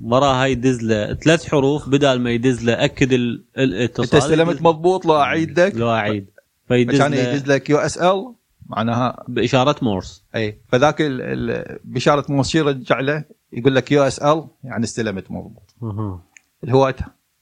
وراها 0.01 0.47
يدز 0.47 0.83
له 0.83 1.15
ثلاث 1.15 1.49
حروف 1.49 1.89
بدل 1.89 2.21
ما 2.21 2.31
يدز 2.31 2.65
له 2.65 2.85
أكد 2.85 3.13
ال- 3.13 3.45
الاتصال 3.59 4.05
أنت 4.05 4.15
استلمت 4.15 4.63
مضبوط 4.63 5.07
لو 5.07 5.17
أعيد 5.17 5.61
لك. 5.61 5.75
لو 5.75 5.91
أعيد. 5.91 6.31
فيدز 6.71 7.01
له 7.01 7.15
يدز 7.15 7.47
لك 7.53 7.71
QSL 7.71 8.35
معناها 8.67 9.25
بإشارة 9.29 9.77
مورس. 9.83 10.25
إي 10.35 10.61
فذاك 10.69 11.01
ال- 11.01 11.21
ال- 11.23 11.79
بإشارة 11.85 12.25
مورس 12.29 12.59
يرجع 12.59 13.01
له؟ 13.01 13.25
يقول 13.53 13.75
لك 13.75 13.93
QSL 13.93 14.45
يعني 14.65 14.85
استلمت 14.85 15.31
مضبوط. 15.31 15.75
الهواة 16.65 16.95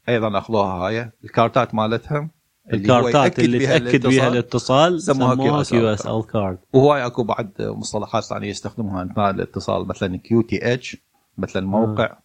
أيضا 0.09 0.39
أخذوها 0.39 0.66
هاي 0.72 1.11
الكارتات 1.24 1.74
مالتهم 1.74 2.31
اللي 2.72 2.83
الكارتات 2.83 3.39
اللي 3.39 3.59
بيها 3.59 3.79
تأكد 3.79 4.07
بها 4.07 4.29
الاتصال 4.29 5.03
سموها. 5.03 5.35
QSL. 5.34 6.22
card 6.22 6.59
وهواي 6.72 7.07
أكو 7.07 7.22
بعد 7.22 7.51
مصطلحات 7.59 8.24
ثانية 8.24 8.49
يستخدموها 8.49 9.05
اثناء 9.05 9.31
الاتصال 9.31 9.89
مثلا 9.89 10.16
QTH 10.16 10.97
مثلا 11.39 11.66
موقع 11.66 12.16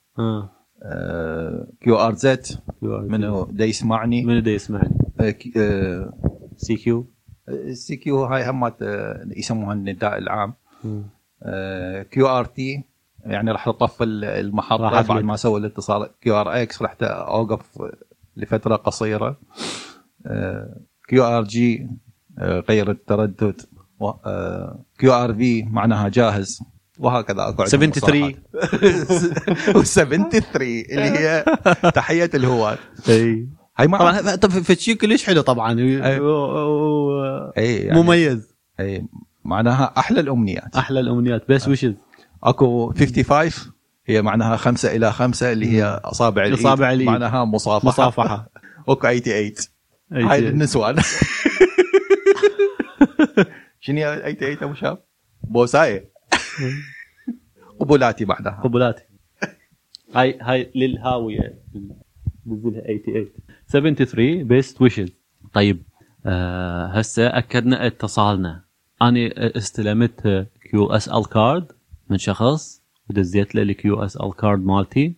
QRZ. 1.82 2.46
منو 2.82 3.44
دا 3.52 3.66
يسمعني. 3.66 4.26
من 4.26 4.44
دا 4.44 4.52
يسمعني؟ 4.52 4.98
آه، 5.20 5.36
آه، 5.58 6.14
سي 6.58 6.76
كيو 6.76 7.08
السي 7.50 7.96
كيو 7.96 8.24
هاي 8.24 8.50
همات 8.50 8.82
آه، 8.82 9.28
يسموها 9.38 9.74
النداء 9.74 10.18
العام. 10.18 10.54
QRT 12.12 12.84
يعني 13.26 13.52
راح 13.52 13.66
تطفي 13.66 14.04
المحطة 14.04 15.02
بعد. 15.02 15.24
ما 15.24 15.34
أسوي 15.34 15.60
الاتصال. 15.60 16.10
QRX 16.22 16.82
راح 16.82 16.96
أوقف 17.02 17.82
لفترة 18.38 18.76
قصيرة. 18.76 19.38
QRG 21.08 21.88
غير 22.40 22.92
التردد. 22.92 23.62
QRV 25.00 25.64
معناها 25.64 26.10
جاهز. 26.10 26.60
وهكذا 27.00 27.50
أكو 27.50 27.64
عندهم 27.64 27.92
73 27.92 28.36
مصطلحات. 28.56 29.76
و 29.76 29.84
73 29.84 30.68
اللي 30.68 31.20
هي 31.20 31.46
تحية 31.96 32.30
الهواة. 32.34 32.78
إي. 33.10 33.48
هاي 33.78 33.88
ما 33.88 33.98
طبعا 33.98 34.36
طب 34.36 34.50
فتشي 34.50 34.96
كلش 34.96 35.24
حلو 35.24 35.42
طبعا؟ 35.42 35.80
أي. 35.80 36.20
أي 37.58 37.76
يعني 37.76 38.02
مميز. 38.02 38.54
أي 38.80 39.06
معناها 39.46 39.94
أحلى 39.98 40.20
الأمنيات. 40.20 40.76
أحلى 40.76 41.00
الأمنيات. 41.00 41.52
بس 41.52 41.68
وشز 41.68 41.94
أكو 42.44 42.94
55 42.94 43.74
هي 44.06 44.22
معناها 44.22 44.58
خمسة 44.58 44.96
إلى 44.96 45.12
خمسة 45.12 45.52
اللي 45.52 45.68
هي 45.68 45.84
أصابع 45.84 46.42
الإيد 46.46 46.60
أصابع 46.60 46.92
الإيد. 46.92 47.08
معناها 47.08 47.46
مصافحة. 47.46 47.88
مصافحة. 47.88 48.50
أكو 48.90 49.02
88 49.08 49.52
هاي 50.12 50.42
للنسوان 50.42 50.96
شنو 53.82 53.98
هي 53.98 54.36
88 54.36 54.58
أبو 54.62 54.74
شاب؟ 54.74 55.04
بوساية 55.44 56.10
قبولاتي 57.80 58.26
بعدها. 58.26 58.62
قبلاتي 58.64 59.04
هاي 60.16 60.38
هاي 60.42 60.72
للهاوية. 60.76 61.60
نزلها 62.46 62.82
88 62.82 63.30
73 63.78 64.44
best 64.44 64.82
wishes 64.82 65.10
طيب 65.54 65.84
آه 66.26 66.86
هسه 66.88 67.28
أكدنا 67.28 67.88
اتصالنا. 67.88 68.64
أنا 69.02 69.30
استلمت 69.58 70.48
QSL 70.72 71.26
card 71.26 71.72
من 72.10 72.18
شخص 72.18 72.82
ودزيت 73.10 73.56
له 73.56 73.62
ال 73.62 74.04
QS 74.04 74.18
L 74.18 74.32
card 74.34 74.66
مالتي. 74.66 75.16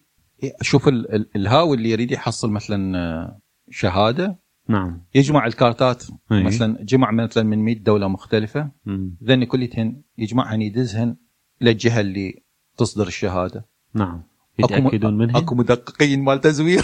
شوف 0.61 0.87
ال- 0.87 1.15
ال- 1.15 1.29
الهاوي 1.35 1.77
اللي 1.77 1.89
يريد 1.89 2.11
يحصل 2.11 2.51
مثلا 2.51 2.97
آه، 2.97 3.39
شهادة. 3.69 4.39
نعم. 4.69 5.01
يجمع 5.15 5.45
الكارتات 5.47 6.03
أي. 6.31 6.43
مثلا 6.43 6.77
جمع 6.83 7.11
مثلا 7.11 7.43
من 7.43 7.59
100 7.59 7.77
دولة 7.83 8.07
مختلفة. 8.07 8.71
مم. 8.85 9.17
ذن 9.23 9.43
كلتهن 9.43 10.01
يجمعهن 10.17 10.61
يدزهن 10.61 11.15
للجهة 11.61 12.01
اللي 12.01 12.43
تصدر 12.77 13.07
الشهادة. 13.07 13.65
نعم. 13.93 14.23
أكو 14.59 14.73
يتأكدون 14.73 15.17
منها 15.17 15.37
أكو 15.37 15.55
مدققين 15.55 16.23
مال 16.23 16.41
تزوير. 16.41 16.83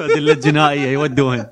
الادله 0.00 0.32
الجنائيه 0.32 0.88
يودوهن. 0.88 1.46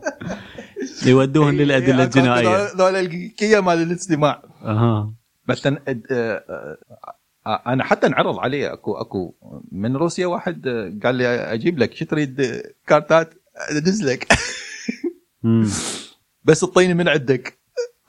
يودوهن 1.07 1.55
للأدلة 1.55 2.05
الجنائية. 2.05 2.67
ذول 2.75 2.97
الكية 2.97 3.61
مال 3.61 3.83
الاستماع. 3.83 4.43
أها. 4.63 5.13
مثلا 5.49 5.79
آه، 6.11 6.77
آه، 7.47 7.63
أنا 7.67 7.85
حتى 7.85 8.07
انعرض 8.07 8.39
علي 8.39 8.73
اكو 8.73 8.95
أكو 8.95 9.35
من 9.73 9.97
روسيا 9.97 10.27
واحد 10.27 10.67
آه، 10.67 10.99
قال 11.05 11.15
لي 11.15 11.27
أجيب 11.27 11.79
لك 11.79 11.95
شو 11.95 12.05
تريد؟ 12.05 12.41
آه، 12.41 12.63
كارتات 12.87 13.35
أدز 13.57 14.03
لك. 14.03 14.29
بس 16.45 16.61
تطيني 16.61 16.95
من 16.95 17.09
عندك. 17.09 17.59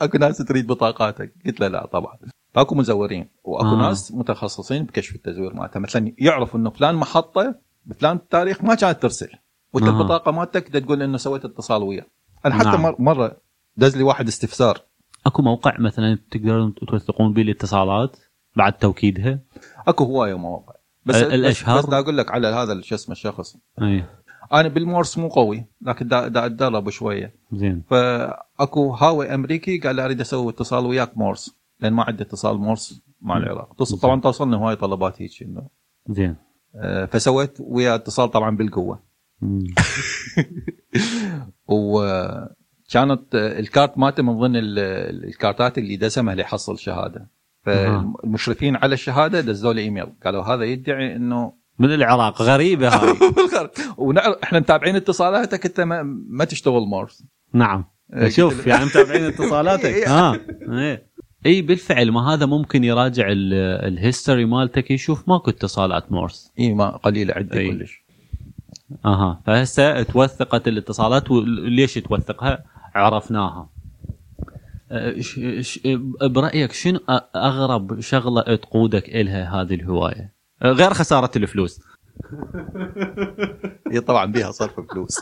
أكو 0.02 0.18
ناس 0.18 0.38
تريد 0.38 0.68
بطاقاتك. 0.68 1.34
قلت 1.45 1.60
له 1.60 1.68
لا 1.68 1.86
طبعا. 1.86 2.18
فاكو 2.60 2.76
مزورين 2.76 3.30
وأكو 3.43 3.68
آه. 3.68 3.76
ناس 3.76 4.12
متخصصين 4.12 4.84
بكشف 4.86 5.16
التزوير 5.16 5.53
مالتها. 5.53 5.80
مثلا 5.80 6.12
يعرف 6.18 6.55
إنه 6.55 6.70
فلان 6.70 6.95
محطة 6.95 7.55
بفلان 7.86 8.16
التاريخ 8.16 8.64
ما 8.64 8.76
كانت 8.76 9.01
ترسل. 9.01 9.30
وأنت 9.74 9.88
آه. 9.88 9.89
البطاقة 9.89 10.32
مالتك 10.32 10.68
تقول 10.68 11.01
إنه 11.01 11.18
سويت 11.18 11.45
اتصال 11.45 11.84
وياه. 11.84 12.05
أنا 12.45 12.55
حتى 12.55 12.68
نعم. 12.70 12.95
مرة 12.99 13.38
دز 13.78 13.97
لي 13.97 14.03
واحد 14.03 14.28
استفسار. 14.28 14.82
أكو 15.26 15.41
موقع 15.41 15.78
مثلا 15.80 16.18
تقدرون 16.32 16.74
توثقون 16.76 17.34
به 17.34 17.41
الاتصالات 17.41 18.18
بعد 18.55 18.74
توكيدها؟ 18.74 19.39
أكو 19.88 20.03
هواية 20.03 20.38
مواقع 20.38 20.74
بس 21.05 21.16
ال- 21.16 21.34
الأشهر؟ 21.34 21.78
بس, 21.78 21.86
دا 21.86 21.99
أقول 21.99 22.18
لك 22.18 22.32
على 22.32 22.47
هذا 22.47 22.82
شو 22.82 22.95
اسمه 22.95 23.12
الشخص. 23.12 23.57
أي. 23.82 24.05
أنا 24.53 24.68
بالمورس 24.68 25.18
مو 25.18 25.28
قوي 25.28 25.66
لكن 25.82 26.07
دا, 26.07 26.28
دا 26.28 26.45
أتدرب 26.45 26.89
شوية. 26.89 27.36
زين. 27.53 27.84
فأكو 27.89 28.91
هاوي 28.91 29.34
أمريكي 29.34 29.78
قال 29.78 29.95
لي 29.95 30.05
أريد 30.05 30.22
أسوي 30.22 30.51
اتصال 30.51 30.86
وياك 30.86 31.18
مورس. 31.18 31.59
لأن 31.80 31.94
ما 31.94 32.04
عندي 32.04 32.24
اتصال 32.24 32.58
مورس 32.58 33.02
مع 33.22 33.38
العراق. 33.38 33.76
توصل 33.76 34.00
طبعا 34.00 34.22
توصلنا 34.22 34.58
هواي 34.58 34.76
طلبات 34.76 35.22
هيك 35.22 35.44
إنه. 35.44 35.68
زين. 36.10 36.36
آه، 36.76 37.06
فسويت 37.06 37.58
ويا 37.60 37.96
اتصال 37.96 38.32
طبعا 38.32 38.56
بالقوة. 38.58 39.04
وكانت 41.68 43.36
آه، 43.36 43.60
الكارت 43.60 43.98
مالته 43.98 44.24
من 44.24 44.40
ضمن 44.40 44.56
ال- 44.56 44.80
ال- 44.80 45.26
الكارتات 45.26 45.78
اللي 45.78 45.96
دسمها 45.98 46.36
ليحصل 46.36 46.80
شهادة. 46.80 47.30
فالمشرفين 47.66 48.76
على 48.76 48.94
الشهادة 48.94 49.42
دزوا 49.42 49.74
لي 49.74 49.82
إيميل. 49.82 50.06
قالوا 50.26 50.44
هذا 50.44 50.64
يدعي 50.64 51.16
إنه 51.16 51.54
من 51.80 51.94
العراق؟ 51.94 52.42
غريبة 52.42 52.88
هاي. 52.90 53.16
ونعرف 53.98 54.38
إحنا 54.44 54.60
متابعين 54.60 54.96
اتصالاتك 54.96 55.66
أنت 55.66 55.82
ما, 55.82 56.04
ما 56.30 56.46
تشتغل 56.46 56.82
مورس. 56.82 57.24
نعم. 57.54 57.86
إيه، 58.14 58.30
شوف 58.30 58.68
يعني 58.68 58.86
متابعين 58.86 59.24
اتصالاتك. 59.24 59.86
إيه. 60.00 60.08
ها. 60.08 60.40
إيه. 60.72 61.09
اي 61.46 61.62
بالفعل 61.62 62.12
ما 62.12 62.34
هذا 62.34 62.46
ممكن 62.46 62.84
يراجع 62.84 63.28
ال- 63.28 63.54
ال 63.94 64.00
history 64.00 64.46
مالتك 64.46 64.92
يشوف 64.92 65.30
ماكو 65.30 65.50
اتصالات 65.50 66.12
مورس. 66.12 66.52
اي 66.60 66.74
ما 66.74 66.90
قليله 66.98 67.34
عندي 67.34 67.60
إي. 67.60 67.72
كلش. 67.72 68.04
أها 69.06 69.42
فهسه 69.46 70.04
توثقت 70.04 70.68
الاتصالات 70.68 71.32
وليش 71.32 71.94
توثقها؟ 71.94 72.64
عرفناها. 72.96 73.70
أه، 74.92 75.16
برأيك 76.22 76.72
شنو 76.72 77.00
أغرب 77.36 78.00
شغلة 78.00 78.56
تقودك 78.56 79.10
إلها 79.10 79.62
هذه 79.62 79.74
الهواية؟ 79.74 80.34
أه، 80.64 80.72
غير 80.72 80.94
خسارة 80.94 81.32
الفلوس. 81.36 81.80
هي 83.92 84.00
طبعا 84.02 84.26
بيها 84.26 84.52
صرف 84.52 84.80
فلوس. 84.92 85.20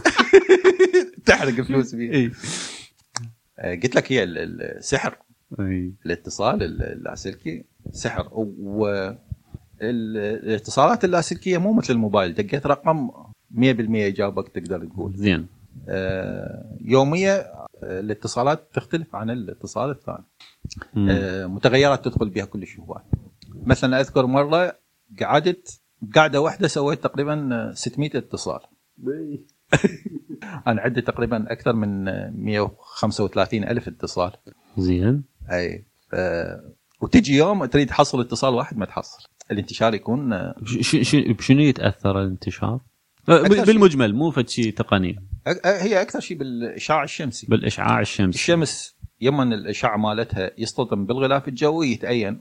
تحرق 1.26 1.62
فلوس 1.62 1.96
بيها. 1.96 2.32
آه، 3.60 3.76
قلت 3.76 3.96
لك 3.96 4.12
هي 4.12 4.24
ال- 4.24 4.38
ال- 4.38 4.62
السحر. 4.62 5.18
إي. 5.60 5.94
الاتصال 6.06 6.64
ال- 6.64 6.84
اللاسلكي 6.84 7.64
سحر. 7.92 8.30
والاتصالات 9.82 11.06
اللاسلكيه 11.06 11.58
مو 11.58 11.74
مثل 11.74 11.94
الموبايل. 11.94 12.34
دقيت 12.34 12.68
رقم 12.68 13.10
100% 13.52 13.60
يجاوبك 13.96 14.48
تقدر 14.50 14.86
تقول. 14.86 15.16
زين. 15.16 15.48
آه، 15.90 16.78
يومية 16.82 17.32
آه، 17.36 17.68
الاتصالات 17.84 18.68
تختلف 18.74 19.16
عن 19.16 19.30
الاتصال 19.30 19.90
الثاني. 19.90 20.24
آه، 21.10 21.46
متغيرات 21.46 22.06
تدخل 22.06 22.30
بها 22.30 22.46
كل 22.46 22.66
هواي 22.80 23.02
مثلا 23.66 24.00
أذكر 24.02 24.26
مرة 24.26 24.76
قعدت 25.22 25.82
قاعدة 26.16 26.42
واحدة 26.42 26.68
سويت 26.68 27.04
تقريبا 27.04 27.50
آه، 27.56 27.72
600 27.72 28.10
اتصال 28.16 28.60
أنا 30.68 30.82
عندي 30.82 31.02
تقريبا 31.02 31.52
أكثر 31.52 31.74
من 31.74 32.08
آه، 32.08 32.30
135 32.36 33.64
ألف 33.64 33.88
اتصال. 33.88 34.32
زين. 34.78 35.24
أي 35.52 35.86
ف... 36.12 36.16
وتجي 37.02 37.36
يوم 37.36 37.66
تريد 37.66 37.88
تحصل 37.88 38.22
اتصال 38.22 38.54
واحد 38.54 38.78
ما 38.78 38.86
تحصل. 38.86 39.28
الانتشار 39.52 39.94
يكون 39.94 40.54
ش- 40.66 40.78
ش- 40.96 41.10
ش- 41.10 41.16
بشنو 41.16 41.60
يتأثر 41.62 42.22
الانتشار؟ 42.22 42.80
شيء- 43.30 43.66
بالمجمل 43.66 44.16
مو 44.16 44.32
فد 44.32 44.50
شيء 44.50 44.74
تقني. 44.74 45.16
هي 45.66 46.02
أكثر 46.02 46.20
شيء 46.20 46.38
بالإشعاع 46.38 47.04
الشمسي. 47.04 47.48
بالإشعاع 47.48 48.00
الشمسي. 48.00 48.36
الشمس 48.40 48.96
يما 49.22 49.44
الإشعاع 49.44 49.98
مالتها 49.98 50.52
يصطدم 50.58 51.06
بالغلاف 51.06 51.48
الجوي 51.48 51.88
يتأين 51.92 52.40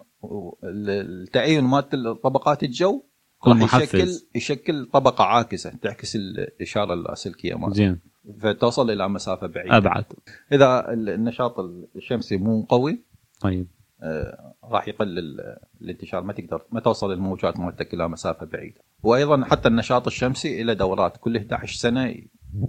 ال- 0.65 1.23
التأين 1.25 1.65
مالت 1.65 1.93
طبقات 2.25 2.63
الجو 2.63 3.03
راح. 3.47 3.75
يشكل 3.75 4.09
يشكل 4.35 4.87
طبقة 4.93 5.25
عاكسة 5.25 5.71
تعكس 5.83 6.17
الإشارة 6.17 6.95
اللاسلكيه 6.95 7.55
مالتها. 7.55 7.75
زين. 7.77 8.01
فتوصل 8.41 8.91
إلى 8.91 9.09
مسافة 9.09 9.47
بعيدة. 9.47 9.77
أبعد. 9.77 10.05
إذا 10.53 10.93
ال- 10.93 11.09
النشاط 11.09 11.59
الشمسي 11.97 12.37
مو 12.37 12.67
قوي 12.69 13.05
طيب. 13.41 13.67
آه، 14.03 14.55
راح 14.65 14.89
يقلل 14.89 15.41
الانتشار. 15.81 16.23
ما 16.23 16.33
تقدر 16.33 16.63
ما 16.73 16.81
توصل 16.81 17.13
الموجات 17.13 17.61
مالتك 17.61 17.95
إلى 17.95 18.09
مسافة 18.09 18.47
بعيدة. 18.47 18.81
وأيضا 19.03 19.45
حتى 19.45 19.69
النشاط 19.69 20.07
الشمسي 20.07 20.63
له 20.63 20.73
دورات 20.73 21.17
كل 21.17 21.37
11 21.37 21.77
سنة 21.77 22.15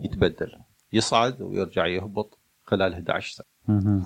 يتبدل 0.03 0.51
يصعد 0.93 1.41
ويرجع 1.41 1.85
يهبط 1.87 2.39
خلال 2.63 2.93
11 2.93 3.31
سنة. 3.67 4.03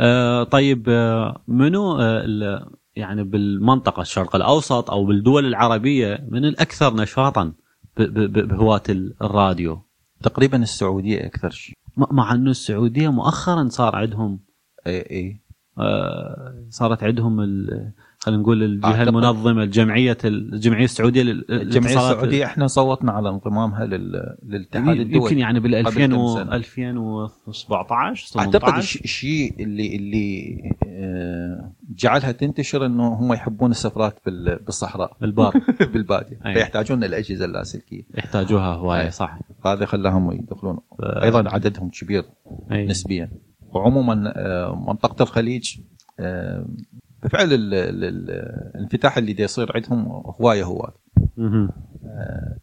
آه 0.00 0.44
طيب 0.44 0.88
آه 0.88 1.42
منو 1.48 2.00
آه 2.00 2.70
يعني 2.96 3.24
بالمنطقة 3.24 4.00
الشرق 4.00 4.36
الأوسط 4.36 4.90
أو 4.90 5.04
بالدول 5.04 5.46
العربية 5.46 6.26
من 6.28 6.44
الأكثر 6.44 6.94
نشاطا 6.94 7.52
بهواة 7.96 8.82
ال- 8.88 9.14
الراديو؟ 9.22 9.82
تقريبا 10.22 10.62
السعودية 10.62 11.26
أكثر 11.26 11.50
شيء. 11.50 11.74
مع 11.96 12.32
إنه 12.34 12.50
السعودية 12.50 13.08
مؤخرا 13.08 13.68
صار 13.68 13.96
عندهم 13.96 14.40
اي 14.86 14.98
اي 15.10 15.40
آه 15.78 16.64
صارت 16.70 17.02
عندهم 17.02 17.40
ال- 17.40 17.92
خلينا 18.26 18.42
نقول 18.42 18.62
الجهة 18.62 19.02
المنظمة 19.02 19.62
الجمعية 19.62 20.18
الجمعية 20.24 20.84
السعودية 20.84 21.22
الجمعية 21.50 21.94
السعودية 21.96 22.44
إحنا 22.44 22.66
صوتنا 22.66 23.12
على 23.12 23.28
انضمامها 23.28 23.84
لل- 23.86 24.36
للاتحاد 24.46 24.86
يمكن 24.96 25.00
الدولي 25.00 25.40
يعني 25.40 25.60
بال 25.60 25.74
قبل 25.74 25.86
2000 25.86 26.06
كم 26.06 26.14
و 26.18 26.34
سنة. 26.34 26.54
2017 26.56 28.38
أعتقد 28.40 28.52
18 28.58 28.78
الش- 28.78 29.04
الشيء 29.04 29.54
اللي 29.62 29.96
اللي 29.96 30.56
آه، 30.86 31.72
جعلها 31.96 32.32
تنتشر 32.32 32.86
إنه 32.86 33.08
هم 33.08 33.32
يحبون 33.32 33.70
السفرات 33.70 34.18
بال- 34.26 34.58
بالصحراء. 34.64 35.16
البار 35.22 35.52
بالبادية. 35.92 36.40
أي. 36.46 36.54
فيحتاجون 36.54 37.04
الأجهزة 37.04 37.44
اللاسلكية. 37.44 38.02
يحتاجوها 38.14 38.74
هواية. 38.74 39.08
صح. 39.10 39.38
فهذا 39.64 39.86
خلاهم 39.86 40.32
يدخلون. 40.32 40.78
أيضا 41.02 41.50
عددهم 41.50 41.88
كبير 42.00 42.24
أي. 42.72 42.86
نسبيا. 42.86 43.30
وعموما 43.62 44.32
آه، 44.36 44.84
منطقة 44.88 45.22
الخليج 45.22 45.76
آه، 47.26 47.28
بفعل 47.28 47.52
ال- 47.52 47.74
ال- 47.74 48.04
ال- 48.04 48.30
الانفتاح 48.74 49.16
اللي 49.18 49.32
دا 49.32 49.44
يصير 49.44 49.72
عندهم 49.74 50.06
هواية 50.40 50.64
هواة. 50.64 50.94
مهم. 51.36 51.70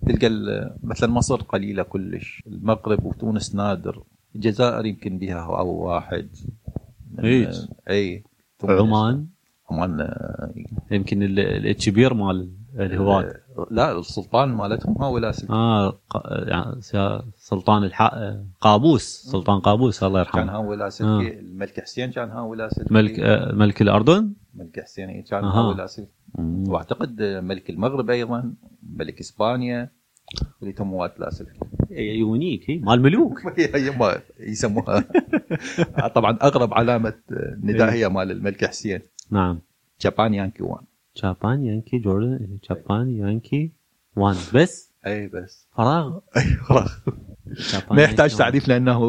تلقى 0.07 0.75
مثلا 0.83 1.09
مصر 1.09 1.35
قليلة 1.41 1.83
كلش. 1.83 2.43
المغرب 2.47 3.05
وتونس 3.05 3.55
نادر. 3.55 4.03
الجزائر 4.35 4.85
يمكن 4.85 5.17
بها 5.17 5.39
أو 5.59 5.69
واحد. 5.87 6.29
إيه. 7.23 7.51
اي 7.89 8.23
عمان؟ 8.63 9.25
عمان 9.71 10.01
آه، 10.01 10.53
يمكن 10.91 11.23
ال- 11.23 11.39
الكبير 11.67 12.13
مال 12.13 12.49
الهواة. 12.79 13.23
آه، 13.57 13.67
لا 13.71 13.99
السلطان 13.99 14.49
مالتهم 14.49 14.95
سلطان 15.31 15.49
آه 15.49 15.99
يعني 16.47 16.81
سلطان 17.37 17.83
الح... 17.83 18.11
قابوس. 18.61 19.03
سلطان 19.31 19.59
قابوس 19.59 20.03
الله 20.03 20.23
كان 20.23 20.43
يرحمه. 20.43 20.53
ها 20.53 20.57
ولا 20.57 20.89
سلكي 20.89 21.39
الملك 21.39 21.79
حسين 21.79 22.11
كان 22.11 22.31
سلكي 22.69 22.93
ملك 22.93 23.19
آه 23.19 23.51
ملك 23.55 23.81
الأردن؟ 23.81 24.33
ملك 24.53 24.79
حسين 24.79 25.09
إيه، 25.09 25.23
كان 25.25 25.45
ولا 25.45 25.85
سلكي 25.87 26.11
وأعتقد 26.39 27.21
ملك 27.21 27.69
المغرب 27.69 28.09
أيضا 28.09 28.53
ملك 28.83 29.19
إسبانيا 29.19 29.89
اللي 30.61 30.73
تموات 30.73 31.19
لا 31.19 31.29
سلكي 31.29 31.59
يونيك 31.89 32.69
هي 32.69 32.77
مال 32.77 33.01
ملوك. 33.01 33.39
هي 33.75 33.91
ما 33.97 34.21
يسموها. 34.39 35.03
طبعا 36.15 36.37
اغرب 36.41 36.73
علامة 36.73 37.13
نداء 37.63 37.91
هي 37.91 38.09
مال 38.09 38.31
الملك 38.31 38.65
حسين. 38.65 39.01
نعم. 39.31 39.59
جابان 40.01 40.33
يانكي 40.33 40.63
وان. 40.63 40.83
جابان 41.17 41.65
يانكي 41.65 41.97
جوردن 41.97 42.57
جابان 42.69 43.09
يانكي 43.09 43.71
وان. 44.15 44.35
بس 44.55 44.93
اي 45.05 45.27
بس. 45.27 45.67
فراغ. 45.75 46.19
أي 46.37 46.41
خلاص. 46.41 46.89
ما 47.91 48.01
يحتاج 48.01 48.35
تعريف 48.35 48.67
لأنه 48.67 48.99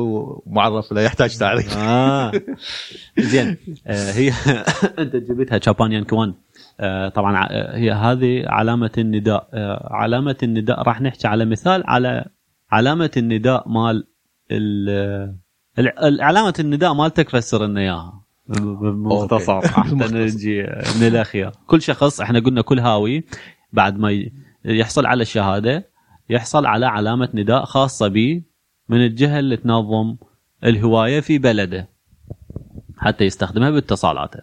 معرف 0.47 0.93
لا 0.93 1.03
يحتاج 1.03 1.37
تعريف. 1.39 1.77
آه 1.77 2.33
زين. 3.19 3.57
آه 3.87 4.13
هي 4.13 4.33
أنت 4.99 5.17
جبتها 5.17 5.59
جابان 5.59 5.93
يانكي 5.93 6.15
1 6.15 6.35
آه 6.81 7.09
طبعا 7.09 7.47
آه، 7.51 7.77
هي 7.77 7.93
هذه 7.93 8.43
علامة 8.47 8.91
النداء. 8.99 9.49
آه 9.55 9.89
علامة 9.93 10.37
النداء 10.43 10.83
راح 10.83 11.01
نحكي 11.01 11.29
على 11.29 11.45
مثال 11.45 11.83
على 11.87 12.25
علامة 12.71 13.11
النداء 13.17 13.69
مال 13.69 14.07
ال- 14.51 15.35
ال- 15.79 16.21
علامة 16.23 16.55
النداء 16.61 16.95
مالتك 16.95 17.29
فسر 17.29 17.67
لنا 17.67 17.81
اياها 17.81 18.21
بمختصر. 18.49 19.61
حتى. 19.69 19.95
نجي 19.95 20.63
من 21.01 21.07
الاخير 21.07 21.51
كل 21.67 21.83
شخص 21.83 22.21
إحنا 22.21 22.39
قلنا 22.41 22.63
كل 22.63 22.79
هاوي 22.79 23.25
بعد 23.73 23.99
ما 23.99 24.25
يحصل 24.65 25.07
على 25.07 25.23
الشهادة 25.23 25.94
يحصل 26.31 26.67
على 26.67 26.87
علامة 26.87 27.29
نداء 27.35 27.65
خاصة 27.65 28.09
به 28.09 28.43
من 28.89 29.05
الجهة 29.07 29.39
اللي 29.39 29.57
تنظم 29.57 30.17
الهواية 30.65 31.21
في 31.21 31.39
بلده 31.39 31.89
حتى 32.97 33.25
يستخدمها 33.25 33.71
باتصالاته 33.71 34.41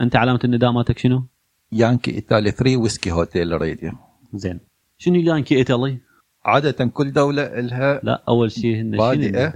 أنت 0.00 0.16
علامة 0.16 0.40
النداء 0.44 0.72
مالتك 0.72 0.98
شنو؟ 0.98 1.26
يانكي 1.72 2.14
ايطالي 2.14 2.50
3 2.50 2.76
ويسكي 2.76 3.12
هوتيل 3.12 3.60
راديو 3.60 3.92
زين 4.34 4.60
شنو 4.98 5.14
يانكي 5.14 5.56
إيطالي؟ 5.56 5.98
عادة 6.44 6.86
كل 6.86 7.12
دولة 7.12 7.60
لها 7.60 8.00
لا 8.04 8.22
أول 8.28 8.50
شيء 8.50 8.76
هن 8.80 8.90
بادئة. 8.90 9.54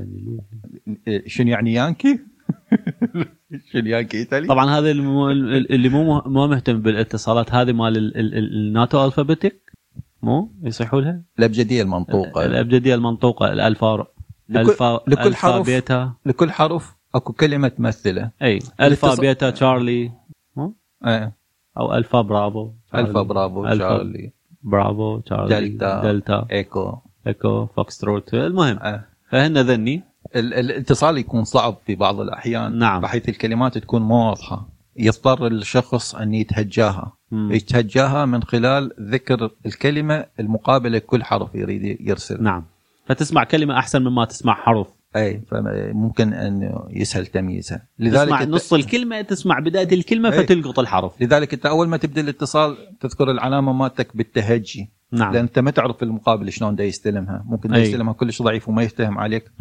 شنو 1.26 1.48
يعني 1.50 1.72
يانكي؟ 1.74 2.18
شنو 3.72 3.86
يانكي 3.88 4.16
إيطالي؟ 4.18 4.46
طبعا 4.48 4.70
هذا 4.78 4.90
اللي 4.90 5.88
مو 5.88 6.04
مه- 6.04 6.22
مو 6.28 6.46
مهتم 6.46 6.82
بالاتصالات 6.82 7.50
هذه 7.54 7.72
مال 7.72 7.96
ال- 7.96 8.16
ال- 8.16 8.34
ال- 8.34 8.54
الناتو 8.54 9.04
الفابيتك 9.04 9.71
مو؟ 10.22 10.52
يصيحوا 10.62 11.00
لها؟ 11.00 11.22
الابجديه 11.38 11.82
المنطوقة. 11.82 12.44
الابجديه 12.44 12.94
المنطوقة 12.94 13.52
الالفا 13.52 14.06
لكل- 14.48 14.70
الفا 14.70 15.00
لكل 15.08 15.22
ألفا 15.28 15.38
حرف. 15.38 15.66
بيتا. 15.66 16.12
لكل 16.26 16.50
حرف 16.50 16.96
أكو 17.14 17.32
كلمة 17.32 17.68
تمثله 17.68 18.30
أي 18.42 18.58
ألفا 18.80 19.14
الاتص- 19.14 19.20
Beta 19.20 19.50
Charlie. 19.50 20.12
مو؟ 20.56 20.74
إيه. 21.06 21.32
أو 21.78 21.94
Alpha 21.94 22.20
Bravo 22.20 22.70
Alpha 22.94 23.22
Bravo 23.22 23.66
Alpha 23.66 23.78
Charlie 23.78 24.32
Bravo 24.62 25.18
Charlie. 25.20 25.68
Delta. 25.68 26.02
Delta. 26.02 26.46
Echo. 26.52 26.98
Echo 27.26 27.66
Foxtrot 27.66 28.34
المهم 28.34 28.78
آه. 28.78 29.04
فهن 29.30 29.58
ذني. 29.58 30.02
ال- 30.36 30.54
الاتصال 30.54 31.18
يكون 31.18 31.44
صعب 31.44 31.76
في 31.86 31.94
بعض 31.94 32.20
الأحيان. 32.20 32.78
نعم. 32.78 33.00
بحيث 33.00 33.28
الكلمات 33.28 33.78
تكون 33.78 34.02
مو 34.02 34.28
واضحة. 34.28 34.68
يضطر 34.96 35.46
الشخص 35.46 36.14
أن 36.14 36.34
يتهجاها. 36.34 37.12
يتهجاها 37.32 38.24
من 38.26 38.42
خلال 38.42 38.92
ذكر 39.00 39.50
الكلمة 39.66 40.26
المقابلة 40.40 40.98
لكل 40.98 41.24
حرف 41.24 41.54
يريد 41.54 42.00
يرسل. 42.00 42.42
نعم. 42.42 42.64
فتسمع 43.06 43.44
كلمة 43.44 43.78
أحسن 43.78 44.02
مما 44.02 44.24
تسمع 44.24 44.54
حرف. 44.54 44.86
أي 45.16 45.40
فممكن 45.50 46.32
أن 46.32 46.78
يسهل 46.90 47.26
تمييزها. 47.26 47.88
لذلك 47.98 48.24
تسمع 48.24 48.44
نص 48.44 48.72
الكلمة 48.72 49.22
تسمع 49.22 49.58
بداية 49.58 49.92
الكلمة 49.92 50.32
أي. 50.32 50.38
فتلقط 50.38 50.78
الحرف. 50.78 51.22
لذلك 51.22 51.54
أنت 51.54 51.66
أول 51.66 51.88
ما 51.88 51.96
تبدأ 51.96 52.20
الاتصال 52.20 52.76
تذكر 53.00 53.30
العلامة 53.30 53.72
مالتك 53.72 54.16
بالتهجي. 54.16 54.90
نعم. 55.12 55.32
لأن 55.32 55.42
أنت 55.42 55.58
ما 55.58 55.70
تعرف 55.70 56.02
المقابل 56.02 56.52
شلون 56.52 56.76
دا 56.76 56.84
يستلمها. 56.84 57.44
ممكن 57.46 57.68
دا 57.68 57.76
أي. 57.76 57.82
يستلمها 57.82 58.12
كلش 58.12 58.42
ضعيف 58.42 58.68
وما 58.68 58.82
يفتهم 58.82 59.18
عليك. 59.18 59.52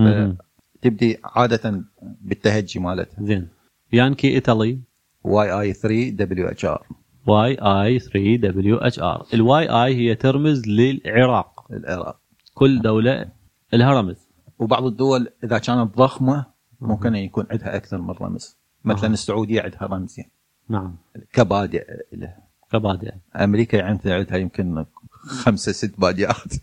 تبدي 0.82 1.18
عادة 1.24 1.84
بالتهجي 2.22 2.80
مالتها. 2.80 3.26
زين. 3.26 3.48
Yankee 3.94 4.28
Italy. 4.28 4.80
واي 5.24 5.52
اي 5.62 5.74
3 5.74 6.10
دبليو 6.10 6.48
اتش 6.48 6.66
ار 6.66 6.88
واي 7.28 7.58
اي 7.62 8.00
3 8.00 8.36
دبليو 8.36 8.78
اتش 8.78 9.00
ار 9.00 9.26
الواي 9.34 9.70
اي 9.70 9.96
هي 9.96 10.16
ترمز 10.16 10.68
للعراق. 10.68 11.66
العراق 11.72 12.20
كل 12.54 12.82
دولة 12.82 13.26
لها 13.74 14.02
رمز. 14.02 14.28
وبعض 14.60 14.84
الدول 14.86 15.28
إذا 15.44 15.58
كانت 15.58 15.98
ضخمة 15.98 16.46
ممكن 16.82 17.16
يكون 17.16 17.46
عندها 17.52 17.76
أكثر 17.76 18.02
من 18.02 18.10
رمز. 18.12 18.58
مثلا 18.86 19.06
أها. 19.10 19.14
السعودية 19.14 19.62
عندها 19.62 19.84
رمزين 19.84 20.26
نعم. 20.70 20.96
كبادئ 21.34 21.86
له. 22.14 22.34
كبادئ. 22.72 23.12
أمريكا 23.36 23.84
عندها 23.86 24.16
عندها 24.18 24.38
يمكن 24.38 24.86
خمسة 25.22 25.72
ست 25.72 26.00
بادئات. 26.00 26.54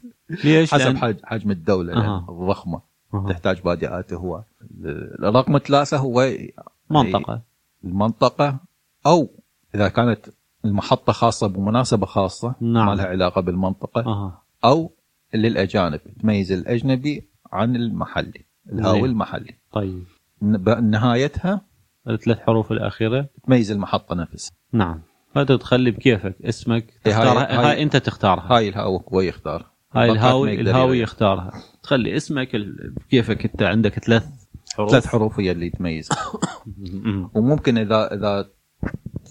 ليش؟ 0.44 0.74
حسب 0.74 0.94
لأن- 0.94 0.98
حج- 0.98 1.20
حجم 1.24 1.50
الدولة. 1.50 1.94
لأن 1.94 2.24
الضخمة. 2.28 2.80
أها. 3.14 3.26
تحتاج 3.32 3.60
بادئات 3.62 4.12
هو. 4.12 4.42
الرقم 5.22 5.58
ثلاثة 5.58 5.96
هو 5.96 6.32
منطقة. 6.90 7.42
المنطقة. 7.84 8.58
أو 9.06 9.28
إذا 9.74 9.88
كانت 9.88 10.26
المحطة 10.64 11.12
خاصة 11.12 11.46
بمناسبة 11.46 12.06
خاصة 12.06 12.54
نعم. 12.60 12.86
ما 12.86 12.94
لها 12.94 13.06
علاقة 13.06 13.40
بالمنطقة 13.40 14.00
أها. 14.00 14.42
أو 14.64 14.92
للأجانب 15.34 16.00
تميز 16.22 16.52
الأجنبي 16.52 17.28
عن 17.52 17.76
المحلي 17.76 18.44
الهاوي. 18.72 19.08
المحلي 19.08 19.54
طيب. 19.72 20.04
نهايتها؟ 20.82 21.60
الثلاث 22.08 22.38
حروف 22.38 22.72
الأخيرة؟ 22.72 23.28
تميز 23.46 23.70
المحطة 23.70 24.14
نفسها 24.14 24.52
نعم. 24.72 25.00
فانت 25.34 25.52
تخلي 25.52 25.90
بكيفك 25.90 26.36
اسمك؟ 26.44 26.90
تختارها 27.04 27.50
هاي, 27.50 27.56
هاي- 27.56 27.66
هاي 27.76 27.82
أنت 27.82 27.96
تختارها. 27.96 28.56
هاي 28.56 28.68
الهاوي 28.68 29.00
هو 29.12 29.20
يختار. 29.20 29.66
هاي 29.92 30.10
الهاوي 30.12 30.60
الهاوي. 30.60 31.00
يختارها. 31.00 31.52
تخلي 31.82 32.16
اسمك 32.16 32.48
بكيفك 32.96 33.44
أنت 33.44 33.62
عندك 33.62 33.98
ثلاث 33.98 34.26
حروف. 34.76 34.90
ثلاث 34.90 35.06
حروف 35.06 35.40
هي 35.40 35.50
اللي 35.50 35.70
تميز. 35.70 36.08
وممكن 37.34 37.78
اذا 37.78 38.14
إذا 38.14 38.50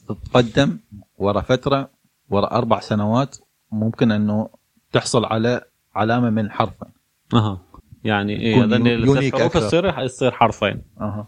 تتقدم 0.08 0.80
ورا 1.18 1.42
فترة 1.42 1.90
ورا 2.30 2.52
أربع 2.52 2.80
سنوات 2.80 3.38
ممكن 3.72 4.12
إنه 4.12 4.50
تحصل 4.92 5.26
على 5.26 5.62
علامة 5.96 6.30
من 6.30 6.52
حرفين. 6.52 6.88
أها. 7.34 7.62
يعني 8.04 8.36
إيه 8.40 8.56
يونيك. 9.06 9.36
تصير 9.36 9.92
تصير 10.08 10.32
حرفين. 10.32 10.82
أها. 11.02 11.28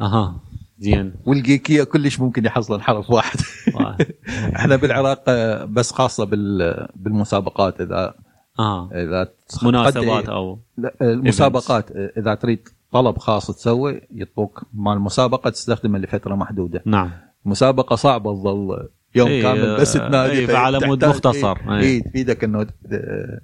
أها. 0.00 0.40
زين. 0.78 1.14
والجيكية 1.26 1.84
كلش 1.84 2.20
ممكن 2.20 2.44
يحصلون 2.44 2.82
حرف 2.82 3.10
واحد. 3.10 3.38
إحنا 4.56 4.76
بالعراق 4.76 5.30
بس 5.64 5.92
خاصة 5.92 6.24
بال- 6.24 6.88
بالمسابقات 6.96 7.80
اذا 7.80 8.14
آه 8.58 8.90
إذا 8.92 9.28
مناسبات 9.62 10.28
أو 10.28 10.58
لا، 10.78 10.94
المسابقات 11.02 11.90
إذا 11.90 12.34
تريد 12.34 12.68
طلب 12.92 13.18
خاص 13.18 13.46
تسوي 13.46 14.00
يطلبوك 14.10 14.62
مال 14.74 14.92
المسابقه 14.92 15.50
تستخدمه 15.50 15.98
لفترة 15.98 16.34
محدودة. 16.34 16.82
نعم. 16.86 17.10
مسابقة 17.44 17.96
صعبة 17.96 18.32
تظل. 18.34 18.88
يوم 19.14 19.28
إيه، 19.28 19.42
كامل 19.42 19.76
بس 19.80 19.96
آه، 19.96 20.08
تنادي 20.08 20.32
إيه، 20.32 20.46
فعلى 20.46 20.86
مود 20.86 21.04
مختصر. 21.04 21.56
اي 21.56 21.80
إيه. 21.80 21.80
إيه 21.80 22.02
تفيدك 22.02 22.44
إنه 22.44 22.66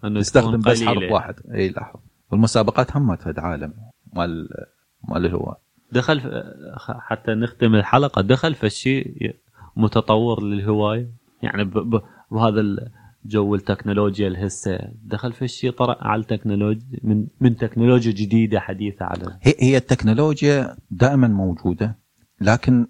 إنه 0.05 0.21
تستخدم 0.21 0.61
بس. 0.61 0.83
حرف 0.83 1.13
واحد. 1.13 1.35
اي 1.55 1.69
لاحظ. 1.69 2.01
والمسابقات 2.33 2.97
هم 2.97 3.17
فد 3.17 3.39
عالم. 3.39 3.73
مال 4.13 4.49
مال 5.09 5.27
الهواة 5.27 5.57
دخل 5.93 6.21
حتى 6.79 7.35
نختم 7.35 7.75
الحلقة. 7.75 8.23
دخل 8.23 8.55
في 8.55 8.71
شيء 8.71 9.35
متطور 9.77 10.43
للهواية. 10.43 11.11
يعني 11.43 11.65
ب- 11.65 11.79
ب- 11.79 12.03
بهذا 12.31 12.61
الجو 13.25 13.55
التكنولوجيا 13.55 14.29
الهسه 14.29 14.79
دخل 15.05 15.33
في 15.33 15.49
شيء 15.49 15.71
طرأ 15.71 15.97
على 16.01 16.21
التكنولوجيا 16.21 16.99
من 17.03 17.27
من 17.41 17.57
تكنولوجيا 17.57 18.13
جديدة 18.13 18.61
حديثة 18.61 19.05
على 19.05 19.39
هي 19.43 19.55
هي 19.61 19.77
التكنولوجيا 19.77 20.77
دائما 20.91 21.29
موجودة 21.29 21.99
لكن 22.41 22.87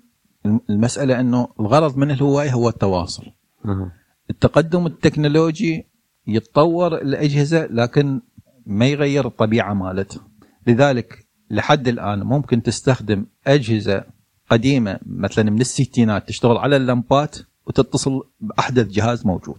المسألة 0.71 1.21
إنه 1.21 1.49
الغرض 1.61 1.97
من 1.97 2.11
الهوايه 2.11 2.53
هو 2.53 2.69
التواصل 2.69 3.25
أها. 3.65 3.93
التقدم 4.31 4.87
التكنولوجي 4.87 5.87
يتطور 6.27 6.95
الاجهزه 6.97 7.67
لكن 7.67 8.21
ما 8.67 8.87
يغير 8.87 9.27
الطبيعة 9.27 9.75
مالتها 9.75 10.23
لذلك 10.67 11.27
لحد 11.51 11.89
الآن 11.89 12.23
ممكن 12.23 12.63
تستخدم 12.63 13.27
أجهزة 13.47 14.05
قديمة 14.51 14.99
مثلا 15.07 15.51
من 15.51 15.61
الستينات 15.61 16.29
تشتغل 16.29 16.57
على 16.57 16.77
اللمبات 16.77 17.37
وتتصل 17.67 18.23
بأحدث 18.41 18.87
جهاز 18.87 19.27
موجود. 19.27 19.57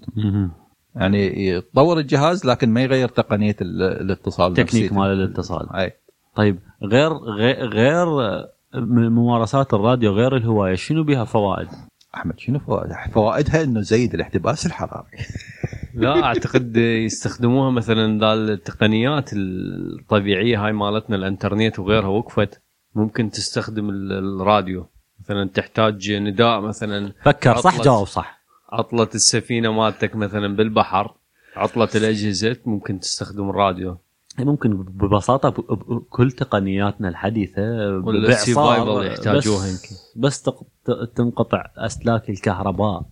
يعني 0.96 1.48
يتطور 1.48 2.00
الجهاز 2.00 2.46
لكن 2.46 2.70
ما 2.70 2.82
يغير 2.82 3.08
تقنية 3.10 3.56
ال- 3.62 3.82
الاتصال 3.84 4.54
تكنيك. 4.54 4.94
مال 4.94 5.08
الاتصال 5.12 5.74
أي 5.76 5.92
طيب 6.36 6.60
غير, 6.84 7.14
غير 7.70 8.08
من 8.76 9.10
ممارسات 9.10 9.74
الراديو 9.74 10.12
غير 10.14 10.36
الهواية 10.36 10.76
شنو 10.76 11.04
بها 11.04 11.24
فوائد؟ 11.24 11.68
أحمد 12.16 12.40
شنو 12.40 12.60
فوائدها؟ 12.60 13.08
فوائدها 13.14 13.64
إنه 13.64 13.82
زيد 13.82 14.14
الاحتباس 14.14 14.66
الحراري 14.66 15.08
لا 15.94 16.24
أعتقد 16.24 16.78
يستخدموها 16.78 17.72
مثلا 17.72 18.34
التقنيات 18.34 19.30
الطبيعية 19.34 20.66
هاي 20.66 20.72
مالتنا 20.74 21.16
الإنترنت 21.16 21.80
وغيرها 21.80 22.08
وقفت 22.08 22.62
ممكن 22.96 23.30
تستخدم 23.30 23.90
ال- 23.90 24.42
الراديو 24.42 24.86
مثلا 25.20 25.50
تحتاج 25.50 26.12
نداء 26.12 26.62
مثلا 26.62 27.14
فكر 27.24 27.56
صح 27.58 27.82
جاوب 27.82 28.08
صح 28.08 28.40
عطلت 28.70 29.16
السفينة 29.16 29.72
مالتك 29.72 30.16
مثلا 30.16 30.56
بالبحر 30.56 31.14
عطلت 31.56 31.96
الأجهزة 31.96 32.58
ممكن 32.66 33.00
تستخدم 33.00 33.50
الراديو 33.50 33.98
ممكن 34.40 34.78
ببساطة 34.78 35.50
ب- 35.50 35.56
ب- 35.74 36.04
كل 36.10 36.32
تقنياتنا 36.32 37.10
الحديثة 37.10 37.62
ال 38.10 38.20
survival 38.20 39.06
يحتاجوها 39.08 39.66
بس- 39.66 39.72
يمكن. 39.72 39.96
بس 40.16 40.42
ت- 40.42 40.52
تنقطع 41.16 41.66
أسلاك 41.78 42.30
الكهرباء 42.30 43.06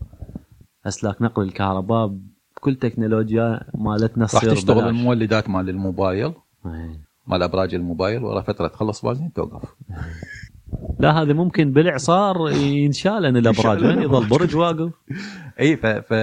أسلاك 0.87 1.21
نقل 1.21 1.43
الكهرباء 1.43 2.11
بكل 2.57 2.75
تكنولوجيا 2.75 3.61
مالتنا 3.73 4.27
راح 4.33 4.45
تشتغل. 4.45 4.87
المولدات 4.89 5.49
مال 5.49 5.69
الموبايل 5.69 6.33
إيه. 6.65 6.99
مال 7.27 7.43
أبراج 7.43 7.75
الموبايل 7.75 8.23
ورا 8.23 8.41
فترة 8.41 8.67
تخلص 8.67 9.05
بنزين 9.05 9.33
توقف 9.33 9.63
لا 10.99 11.21
هذا 11.21 11.33
ممكن 11.33 11.71
بالإعصار 11.71 12.49
ينشال 12.51 13.25
الأبراج 13.25 13.83
وين 13.83 14.01
يظل 14.01 14.25
برج 14.29 14.55
واقف 14.55 14.91
إي 15.59 15.77
ف, 15.77 15.85
ف... 15.85 16.13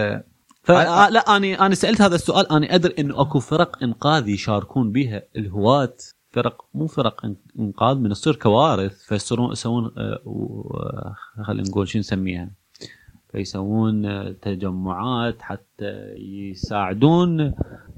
لا 1.10 1.36
اني 1.36 1.60
أنا 1.60 1.74
سألت 1.74 2.02
هذا 2.02 2.14
السؤال 2.14 2.52
أنا 2.52 2.74
أدري 2.74 2.94
إنه 2.98 3.20
أكو 3.20 3.40
فرق 3.40 3.82
إنقاذ 3.82 4.28
يشاركون 4.28 4.92
بها 4.92 5.22
الهواة 5.36 5.96
فرق 6.30 6.64
مو 6.74 6.86
فرق 6.86 7.32
إنقاذ 7.58 7.96
من 7.96 8.10
تصير 8.10 8.36
كوارث 8.36 9.02
فيصيرون 9.02 9.52
يسوون 9.52 9.90
خلينا 11.42 11.68
نقول 11.68 11.88
شو 11.88 11.98
نسميها؟ 11.98 12.50
فيسوون 13.32 14.02
تجمعات 14.40 15.42
حتى 15.42 16.14
يساعدون 16.18 17.54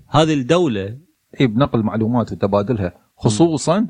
هذه 0.08 0.34
الدولة. 0.34 0.98
اي 1.40 1.46
بنقل 1.46 1.82
معلومات 1.82 2.32
وتبادلها. 2.32 2.92
خصوصا. 3.16 3.86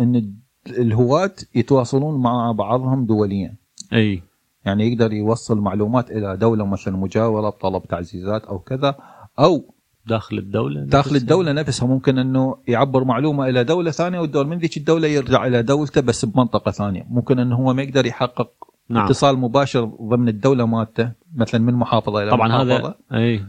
إن 0.00 0.34
الهواة 0.68 1.34
يتواصلون 1.54 2.22
مع 2.22 2.52
بعضهم 2.52 3.06
دوليا. 3.06 3.54
اي 3.92 4.22
يعني 4.64 4.92
يقدر 4.92 5.12
يوصل 5.12 5.58
معلومات 5.58 6.10
إلى 6.10 6.36
دولة 6.36 6.66
مثلا 6.66 6.96
مجاورة 6.96 7.48
بطلب 7.48 7.82
تعزيزات 7.82 8.44
أو 8.44 8.58
كذا 8.58 8.94
أو 9.38 9.74
داخل 10.06 10.38
الدولة 10.38 10.80
داخل 10.80 10.98
نفسها. 11.10 11.16
الدولة 11.16 11.52
نفسها 11.52 11.86
ممكن 11.88 12.18
إنه 12.18 12.56
يعبر 12.68 13.04
معلومة 13.04 13.48
إلى 13.48 13.64
دولة 13.64 13.90
ثانية 13.90 14.20
والدول 14.20 14.46
من 14.46 14.58
ذيك 14.58 14.76
الدولة 14.76 15.08
يرجع 15.08 15.46
إلى 15.46 15.62
دولته 15.62 16.00
بس 16.00 16.24
بمنطقة 16.24 16.70
ثانية. 16.70 17.06
ممكن 17.10 17.38
إنه 17.38 17.56
هو 17.56 17.74
ما 17.74 17.82
يقدر 17.82 18.06
يحقق 18.06 18.50
نعم. 18.88 19.04
اتصال 19.04 19.38
مباشر 19.38 19.84
ضمن 19.84 20.28
الدولة 20.28 20.66
مالته 20.66 21.12
مثلا 21.36 21.60
من 21.60 21.74
محافظة 21.74 22.22
إلى 22.22 22.30
طبعا 22.30 22.48
محافظة. 22.48 22.76
هذا 22.76 22.94
أي. 23.12 23.44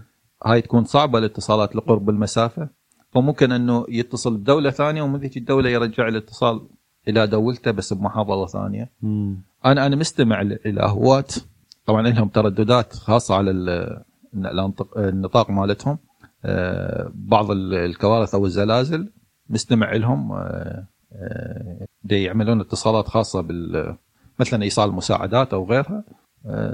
هاي 0.46 0.62
تكون 0.62 0.84
صعبة 0.84 1.20
الاتصالات 1.20 1.76
لقرب 1.76 2.10
المسافة. 2.10 2.70
فممكن 3.12 3.52
إنه 3.52 3.86
يتصل 3.90 4.38
بدولة 4.38 4.70
ثانية 4.70 5.02
ومن 5.02 5.20
ذيك 5.20 5.38
الدولة 5.38 5.70
يرجع 5.70 6.08
الاتصال 6.08 6.62
إلى 7.08 7.28
دولته 7.28 7.72
بس 7.72 7.94
بمحافظة 7.94 8.46
ثانية. 8.48 8.92
مم. 9.02 9.38
أنا 9.66 9.86
أنا 9.86 9.96
مستمع 9.96 10.42
إلى 10.42 10.82
طبعا 11.86 12.02
لهم 12.08 12.28
ترددات 12.28 12.94
خاصة 12.94 13.36
على 13.36 13.52
النطاق 14.98 15.50
مالتهم. 15.50 15.98
آه، 16.46 17.12
بعض 17.16 17.52
ال- 17.52 17.74
الكوارث 17.74 18.36
أو 18.36 18.46
الزلازل 18.46 19.12
مستمع 19.50 19.94
لهم. 19.94 20.32
آه، 20.32 20.88
آه، 21.14 21.88
يعملون 22.12 22.60
اتصالات 22.60 23.08
خاصة 23.08 23.42
بال 23.42 23.96
مثلا 24.40 24.64
إيصال 24.64 24.92
مساعدات 24.92 25.54
أو 25.54 25.66
غيرها. 25.70 26.04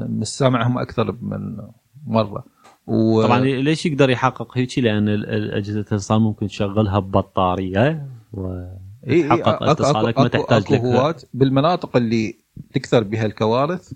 مستمعهم 0.09 0.77
أكثر 0.77 1.11
من 1.21 1.57
مرة. 2.07 2.45
و... 2.87 3.23
طبعا 3.23 3.39
ليش 3.39 3.85
يقدر 3.85 4.09
يحقق 4.09 4.57
هيك 4.57 4.79
لأن 4.79 5.09
أجهزة 5.53 5.79
الاتصال 5.79 6.21
ممكن 6.21 6.47
تشغلها 6.47 6.99
ببطارية 6.99 8.07
و 8.33 8.47
إي 9.07 9.13
إي 9.13 9.23
تحقق 9.23 9.59
أكو- 9.59 9.69
اتصالك 9.69 10.15
أكو- 10.15 10.19
ما 10.19 10.27
أكو- 10.27 10.31
تحتاج 10.31 10.73
أكو 10.73 11.07
لك. 11.07 11.15
بالمناطق 11.33 11.97
اللي 11.97 12.35
تكثر 12.73 13.03
بها 13.03 13.25
الكوارث 13.25 13.93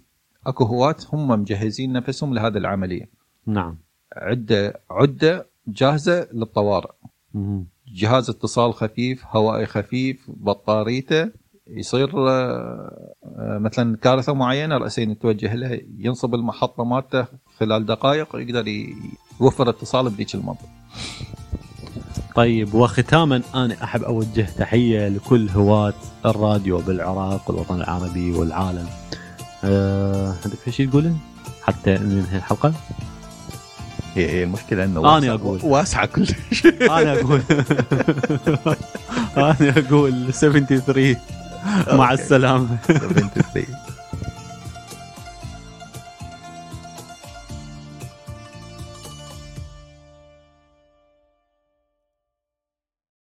أكو 0.47 0.63
هواة 0.63 0.95
هم 1.13 1.27
مجهزين 1.27 1.93
نفسهم 1.93 2.33
لهذه 2.33 2.57
العملية. 2.57 3.09
نعم. 3.45 3.77
عدة 4.15 4.81
عدة 4.89 5.47
جاهزة 5.67 6.27
للطوارئ. 6.33 6.91
مم. 7.33 7.65
جهاز 7.87 8.29
اتصال 8.29 8.73
خفيف 8.73 9.25
هوائي 9.27 9.65
خفيف 9.65 10.25
بطاريته 10.27 11.31
يصير 11.67 12.29
آه، 12.29 13.17
مثلا 13.37 13.97
كارثة 13.97 14.33
معينة 14.33 14.77
راسين 14.77 15.11
يتوجه 15.11 15.55
لها 15.55 15.79
ينصب 15.97 16.35
المحطة 16.35 16.83
مالته 16.83 17.25
خلال 17.57 17.85
دقائق 17.85 18.35
يقدر 18.35 18.67
يوفر 19.41 19.69
اتصال 19.69 20.09
بذيك 20.09 20.35
المنطقة. 20.35 20.69
طيب 22.35 22.73
وختاما 22.73 23.41
أنا 23.55 23.75
أحب 23.83 24.03
أوجه 24.03 24.47
تحية 24.57 25.07
لكل 25.07 25.49
هواة 25.49 25.93
الراديو 26.25 26.77
بالعراق 26.77 27.41
والوطن 27.49 27.75
العربي 27.75 28.31
والعالم. 28.31 28.85
أه... 29.63 30.33
عندك 30.45 30.57
في 30.65 30.71
شيء 30.71 30.89
تقوله؟ 30.89 31.15
حتى 31.63 31.91
ننهي 31.91 32.37
الحلقة؟ 32.37 32.73
هي 34.15 34.29
هي 34.29 34.43
المشكلة 34.43 34.83
إنه 34.83 35.17
أنا 35.17 35.37
واسعة- 35.37 35.39
أقول. 35.41 35.59
واسعة 35.63 36.05
كلش 36.05 36.31
أنا 36.81 37.13
أقول 37.19 37.41
أنا 39.37 39.73
أقول 39.87 40.33
73 40.33 41.15
مع 41.93 42.13
السلامة 42.13 42.77
73 42.87 43.65